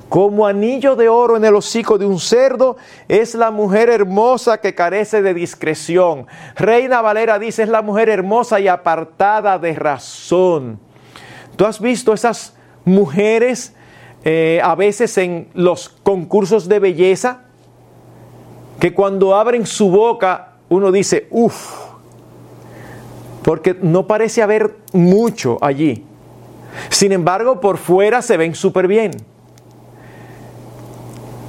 Como 0.08 0.46
anillo 0.46 0.94
de 0.96 1.08
oro 1.08 1.36
en 1.36 1.44
el 1.44 1.54
hocico 1.54 1.98
de 1.98 2.06
un 2.06 2.20
cerdo 2.20 2.76
es 3.08 3.34
la 3.34 3.50
mujer 3.50 3.90
hermosa 3.90 4.58
que 4.58 4.74
carece 4.74 5.22
de 5.22 5.34
discreción. 5.34 6.26
Reina 6.54 7.00
Valera 7.00 7.38
dice 7.38 7.64
es 7.64 7.68
la 7.68 7.82
mujer 7.82 8.08
hermosa 8.08 8.60
y 8.60 8.68
apartada 8.68 9.58
de 9.58 9.74
razón. 9.74 10.78
¿Tú 11.56 11.66
has 11.66 11.80
visto 11.80 12.12
esas 12.12 12.54
mujeres 12.84 13.74
eh, 14.24 14.60
a 14.62 14.74
veces 14.74 15.18
en 15.18 15.48
los 15.54 15.88
concursos 15.88 16.68
de 16.68 16.78
belleza, 16.78 17.42
que 18.78 18.94
cuando 18.94 19.34
abren 19.34 19.66
su 19.66 19.90
boca 19.90 20.52
uno 20.68 20.90
dice, 20.90 21.26
uff, 21.30 21.92
porque 23.42 23.76
no 23.80 24.06
parece 24.06 24.42
haber 24.42 24.76
mucho 24.92 25.58
allí. 25.60 26.04
Sin 26.88 27.12
embargo, 27.12 27.60
por 27.60 27.76
fuera 27.76 28.22
se 28.22 28.36
ven 28.36 28.54
súper 28.54 28.86
bien. 28.86 29.10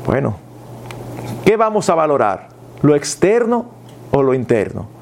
Bueno, 0.05 0.35
¿qué 1.45 1.55
vamos 1.55 1.89
a 1.89 1.95
valorar? 1.95 2.49
¿Lo 2.81 2.95
externo 2.95 3.67
o 4.11 4.21
lo 4.21 4.33
interno? 4.33 4.92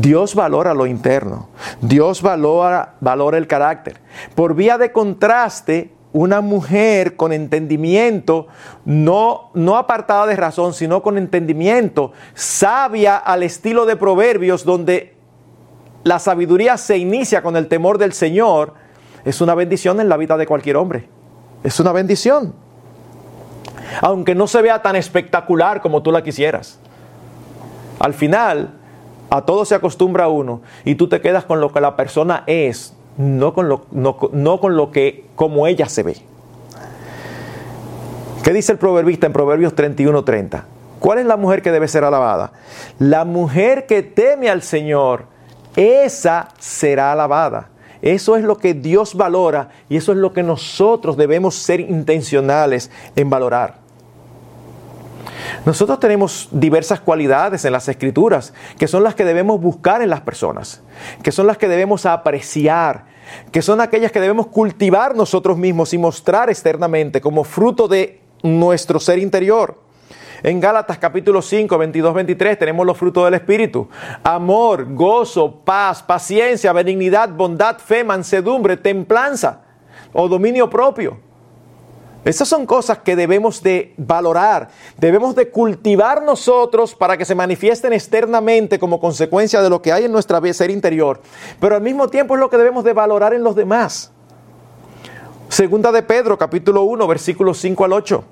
Dios 0.00 0.34
valora 0.34 0.74
lo 0.74 0.86
interno. 0.86 1.48
Dios 1.80 2.22
valora, 2.22 2.94
valora 3.00 3.38
el 3.38 3.46
carácter. 3.46 4.00
Por 4.34 4.54
vía 4.54 4.78
de 4.78 4.92
contraste, 4.92 5.92
una 6.12 6.40
mujer 6.40 7.16
con 7.16 7.32
entendimiento, 7.32 8.46
no, 8.84 9.50
no 9.54 9.76
apartada 9.76 10.26
de 10.26 10.36
razón, 10.36 10.74
sino 10.74 11.02
con 11.02 11.18
entendimiento, 11.18 12.12
sabia 12.34 13.16
al 13.16 13.42
estilo 13.42 13.86
de 13.86 13.96
proverbios, 13.96 14.64
donde 14.64 15.14
la 16.04 16.18
sabiduría 16.18 16.76
se 16.76 16.98
inicia 16.98 17.42
con 17.42 17.56
el 17.56 17.68
temor 17.68 17.98
del 17.98 18.12
Señor, 18.12 18.74
es 19.24 19.40
una 19.40 19.54
bendición 19.54 20.00
en 20.00 20.08
la 20.08 20.16
vida 20.16 20.36
de 20.36 20.46
cualquier 20.46 20.76
hombre. 20.76 21.08
Es 21.62 21.78
una 21.80 21.92
bendición. 21.92 22.54
Aunque 24.00 24.34
no 24.34 24.46
se 24.46 24.62
vea 24.62 24.82
tan 24.82 24.96
espectacular 24.96 25.80
como 25.80 26.02
tú 26.02 26.10
la 26.10 26.22
quisieras. 26.22 26.78
Al 28.00 28.14
final, 28.14 28.74
a 29.32 29.46
todo 29.46 29.64
se 29.64 29.74
acostumbra 29.74 30.28
uno 30.28 30.60
y 30.84 30.96
tú 30.96 31.08
te 31.08 31.22
quedas 31.22 31.46
con 31.46 31.58
lo 31.58 31.72
que 31.72 31.80
la 31.80 31.96
persona 31.96 32.44
es, 32.46 32.92
no 33.16 33.54
con 33.54 33.66
lo, 33.66 33.86
no, 33.90 34.60
con 34.60 34.76
lo 34.76 34.90
que 34.90 35.24
como 35.36 35.66
ella 35.66 35.88
se 35.88 36.02
ve. 36.02 36.16
¿Qué 38.44 38.52
dice 38.52 38.72
el 38.72 38.78
proverbista 38.78 39.26
en 39.26 39.32
Proverbios 39.32 39.74
31:30? 39.74 40.64
¿Cuál 40.98 41.18
es 41.18 41.24
la 41.24 41.38
mujer 41.38 41.62
que 41.62 41.72
debe 41.72 41.88
ser 41.88 42.04
alabada? 42.04 42.52
La 42.98 43.24
mujer 43.24 43.86
que 43.86 44.02
teme 44.02 44.50
al 44.50 44.60
Señor, 44.60 45.24
esa 45.76 46.48
será 46.58 47.12
alabada. 47.12 47.70
Eso 48.02 48.36
es 48.36 48.44
lo 48.44 48.58
que 48.58 48.74
Dios 48.74 49.14
valora 49.14 49.70
y 49.88 49.96
eso 49.96 50.12
es 50.12 50.18
lo 50.18 50.34
que 50.34 50.42
nosotros 50.42 51.16
debemos 51.16 51.54
ser 51.54 51.80
intencionales 51.80 52.90
en 53.16 53.30
valorar. 53.30 53.81
Nosotros 55.64 56.00
tenemos 56.00 56.48
diversas 56.50 57.00
cualidades 57.00 57.64
en 57.64 57.72
las 57.72 57.88
escrituras 57.88 58.52
que 58.78 58.88
son 58.88 59.02
las 59.04 59.14
que 59.14 59.24
debemos 59.24 59.60
buscar 59.60 60.02
en 60.02 60.10
las 60.10 60.20
personas, 60.20 60.82
que 61.22 61.32
son 61.32 61.46
las 61.46 61.58
que 61.58 61.68
debemos 61.68 62.06
apreciar, 62.06 63.06
que 63.50 63.62
son 63.62 63.80
aquellas 63.80 64.12
que 64.12 64.20
debemos 64.20 64.48
cultivar 64.48 65.14
nosotros 65.14 65.56
mismos 65.56 65.92
y 65.94 65.98
mostrar 65.98 66.50
externamente 66.50 67.20
como 67.20 67.44
fruto 67.44 67.88
de 67.88 68.20
nuestro 68.42 68.98
ser 68.98 69.18
interior. 69.18 69.80
En 70.42 70.58
Gálatas 70.58 70.98
capítulo 70.98 71.40
5, 71.40 71.78
22, 71.78 72.14
23 72.14 72.58
tenemos 72.58 72.84
los 72.84 72.98
frutos 72.98 73.24
del 73.24 73.34
Espíritu. 73.34 73.88
Amor, 74.24 74.92
gozo, 74.92 75.60
paz, 75.64 76.02
paciencia, 76.02 76.72
benignidad, 76.72 77.28
bondad, 77.28 77.78
fe, 77.78 78.02
mansedumbre, 78.02 78.76
templanza 78.76 79.60
o 80.12 80.28
dominio 80.28 80.68
propio. 80.68 81.31
Esas 82.24 82.46
son 82.46 82.66
cosas 82.66 82.98
que 82.98 83.16
debemos 83.16 83.64
de 83.64 83.94
valorar, 83.96 84.68
debemos 84.96 85.34
de 85.34 85.50
cultivar 85.50 86.22
nosotros 86.22 86.94
para 86.94 87.16
que 87.16 87.24
se 87.24 87.34
manifiesten 87.34 87.92
externamente 87.92 88.78
como 88.78 89.00
consecuencia 89.00 89.60
de 89.60 89.68
lo 89.68 89.82
que 89.82 89.92
hay 89.92 90.04
en 90.04 90.12
nuestra 90.12 90.40
ser 90.52 90.70
interior, 90.70 91.20
pero 91.58 91.74
al 91.74 91.82
mismo 91.82 92.06
tiempo 92.08 92.34
es 92.34 92.40
lo 92.40 92.48
que 92.48 92.58
debemos 92.58 92.84
de 92.84 92.92
valorar 92.92 93.34
en 93.34 93.42
los 93.42 93.56
demás. 93.56 94.12
Segunda 95.48 95.90
de 95.90 96.02
Pedro, 96.02 96.38
capítulo 96.38 96.82
1, 96.84 97.06
versículos 97.08 97.58
5 97.58 97.84
al 97.84 97.92
8. 97.92 98.24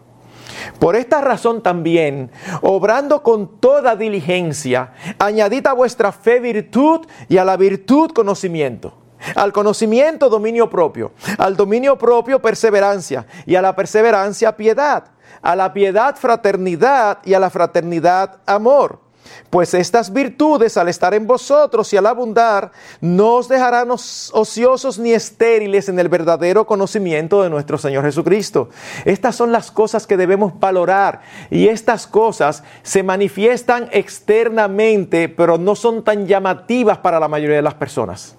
Por 0.78 0.95
esta 0.95 1.20
razón 1.20 1.61
también, 1.61 2.30
obrando 2.62 3.24
con 3.24 3.59
toda 3.59 3.97
diligencia, 3.97 4.93
añadid 5.18 5.66
a 5.66 5.72
vuestra 5.72 6.12
fe 6.12 6.38
virtud 6.38 7.07
y 7.28 7.38
a 7.38 7.45
la 7.45 7.57
virtud 7.57 8.12
conocimiento 8.12 8.99
al 9.34 9.52
conocimiento 9.52 10.28
dominio 10.28 10.68
propio, 10.68 11.12
al 11.38 11.56
dominio 11.56 11.98
propio 11.98 12.40
perseverancia 12.40 13.26
y 13.46 13.54
a 13.54 13.62
la 13.62 13.74
perseverancia 13.74 14.56
piedad, 14.56 15.04
a 15.42 15.56
la 15.56 15.72
piedad 15.72 16.16
fraternidad 16.16 17.18
y 17.24 17.34
a 17.34 17.40
la 17.40 17.50
fraternidad 17.50 18.40
amor. 18.46 19.10
Pues 19.48 19.74
estas 19.74 20.12
virtudes 20.12 20.76
al 20.76 20.88
estar 20.88 21.14
en 21.14 21.26
vosotros 21.26 21.92
y 21.92 21.96
al 21.96 22.06
abundar, 22.06 22.70
no 23.00 23.36
os 23.36 23.48
dejarán 23.48 23.90
ociosos 23.90 24.98
ni 24.98 25.12
estériles 25.12 25.88
en 25.88 25.98
el 25.98 26.08
verdadero 26.08 26.66
conocimiento 26.66 27.42
de 27.42 27.50
nuestro 27.50 27.78
Señor 27.78 28.04
Jesucristo. 28.04 28.68
Estas 29.04 29.36
son 29.36 29.52
las 29.52 29.70
cosas 29.70 30.06
que 30.06 30.16
debemos 30.16 30.58
valorar 30.58 31.22
y 31.50 31.68
estas 31.68 32.06
cosas 32.06 32.62
se 32.82 33.02
manifiestan 33.02 33.88
externamente, 33.92 35.28
pero 35.28 35.58
no 35.58 35.74
son 35.74 36.04
tan 36.04 36.26
llamativas 36.26 36.98
para 36.98 37.20
la 37.20 37.28
mayoría 37.28 37.56
de 37.56 37.62
las 37.62 37.74
personas. 37.74 38.36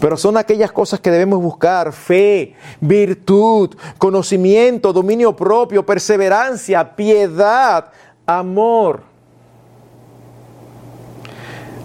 Pero 0.00 0.16
son 0.16 0.36
aquellas 0.36 0.72
cosas 0.72 1.00
que 1.00 1.10
debemos 1.10 1.40
buscar, 1.40 1.92
fe, 1.92 2.54
virtud, 2.80 3.74
conocimiento, 3.98 4.92
dominio 4.92 5.34
propio, 5.34 5.86
perseverancia, 5.86 6.96
piedad, 6.96 7.90
amor. 8.26 9.02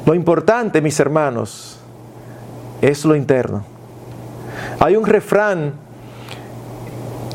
Lo 0.06 0.16
importante, 0.16 0.82
mis 0.82 1.00
hermanos, 1.00 1.80
es 2.82 3.06
lo 3.06 3.16
interno. 3.16 3.64
Hay 4.80 4.96
un 4.96 5.06
refrán 5.06 5.74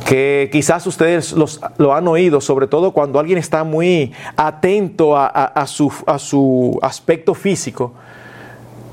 que 0.04 0.48
quizás 0.52 0.86
ustedes 0.86 1.34
lo 1.78 1.94
han 1.94 2.06
oído, 2.08 2.40
sobre 2.40 2.66
todo 2.66 2.92
cuando 2.92 3.18
alguien 3.18 3.38
está 3.38 3.64
muy 3.64 4.12
atento 4.36 5.16
a, 5.16 5.66
su, 5.66 6.78
aspecto 6.82 7.34
físico, 7.34 7.92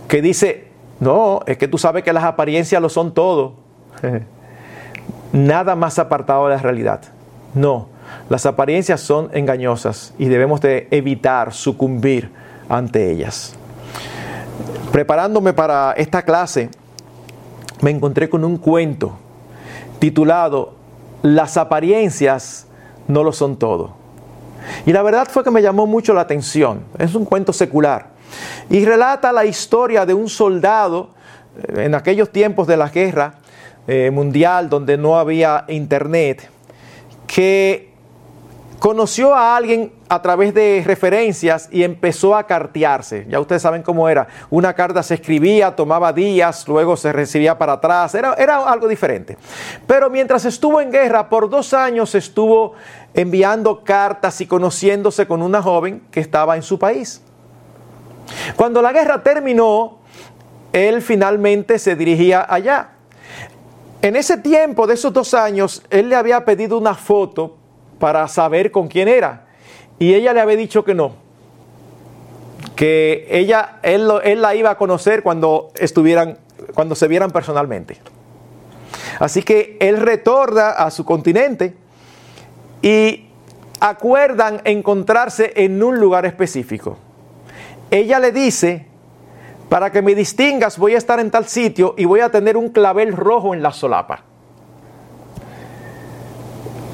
que 0.07 0.21
dice, 0.21 0.70
no, 1.01 1.39
es 1.47 1.57
que 1.57 1.67
tú 1.67 1.79
sabes 1.79 2.03
que 2.03 2.13
las 2.13 2.23
apariencias 2.23 2.79
lo 2.79 2.87
son 2.87 3.11
todo. 3.11 3.55
Nada 5.33 5.75
más 5.75 5.97
apartado 5.97 6.47
de 6.47 6.55
la 6.55 6.61
realidad. 6.61 7.01
No, 7.55 7.87
las 8.29 8.45
apariencias 8.45 9.01
son 9.01 9.29
engañosas 9.33 10.13
y 10.19 10.25
debemos 10.25 10.61
de 10.61 10.87
evitar 10.91 11.53
sucumbir 11.53 12.31
ante 12.69 13.11
ellas. 13.11 13.55
Preparándome 14.91 15.53
para 15.53 15.93
esta 15.93 16.21
clase, 16.21 16.69
me 17.81 17.89
encontré 17.89 18.29
con 18.29 18.45
un 18.45 18.57
cuento 18.57 19.17
titulado 19.97 20.75
Las 21.23 21.57
apariencias 21.57 22.67
no 23.07 23.23
lo 23.23 23.31
son 23.31 23.57
todo. 23.57 23.95
Y 24.85 24.93
la 24.93 25.01
verdad 25.01 25.27
fue 25.27 25.43
que 25.43 25.49
me 25.49 25.63
llamó 25.63 25.87
mucho 25.87 26.13
la 26.13 26.21
atención. 26.21 26.83
Es 26.99 27.15
un 27.15 27.25
cuento 27.25 27.53
secular. 27.53 28.10
Y 28.69 28.85
relata 28.85 29.31
la 29.31 29.45
historia 29.45 30.05
de 30.05 30.13
un 30.13 30.29
soldado 30.29 31.09
eh, 31.57 31.85
en 31.85 31.95
aquellos 31.95 32.29
tiempos 32.31 32.67
de 32.67 32.77
la 32.77 32.89
guerra 32.89 33.35
eh, 33.87 34.11
mundial 34.11 34.69
donde 34.69 34.97
no 34.97 35.17
había 35.17 35.65
internet, 35.67 36.49
que 37.27 37.91
conoció 38.81 39.35
a 39.35 39.55
alguien 39.55 39.91
a 40.09 40.21
través 40.21 40.53
de 40.53 40.83
referencias 40.85 41.69
y 41.71 41.83
empezó 41.83 42.35
a 42.35 42.47
cartearse. 42.47 43.25
Ya 43.29 43.39
ustedes 43.39 43.61
saben 43.61 43.83
cómo 43.83 44.09
era. 44.09 44.27
Una 44.49 44.73
carta 44.73 45.03
se 45.03 45.13
escribía, 45.13 45.75
tomaba 45.75 46.13
días, 46.13 46.67
luego 46.67 46.97
se 46.97 47.13
recibía 47.13 47.57
para 47.57 47.73
atrás. 47.73 48.15
Era, 48.15 48.33
era 48.33 48.57
algo 48.57 48.87
diferente. 48.87 49.37
Pero 49.85 50.09
mientras 50.09 50.45
estuvo 50.45 50.81
en 50.81 50.91
guerra, 50.91 51.29
por 51.29 51.49
dos 51.49 51.73
años 51.73 52.15
estuvo 52.15 52.73
enviando 53.13 53.83
cartas 53.83 54.41
y 54.41 54.47
conociéndose 54.47 55.27
con 55.27 55.41
una 55.41 55.61
joven 55.61 56.01
que 56.11 56.19
estaba 56.19 56.55
en 56.55 56.63
su 56.63 56.79
país. 56.79 57.21
Cuando 58.55 58.81
la 58.81 58.91
guerra 58.91 59.23
terminó, 59.23 59.99
él 60.73 61.01
finalmente 61.01 61.79
se 61.79 61.95
dirigía 61.95 62.45
allá. 62.47 62.91
En 64.01 64.15
ese 64.15 64.37
tiempo 64.37 64.87
de 64.87 64.95
esos 64.95 65.13
dos 65.13 65.33
años, 65.33 65.83
él 65.89 66.09
le 66.09 66.15
había 66.15 66.43
pedido 66.45 66.77
una 66.77 66.95
foto 66.95 67.57
para 67.99 68.27
saber 68.27 68.71
con 68.71 68.87
quién 68.87 69.07
era. 69.07 69.45
Y 69.99 70.13
ella 70.13 70.33
le 70.33 70.41
había 70.41 70.55
dicho 70.55 70.83
que 70.83 70.95
no. 70.95 71.13
Que 72.75 73.27
ella, 73.29 73.79
él, 73.83 74.09
él 74.23 74.41
la 74.41 74.55
iba 74.55 74.71
a 74.71 74.77
conocer 74.77 75.21
cuando 75.21 75.71
estuvieran, 75.75 76.39
cuando 76.73 76.95
se 76.95 77.07
vieran 77.07 77.29
personalmente. 77.29 77.97
Así 79.19 79.43
que 79.43 79.77
él 79.79 79.97
retorna 79.97 80.69
a 80.69 80.89
su 80.89 81.05
continente 81.05 81.75
y 82.81 83.27
acuerdan 83.79 84.61
encontrarse 84.63 85.53
en 85.55 85.83
un 85.83 85.99
lugar 85.99 86.25
específico 86.25 86.97
ella 87.91 88.19
le 88.19 88.31
dice, 88.31 88.87
para 89.69 89.91
que 89.91 90.01
me 90.01 90.15
distingas 90.15 90.77
voy 90.77 90.95
a 90.95 90.97
estar 90.97 91.19
en 91.19 91.29
tal 91.29 91.45
sitio 91.45 91.93
y 91.97 92.05
voy 92.05 92.21
a 92.21 92.29
tener 92.29 92.57
un 92.57 92.69
clavel 92.69 93.13
rojo 93.15 93.53
en 93.53 93.61
la 93.61 93.71
solapa. 93.71 94.23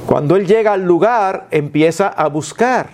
Cuando 0.08 0.36
él 0.36 0.48
llega 0.48 0.74
al 0.74 0.84
lugar, 0.84 1.48
empieza 1.52 2.08
a 2.08 2.28
buscar. 2.28 2.90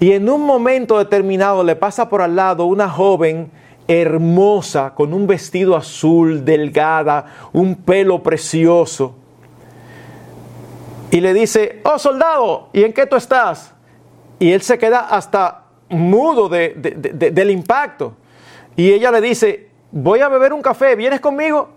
Y 0.00 0.12
en 0.12 0.28
un 0.28 0.42
momento 0.42 0.98
determinado 0.98 1.64
le 1.64 1.76
pasa 1.76 2.08
por 2.08 2.22
al 2.22 2.36
lado 2.36 2.64
una 2.66 2.88
joven 2.88 3.50
hermosa, 3.88 4.94
con 4.94 5.12
un 5.12 5.26
vestido 5.26 5.76
azul, 5.76 6.44
delgada, 6.44 7.26
un 7.52 7.74
pelo 7.76 8.22
precioso. 8.22 9.14
Y 11.10 11.20
le 11.20 11.34
dice, 11.34 11.80
oh 11.84 11.98
soldado, 11.98 12.68
¿y 12.72 12.84
en 12.84 12.92
qué 12.92 13.06
tú 13.06 13.16
estás? 13.16 13.74
Y 14.38 14.52
él 14.52 14.62
se 14.62 14.78
queda 14.78 15.00
hasta 15.00 15.61
mudo 15.92 16.48
del 16.48 17.50
impacto. 17.50 18.16
Y 18.76 18.92
ella 18.92 19.10
le 19.10 19.20
dice, 19.20 19.70
voy 19.90 20.20
a 20.20 20.28
beber 20.28 20.52
un 20.52 20.62
café, 20.62 20.96
¿vienes 20.96 21.20
conmigo? 21.20 21.68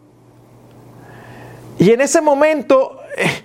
Y 1.78 1.92
en 1.92 2.02
ese 2.02 2.22
momento, 2.22 3.00
eh, 3.18 3.44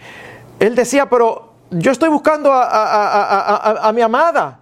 él 0.60 0.74
decía, 0.74 1.08
pero 1.10 1.50
yo 1.70 1.90
estoy 1.90 2.08
buscando 2.08 2.52
a, 2.52 3.88
a 3.88 3.92
mi 3.92 4.00
amada, 4.00 4.60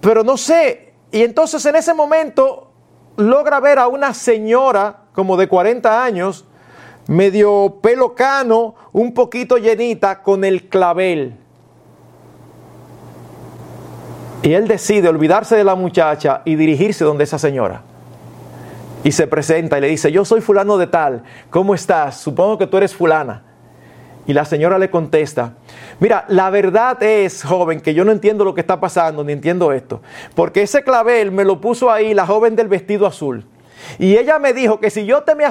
pero 0.00 0.24
no 0.24 0.36
sé. 0.36 0.94
Y 1.10 1.22
entonces 1.22 1.64
en 1.66 1.76
ese 1.76 1.94
momento 1.94 2.70
logra 3.16 3.60
ver 3.60 3.78
a 3.78 3.88
una 3.88 4.14
señora 4.14 5.04
como 5.12 5.36
de 5.36 5.48
40 5.48 6.04
años, 6.04 6.46
medio 7.08 7.78
pelo 7.82 8.14
cano, 8.14 8.74
un 8.92 9.12
poquito 9.12 9.58
llenita, 9.58 10.22
con 10.22 10.44
el 10.44 10.68
clavel. 10.68 11.36
Y 14.42 14.52
él 14.52 14.68
decide 14.68 15.08
olvidarse 15.08 15.56
de 15.56 15.64
la 15.64 15.74
muchacha 15.74 16.42
y 16.44 16.54
dirigirse 16.56 17.04
donde 17.04 17.24
esa 17.24 17.38
señora. 17.38 17.82
Y 19.04 19.12
se 19.12 19.26
presenta 19.26 19.78
y 19.78 19.80
le 19.80 19.88
dice, 19.88 20.12
yo 20.12 20.24
soy 20.24 20.40
fulano 20.40 20.78
de 20.78 20.86
tal, 20.86 21.22
¿cómo 21.50 21.74
estás? 21.74 22.18
Supongo 22.18 22.58
que 22.58 22.66
tú 22.66 22.76
eres 22.76 22.94
fulana. 22.94 23.44
Y 24.26 24.34
la 24.34 24.44
señora 24.44 24.78
le 24.78 24.90
contesta, 24.90 25.54
mira, 26.00 26.26
la 26.28 26.50
verdad 26.50 27.02
es, 27.02 27.42
joven, 27.42 27.80
que 27.80 27.94
yo 27.94 28.04
no 28.04 28.12
entiendo 28.12 28.44
lo 28.44 28.54
que 28.54 28.60
está 28.60 28.78
pasando, 28.78 29.24
ni 29.24 29.32
entiendo 29.32 29.72
esto. 29.72 30.02
Porque 30.34 30.62
ese 30.62 30.82
clavel 30.82 31.32
me 31.32 31.44
lo 31.44 31.60
puso 31.60 31.90
ahí 31.90 32.12
la 32.12 32.26
joven 32.26 32.54
del 32.54 32.68
vestido 32.68 33.06
azul. 33.06 33.46
Y 33.98 34.16
ella 34.16 34.38
me 34.38 34.52
dijo 34.52 34.80
que 34.80 34.90
si 34.90 35.06
yo 35.06 35.22
te 35.22 35.34
me 35.34 35.44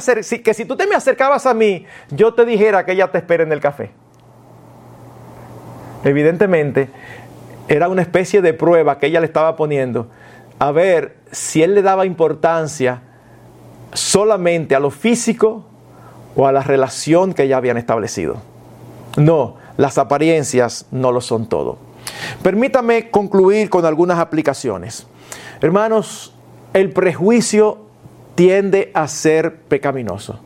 que 0.43 0.53
si 0.53 0.65
tú 0.65 0.75
te 0.75 0.85
me 0.85 0.95
acercabas 0.95 1.47
a 1.47 1.55
mí, 1.55 1.85
yo 2.11 2.35
te 2.35 2.45
dijera 2.45 2.85
que 2.85 2.91
ella 2.91 3.07
te 3.07 3.17
espera 3.17 3.43
en 3.43 3.51
el 3.51 3.59
café. 3.59 3.91
Evidentemente, 6.03 6.89
era 7.68 7.89
una 7.89 8.01
especie 8.01 8.41
de 8.41 8.53
prueba 8.53 8.99
que 8.99 9.07
ella 9.07 9.20
le 9.20 9.26
estaba 9.26 9.55
poniendo 9.55 10.07
a 10.59 10.72
ver 10.72 11.18
si 11.32 11.61
él 11.61 11.76
le 11.76 11.82
daba 11.82 12.05
importancia 12.05 13.01
solamente 13.93 14.76
a 14.76 14.80
lo 14.80 14.89
físico 14.89 15.65
o 16.36 16.47
a 16.47 16.51
la 16.51 16.61
relación 16.61 17.34
que 17.34 17.47
ya 17.47 17.57
habían 17.57 17.78
establecido. 17.78 18.38
No, 19.18 19.55
las 19.78 19.97
apariencias 19.97 20.86
no 20.91 21.11
lo 21.11 21.22
son 21.22 21.47
todo. 21.47 21.78
Permítame 22.41 23.09
concluir 23.09 23.70
con 23.70 23.86
algunas 23.86 24.20
aplicaciones. 24.20 25.07
Hermanos, 25.61 26.34
el 26.74 26.91
prejuicio 26.91 27.80
tiende 28.36 28.91
a 28.93 29.07
ser 29.07 29.55
pecaminoso, 29.61 30.39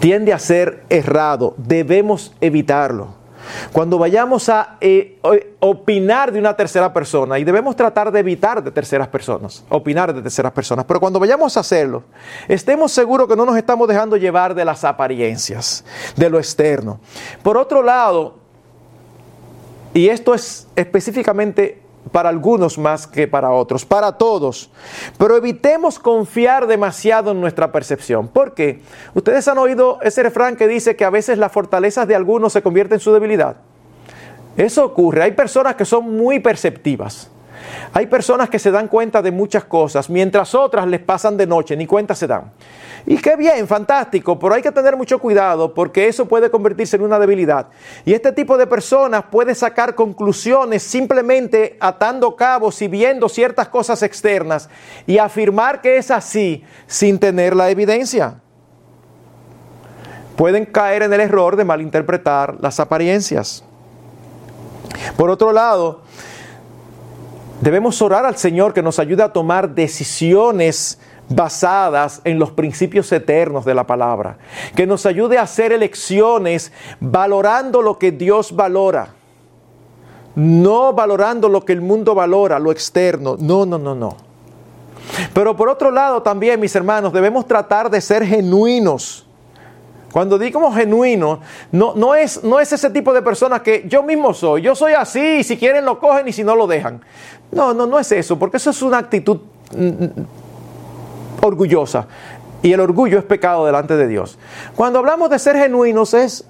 tiende 0.00 0.32
a 0.32 0.38
ser 0.38 0.82
errado, 0.90 1.54
debemos 1.56 2.34
evitarlo. 2.40 3.18
Cuando 3.72 3.98
vayamos 3.98 4.48
a 4.48 4.76
eh, 4.80 5.18
opinar 5.60 6.32
de 6.32 6.38
una 6.38 6.54
tercera 6.56 6.92
persona, 6.92 7.38
y 7.38 7.44
debemos 7.44 7.76
tratar 7.76 8.10
de 8.12 8.20
evitar 8.20 8.62
de 8.62 8.70
terceras 8.70 9.08
personas, 9.08 9.64
opinar 9.68 10.14
de 10.14 10.22
terceras 10.22 10.52
personas, 10.52 10.84
pero 10.84 11.00
cuando 11.00 11.18
vayamos 11.18 11.56
a 11.56 11.60
hacerlo, 11.60 12.04
estemos 12.46 12.92
seguros 12.92 13.28
que 13.28 13.36
no 13.36 13.44
nos 13.44 13.56
estamos 13.56 13.88
dejando 13.88 14.16
llevar 14.16 14.54
de 14.54 14.64
las 14.64 14.84
apariencias, 14.84 15.84
de 16.16 16.30
lo 16.30 16.38
externo. 16.38 17.00
Por 17.42 17.56
otro 17.56 17.82
lado, 17.82 18.36
y 19.94 20.08
esto 20.08 20.34
es 20.34 20.68
específicamente 20.76 21.87
para 22.08 22.28
algunos 22.28 22.78
más 22.78 23.06
que 23.06 23.28
para 23.28 23.50
otros, 23.50 23.84
para 23.84 24.12
todos. 24.12 24.70
Pero 25.18 25.36
evitemos 25.36 25.98
confiar 25.98 26.66
demasiado 26.66 27.32
en 27.32 27.40
nuestra 27.40 27.72
percepción. 27.72 28.28
¿Por 28.28 28.54
qué? 28.54 28.80
Ustedes 29.14 29.48
han 29.48 29.58
oído 29.58 29.98
ese 30.02 30.22
refrán 30.22 30.56
que 30.56 30.68
dice 30.68 30.96
que 30.96 31.04
a 31.04 31.10
veces 31.10 31.38
las 31.38 31.52
fortalezas 31.52 32.08
de 32.08 32.14
algunos 32.14 32.52
se 32.52 32.62
convierten 32.62 32.96
en 32.96 33.00
su 33.00 33.12
debilidad. 33.12 33.56
Eso 34.56 34.84
ocurre. 34.84 35.22
Hay 35.22 35.32
personas 35.32 35.76
que 35.76 35.84
son 35.84 36.16
muy 36.16 36.40
perceptivas. 36.40 37.30
Hay 37.92 38.06
personas 38.06 38.48
que 38.50 38.58
se 38.58 38.70
dan 38.70 38.88
cuenta 38.88 39.22
de 39.22 39.30
muchas 39.30 39.64
cosas, 39.64 40.10
mientras 40.10 40.54
otras 40.54 40.86
les 40.86 41.00
pasan 41.00 41.36
de 41.36 41.46
noche, 41.46 41.76
ni 41.76 41.86
cuenta 41.86 42.14
se 42.14 42.26
dan. 42.26 42.52
Y 43.06 43.16
qué 43.16 43.36
bien, 43.36 43.66
fantástico, 43.66 44.38
pero 44.38 44.54
hay 44.54 44.62
que 44.62 44.72
tener 44.72 44.96
mucho 44.96 45.18
cuidado 45.18 45.72
porque 45.72 46.08
eso 46.08 46.26
puede 46.26 46.50
convertirse 46.50 46.96
en 46.96 47.02
una 47.02 47.18
debilidad. 47.18 47.68
Y 48.04 48.12
este 48.12 48.32
tipo 48.32 48.58
de 48.58 48.66
personas 48.66 49.24
puede 49.30 49.54
sacar 49.54 49.94
conclusiones 49.94 50.82
simplemente 50.82 51.76
atando 51.80 52.36
cabos 52.36 52.82
y 52.82 52.88
viendo 52.88 53.28
ciertas 53.28 53.68
cosas 53.68 54.02
externas 54.02 54.68
y 55.06 55.18
afirmar 55.18 55.80
que 55.80 55.96
es 55.96 56.10
así 56.10 56.64
sin 56.86 57.18
tener 57.18 57.56
la 57.56 57.70
evidencia. 57.70 58.40
Pueden 60.36 60.66
caer 60.66 61.02
en 61.02 61.12
el 61.12 61.20
error 61.20 61.56
de 61.56 61.64
malinterpretar 61.64 62.56
las 62.60 62.78
apariencias. 62.78 63.64
Por 65.16 65.30
otro 65.30 65.52
lado, 65.52 66.02
debemos 67.60 68.00
orar 68.02 68.24
al 68.24 68.36
Señor 68.36 68.72
que 68.72 68.82
nos 68.82 68.98
ayude 68.98 69.22
a 69.22 69.32
tomar 69.32 69.74
decisiones 69.74 70.98
basadas 71.28 72.20
en 72.24 72.38
los 72.38 72.52
principios 72.52 73.12
eternos 73.12 73.64
de 73.64 73.74
la 73.74 73.86
palabra, 73.86 74.38
que 74.74 74.86
nos 74.86 75.04
ayude 75.06 75.38
a 75.38 75.42
hacer 75.42 75.72
elecciones 75.72 76.72
valorando 77.00 77.82
lo 77.82 77.98
que 77.98 78.12
Dios 78.12 78.54
valora, 78.54 79.14
no 80.34 80.92
valorando 80.92 81.48
lo 81.48 81.64
que 81.64 81.72
el 81.72 81.80
mundo 81.80 82.14
valora, 82.14 82.58
lo 82.58 82.72
externo, 82.72 83.36
no, 83.38 83.66
no, 83.66 83.78
no, 83.78 83.94
no. 83.94 84.16
Pero 85.34 85.56
por 85.56 85.68
otro 85.68 85.90
lado 85.90 86.22
también, 86.22 86.60
mis 86.60 86.74
hermanos, 86.74 87.12
debemos 87.12 87.46
tratar 87.46 87.90
de 87.90 88.00
ser 88.00 88.24
genuinos. 88.24 89.27
Cuando 90.12 90.38
digo 90.38 90.72
genuino, 90.72 91.40
no, 91.70 91.94
no, 91.94 92.14
es, 92.14 92.42
no 92.42 92.58
es 92.60 92.72
ese 92.72 92.90
tipo 92.90 93.12
de 93.12 93.20
personas 93.20 93.60
que 93.60 93.84
yo 93.86 94.02
mismo 94.02 94.32
soy. 94.32 94.62
Yo 94.62 94.74
soy 94.74 94.94
así, 94.94 95.38
y 95.38 95.44
si 95.44 95.58
quieren 95.58 95.84
lo 95.84 95.98
cogen 95.98 96.26
y 96.28 96.32
si 96.32 96.42
no 96.44 96.56
lo 96.56 96.66
dejan. 96.66 97.02
No, 97.50 97.74
no, 97.74 97.86
no 97.86 97.98
es 97.98 98.10
eso, 98.12 98.38
porque 98.38 98.56
eso 98.56 98.70
es 98.70 98.80
una 98.80 98.98
actitud 98.98 99.40
mm, 99.76 100.06
orgullosa. 101.42 102.06
Y 102.62 102.72
el 102.72 102.80
orgullo 102.80 103.18
es 103.18 103.24
pecado 103.24 103.66
delante 103.66 103.96
de 103.96 104.08
Dios. 104.08 104.38
Cuando 104.74 104.98
hablamos 104.98 105.30
de 105.30 105.38
ser 105.38 105.56
genuinos 105.56 106.14
es 106.14 106.44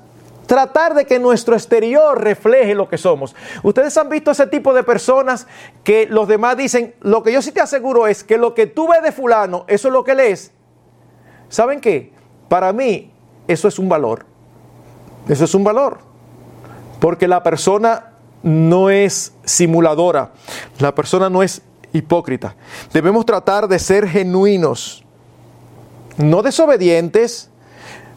tratar 0.46 0.94
de 0.94 1.04
que 1.04 1.18
nuestro 1.18 1.54
exterior 1.54 2.22
refleje 2.22 2.74
lo 2.74 2.88
que 2.88 2.96
somos. 2.96 3.36
Ustedes 3.62 3.96
han 3.98 4.08
visto 4.08 4.30
ese 4.30 4.46
tipo 4.46 4.72
de 4.72 4.82
personas 4.82 5.46
que 5.84 6.06
los 6.06 6.26
demás 6.26 6.56
dicen, 6.56 6.94
lo 7.00 7.22
que 7.22 7.32
yo 7.32 7.42
sí 7.42 7.52
te 7.52 7.60
aseguro 7.60 8.06
es 8.06 8.24
que 8.24 8.38
lo 8.38 8.54
que 8.54 8.66
tú 8.66 8.88
ves 8.88 9.02
de 9.02 9.12
fulano, 9.12 9.64
eso 9.68 9.88
es 9.88 9.92
lo 9.92 10.04
que 10.04 10.12
él 10.12 10.20
es. 10.20 10.52
¿Saben 11.50 11.80
qué? 11.80 12.12
Para 12.48 12.72
mí 12.72 13.12
eso 13.48 13.66
es 13.66 13.78
un 13.78 13.88
valor. 13.88 14.26
Eso 15.28 15.44
es 15.44 15.54
un 15.54 15.64
valor. 15.64 15.98
Porque 17.00 17.26
la 17.26 17.42
persona 17.42 18.12
no 18.42 18.90
es 18.90 19.32
simuladora. 19.44 20.32
La 20.78 20.94
persona 20.94 21.28
no 21.28 21.42
es 21.42 21.62
hipócrita. 21.92 22.54
Debemos 22.92 23.26
tratar 23.26 23.68
de 23.68 23.78
ser 23.78 24.06
genuinos, 24.06 25.04
no 26.16 26.42
desobedientes, 26.42 27.50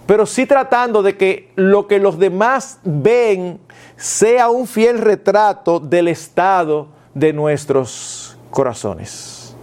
pero 0.06 0.26
sí 0.26 0.46
tratando 0.46 1.04
de 1.04 1.16
que 1.16 1.52
lo 1.56 1.88
que 1.88 2.00
los 2.00 2.20
demás 2.20 2.80
ven 2.84 3.60
sea 3.96 4.50
un 4.50 4.68
fiel 4.68 4.98
retrato 4.98 5.80
del 5.80 6.08
estado 6.08 6.88
de 7.14 7.34
nuestros 7.34 8.38
corazones. 8.50 9.56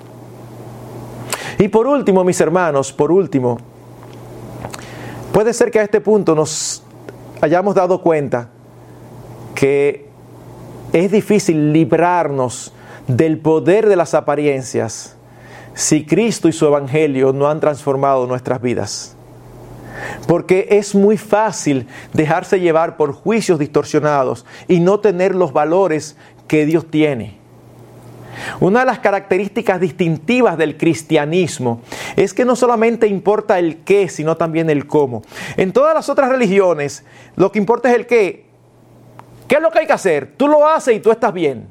Y 1.58 1.68
por 1.68 1.86
último, 1.86 2.22
mis 2.24 2.40
hermanos, 2.40 2.92
por 2.92 3.10
último, 3.10 3.58
puede 5.38 5.54
ser 5.54 5.70
que 5.70 5.78
a 5.78 5.84
este 5.84 6.00
punto 6.00 6.34
nos 6.34 6.82
hayamos 7.40 7.72
dado 7.76 8.02
cuenta 8.02 8.48
que 9.54 10.08
es 10.92 11.12
difícil 11.12 11.72
librarnos 11.72 12.72
del 13.06 13.38
poder 13.38 13.88
de 13.88 13.94
las 13.94 14.14
apariencias 14.14 15.14
si 15.74 16.04
Cristo 16.04 16.48
y 16.48 16.52
su 16.52 16.66
Evangelio 16.66 17.32
no 17.32 17.48
han 17.48 17.60
transformado 17.60 18.26
nuestras 18.26 18.60
vidas. 18.60 19.14
Porque 20.26 20.66
es 20.70 20.96
muy 20.96 21.16
fácil 21.16 21.86
dejarse 22.12 22.58
llevar 22.58 22.96
por 22.96 23.12
juicios 23.12 23.60
distorsionados 23.60 24.44
y 24.66 24.80
no 24.80 24.98
tener 24.98 25.36
los 25.36 25.52
valores 25.52 26.16
que 26.48 26.66
Dios 26.66 26.90
tiene. 26.90 27.37
Una 28.60 28.80
de 28.80 28.86
las 28.86 28.98
características 28.98 29.80
distintivas 29.80 30.58
del 30.58 30.76
cristianismo 30.76 31.80
es 32.16 32.34
que 32.34 32.44
no 32.44 32.56
solamente 32.56 33.06
importa 33.06 33.58
el 33.58 33.78
qué, 33.78 34.08
sino 34.08 34.36
también 34.36 34.70
el 34.70 34.86
cómo. 34.86 35.22
En 35.56 35.72
todas 35.72 35.94
las 35.94 36.08
otras 36.08 36.28
religiones, 36.28 37.04
lo 37.36 37.52
que 37.52 37.58
importa 37.58 37.90
es 37.90 37.96
el 37.96 38.06
qué. 38.06 38.46
¿Qué 39.46 39.56
es 39.56 39.62
lo 39.62 39.70
que 39.70 39.80
hay 39.80 39.86
que 39.86 39.92
hacer? 39.92 40.34
Tú 40.36 40.46
lo 40.46 40.66
haces 40.66 40.96
y 40.96 41.00
tú 41.00 41.10
estás 41.10 41.32
bien. 41.32 41.68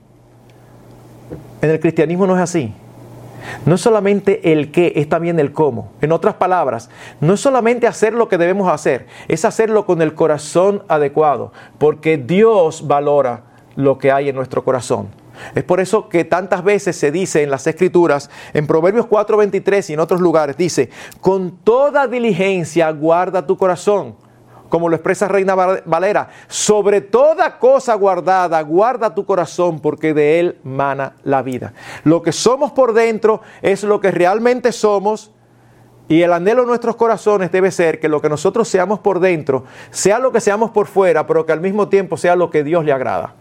En 1.62 1.70
el 1.70 1.80
cristianismo 1.80 2.26
no 2.26 2.36
es 2.36 2.42
así. 2.42 2.74
No 3.66 3.76
es 3.76 3.82
solamente 3.82 4.52
el 4.52 4.72
qué, 4.72 4.94
es 4.96 5.10
también 5.10 5.40
el 5.40 5.52
cómo. 5.52 5.92
En 6.02 6.12
otras 6.12 6.36
palabras, 6.36 6.90
no 7.22 7.34
es 7.34 7.40
solamente 7.40 7.88
hacer 7.88 8.14
lo 8.14 8.28
que 8.28 8.38
debemos 8.38 8.72
hacer, 8.72 9.08
es 9.28 9.46
hacerlo 9.46 9.86
con 9.86 10.02
el 10.02 10.14
corazón 10.16 10.84
adecuado, 10.88 11.52
porque 11.78 12.18
Dios 12.18 12.88
valora 12.88 13.44
lo 13.76 13.98
que 13.98 14.12
hay 14.12 14.30
en 14.30 14.36
nuestro 14.36 14.64
corazón. 14.64 15.08
Es 15.56 15.64
por 15.64 15.80
eso 15.80 16.10
que 16.10 16.24
tantas 16.24 16.64
veces 16.64 16.96
se 16.96 17.12
dice 17.12 17.44
en 17.44 17.50
las 17.50 17.68
escrituras, 17.68 18.30
en 18.54 18.68
Proverbios 18.68 19.08
4:23 19.08 19.90
y 19.90 19.94
en 19.94 20.00
otros 20.00 20.22
lugares, 20.22 20.58
dice, 20.58 20.90
con 21.22 21.58
toda 21.58 22.08
diligencia 22.08 22.92
guarda 22.92 23.46
tu 23.46 23.58
corazón 23.58 24.16
como 24.70 24.90
lo 24.90 24.96
expresa 24.96 25.28
Reina 25.28 25.56
Valera, 25.56 26.30
sobre 26.48 27.02
toda 27.02 27.58
cosa 27.60 27.94
guardada, 27.96 28.62
guarda 28.62 29.16
tu 29.16 29.26
corazón 29.26 29.80
porque 29.80 30.14
de 30.14 30.40
él 30.40 30.58
mana 30.64 31.14
la 31.24 31.42
vida. 31.42 31.74
Lo 32.04 32.22
que 32.22 32.32
somos 32.32 32.72
por 32.72 32.94
dentro 32.94 33.42
es 33.62 33.84
lo 33.84 34.00
que 34.00 34.12
realmente 34.12 34.72
somos 34.72 35.32
y 36.10 36.22
el 36.22 36.32
anhelo 36.32 36.62
de 36.62 36.68
nuestros 36.68 36.96
corazones 36.96 37.52
debe 37.52 37.70
ser 37.72 38.00
que 38.00 38.08
lo 38.08 38.22
que 38.22 38.30
nosotros 38.30 38.68
seamos 38.68 39.00
por 39.00 39.20
dentro 39.20 39.66
sea 39.90 40.20
lo 40.20 40.32
que 40.32 40.40
seamos 40.40 40.72
por 40.72 40.88
fuera, 40.88 41.28
pero 41.28 41.46
que 41.46 41.52
al 41.52 41.62
mismo 41.62 41.90
tiempo 41.90 42.16
sea 42.16 42.36
lo 42.36 42.50
que 42.50 42.64
Dios 42.64 42.86
le 42.86 42.94
agrada. 42.94 43.36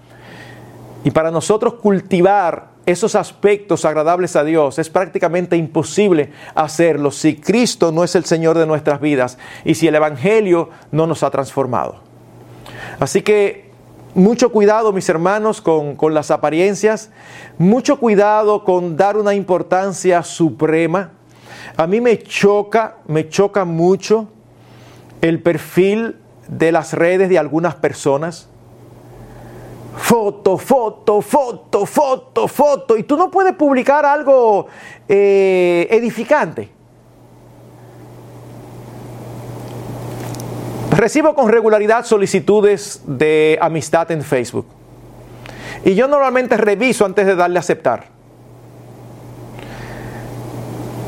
Y 1.06 1.12
para 1.12 1.30
nosotros 1.30 1.74
cultivar 1.74 2.70
esos 2.84 3.14
aspectos 3.14 3.84
agradables 3.84 4.34
a 4.34 4.42
Dios 4.42 4.80
es 4.80 4.90
prácticamente 4.90 5.56
imposible 5.56 6.32
hacerlo 6.52 7.12
si 7.12 7.36
Cristo 7.36 7.92
no 7.92 8.02
es 8.02 8.16
el 8.16 8.24
Señor 8.24 8.58
de 8.58 8.66
nuestras 8.66 9.00
vidas 9.00 9.38
y 9.64 9.76
si 9.76 9.86
el 9.86 9.94
Evangelio 9.94 10.70
no 10.90 11.06
nos 11.06 11.22
ha 11.22 11.30
transformado. 11.30 12.00
Así 12.98 13.22
que 13.22 13.70
mucho 14.16 14.50
cuidado, 14.50 14.92
mis 14.92 15.08
hermanos, 15.08 15.60
con, 15.60 15.94
con 15.94 16.12
las 16.12 16.32
apariencias, 16.32 17.12
mucho 17.56 18.00
cuidado 18.00 18.64
con 18.64 18.96
dar 18.96 19.16
una 19.16 19.32
importancia 19.32 20.24
suprema. 20.24 21.12
A 21.76 21.86
mí 21.86 22.00
me 22.00 22.18
choca, 22.18 22.96
me 23.06 23.28
choca 23.28 23.64
mucho 23.64 24.26
el 25.20 25.40
perfil 25.40 26.16
de 26.48 26.72
las 26.72 26.94
redes 26.94 27.28
de 27.28 27.38
algunas 27.38 27.76
personas 27.76 28.48
foto, 29.96 30.58
foto, 30.58 31.20
foto, 31.22 31.86
foto, 31.86 32.48
foto. 32.48 32.96
Y 32.96 33.02
tú 33.02 33.16
no 33.16 33.30
puedes 33.30 33.54
publicar 33.54 34.04
algo 34.04 34.66
eh, 35.08 35.88
edificante. 35.90 36.68
Recibo 40.90 41.34
con 41.34 41.50
regularidad 41.50 42.04
solicitudes 42.04 43.02
de 43.06 43.58
amistad 43.60 44.10
en 44.10 44.22
Facebook. 44.22 44.66
Y 45.84 45.94
yo 45.94 46.08
normalmente 46.08 46.56
reviso 46.56 47.04
antes 47.04 47.26
de 47.26 47.34
darle 47.34 47.58
a 47.58 47.60
aceptar. 47.60 48.04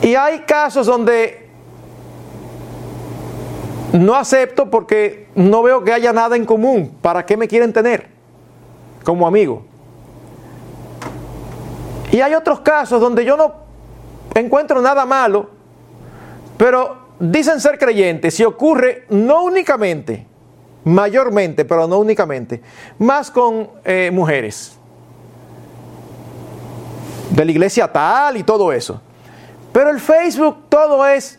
Y 0.02 0.14
hay 0.14 0.40
casos 0.40 0.86
donde 0.86 1.48
no 3.92 4.14
acepto 4.14 4.70
porque 4.70 5.28
no 5.34 5.62
veo 5.62 5.82
que 5.82 5.92
haya 5.92 6.12
nada 6.12 6.36
en 6.36 6.44
común. 6.44 6.96
¿Para 7.00 7.24
qué 7.24 7.36
me 7.36 7.48
quieren 7.48 7.72
tener 7.72 8.17
como 9.08 9.26
amigo? 9.26 9.62
Y 12.12 12.20
hay 12.20 12.34
otros 12.34 12.60
casos 12.60 13.00
donde 13.00 13.24
yo 13.24 13.38
no 13.38 13.54
encuentro 14.34 14.82
nada 14.82 15.06
malo, 15.06 15.48
pero 16.58 16.98
dicen 17.18 17.58
ser 17.58 17.78
creyentes 17.78 18.38
y 18.38 18.44
ocurre 18.44 19.06
no 19.08 19.44
únicamente, 19.44 20.26
mayormente, 20.84 21.64
pero 21.64 21.88
no 21.88 21.98
únicamente, 22.00 22.60
más 22.98 23.30
con 23.30 23.70
eh, 23.82 24.10
mujeres 24.12 24.76
de 27.30 27.44
la 27.46 27.50
iglesia 27.50 27.90
tal 27.90 28.36
y 28.36 28.42
todo 28.42 28.70
eso. 28.74 29.00
Pero 29.72 29.88
el 29.88 30.00
Facebook 30.00 30.64
todo 30.68 31.06
es... 31.06 31.38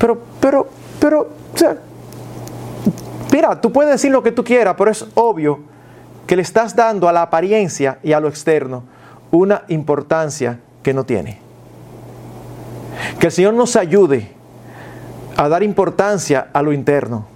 Pero, 0.00 0.18
pero, 0.40 0.68
pero, 0.98 1.28
mira, 3.32 3.60
tú 3.60 3.72
puedes 3.72 3.92
decir 3.92 4.12
lo 4.12 4.22
que 4.22 4.30
tú 4.30 4.44
quieras, 4.44 4.74
pero 4.76 4.90
es 4.90 5.06
obvio 5.14 5.60
que 6.26 6.36
le 6.36 6.42
estás 6.42 6.76
dando 6.76 7.08
a 7.08 7.12
la 7.12 7.22
apariencia 7.22 7.98
y 8.02 8.12
a 8.12 8.20
lo 8.20 8.28
externo 8.28 8.84
una 9.30 9.64
importancia 9.68 10.60
que 10.82 10.92
no 10.92 11.04
tiene. 11.04 11.40
Que 13.18 13.26
el 13.26 13.32
Señor 13.32 13.54
nos 13.54 13.74
ayude 13.76 14.30
a 15.36 15.48
dar 15.48 15.62
importancia 15.62 16.48
a 16.52 16.62
lo 16.62 16.72
interno, 16.72 17.26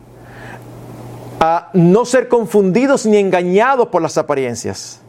a 1.41 1.71
no 1.73 2.05
ser 2.05 2.29
confundidos 2.29 3.07
ni 3.07 3.17
engañados 3.17 3.89
por 3.89 4.03
las 4.03 4.19
apariencias, 4.19 5.01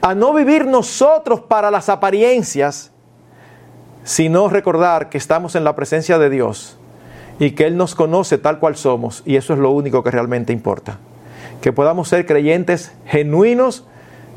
a 0.00 0.14
no 0.14 0.34
vivir 0.34 0.66
nosotros 0.66 1.40
para 1.40 1.70
las 1.70 1.88
apariencias, 1.88 2.92
sino 4.04 4.48
recordar 4.48 5.08
que 5.08 5.18
estamos 5.18 5.54
en 5.56 5.64
la 5.64 5.74
presencia 5.74 6.18
de 6.18 6.30
Dios 6.30 6.78
y 7.38 7.52
que 7.52 7.66
Él 7.66 7.76
nos 7.76 7.94
conoce 7.94 8.38
tal 8.38 8.58
cual 8.58 8.76
somos 8.76 9.22
y 9.26 9.36
eso 9.36 9.52
es 9.52 9.58
lo 9.58 9.70
único 9.70 10.02
que 10.02 10.10
realmente 10.10 10.52
importa. 10.52 10.98
Que 11.60 11.72
podamos 11.72 12.08
ser 12.08 12.26
creyentes 12.26 12.92
genuinos, 13.06 13.84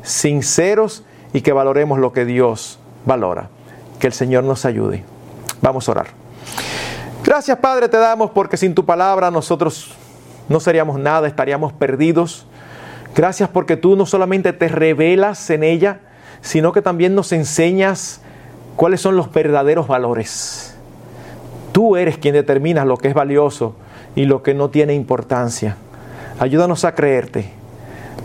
sinceros 0.02 1.04
y 1.32 1.42
que 1.42 1.52
valoremos 1.52 1.98
lo 1.98 2.12
que 2.12 2.24
Dios 2.24 2.78
valora. 3.06 3.48
Que 3.98 4.06
el 4.06 4.12
Señor 4.12 4.44
nos 4.44 4.64
ayude. 4.64 5.04
Vamos 5.60 5.88
a 5.88 5.92
orar. 5.92 6.06
Gracias 7.24 7.58
Padre 7.58 7.88
te 7.88 7.98
damos 7.98 8.30
porque 8.30 8.56
sin 8.56 8.74
tu 8.74 8.84
palabra 8.84 9.30
nosotros 9.30 9.94
no 10.48 10.58
seríamos 10.58 10.98
nada, 10.98 11.28
estaríamos 11.28 11.72
perdidos. 11.72 12.46
Gracias 13.14 13.48
porque 13.48 13.76
tú 13.76 13.96
no 13.96 14.06
solamente 14.06 14.52
te 14.52 14.68
revelas 14.68 15.50
en 15.50 15.62
ella, 15.62 16.00
sino 16.40 16.72
que 16.72 16.82
también 16.82 17.14
nos 17.14 17.32
enseñas 17.32 18.20
cuáles 18.76 19.00
son 19.00 19.16
los 19.16 19.30
verdaderos 19.32 19.86
valores. 19.86 20.69
Tú 21.80 21.96
eres 21.96 22.18
quien 22.18 22.34
determina 22.34 22.84
lo 22.84 22.98
que 22.98 23.08
es 23.08 23.14
valioso 23.14 23.74
y 24.14 24.26
lo 24.26 24.42
que 24.42 24.52
no 24.52 24.68
tiene 24.68 24.92
importancia. 24.92 25.78
Ayúdanos 26.38 26.84
a 26.84 26.94
creerte. 26.94 27.48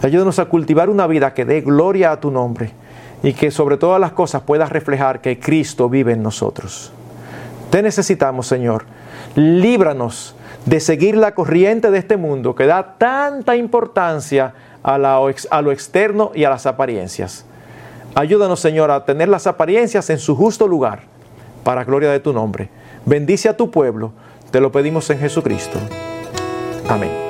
Ayúdanos 0.02 0.40
a 0.40 0.46
cultivar 0.48 0.90
una 0.90 1.08
vida 1.08 1.34
que 1.34 1.46
dé 1.46 1.62
gloria 1.62 2.12
a 2.12 2.20
tu 2.20 2.32
nombre 2.32 2.72
y 3.24 3.32
que 3.32 3.52
sobre 3.52 3.78
todas 3.78 4.02
las 4.02 4.12
cosas 4.12 4.42
puedas 4.42 4.74
reflejar 4.74 5.22
que 5.22 5.40
Cristo 5.40 5.88
vive 5.88 6.12
en 6.12 6.22
nosotros. 6.22 6.92
Te 7.70 7.82
necesitamos, 7.82 8.46
Señor. 8.46 8.84
Líbranos 9.36 10.36
de 10.66 10.82
seguir 10.82 11.16
la 11.16 11.34
corriente 11.34 11.92
de 11.92 12.00
este 12.00 12.18
mundo 12.18 12.56
que 12.56 12.66
da 12.66 12.96
tanta 12.98 13.56
importancia 13.56 14.54
a, 14.84 14.96
a, 14.96 15.62
lo 15.62 15.72
externo 15.72 16.34
y 16.36 16.44
a 16.44 16.50
las 16.50 16.66
apariencias. 16.66 17.46
Ayúdanos, 18.16 18.60
Señor, 18.60 18.92
a 18.92 19.06
tener 19.06 19.30
las 19.30 19.48
apariencias 19.48 20.10
en 20.10 20.20
su 20.20 20.36
justo 20.36 20.68
lugar, 20.68 21.04
para 21.64 21.86
gloria 21.86 22.12
de 22.12 22.20
tu 22.20 22.34
nombre. 22.34 22.70
Bendice 23.06 23.50
a 23.50 23.56
tu 23.56 23.70
pueblo, 23.70 24.14
te 24.52 24.60
lo 24.60 24.72
pedimos 24.72 25.10
en 25.10 25.20
Jesucristo. 25.20 25.80
Amén. 26.90 27.25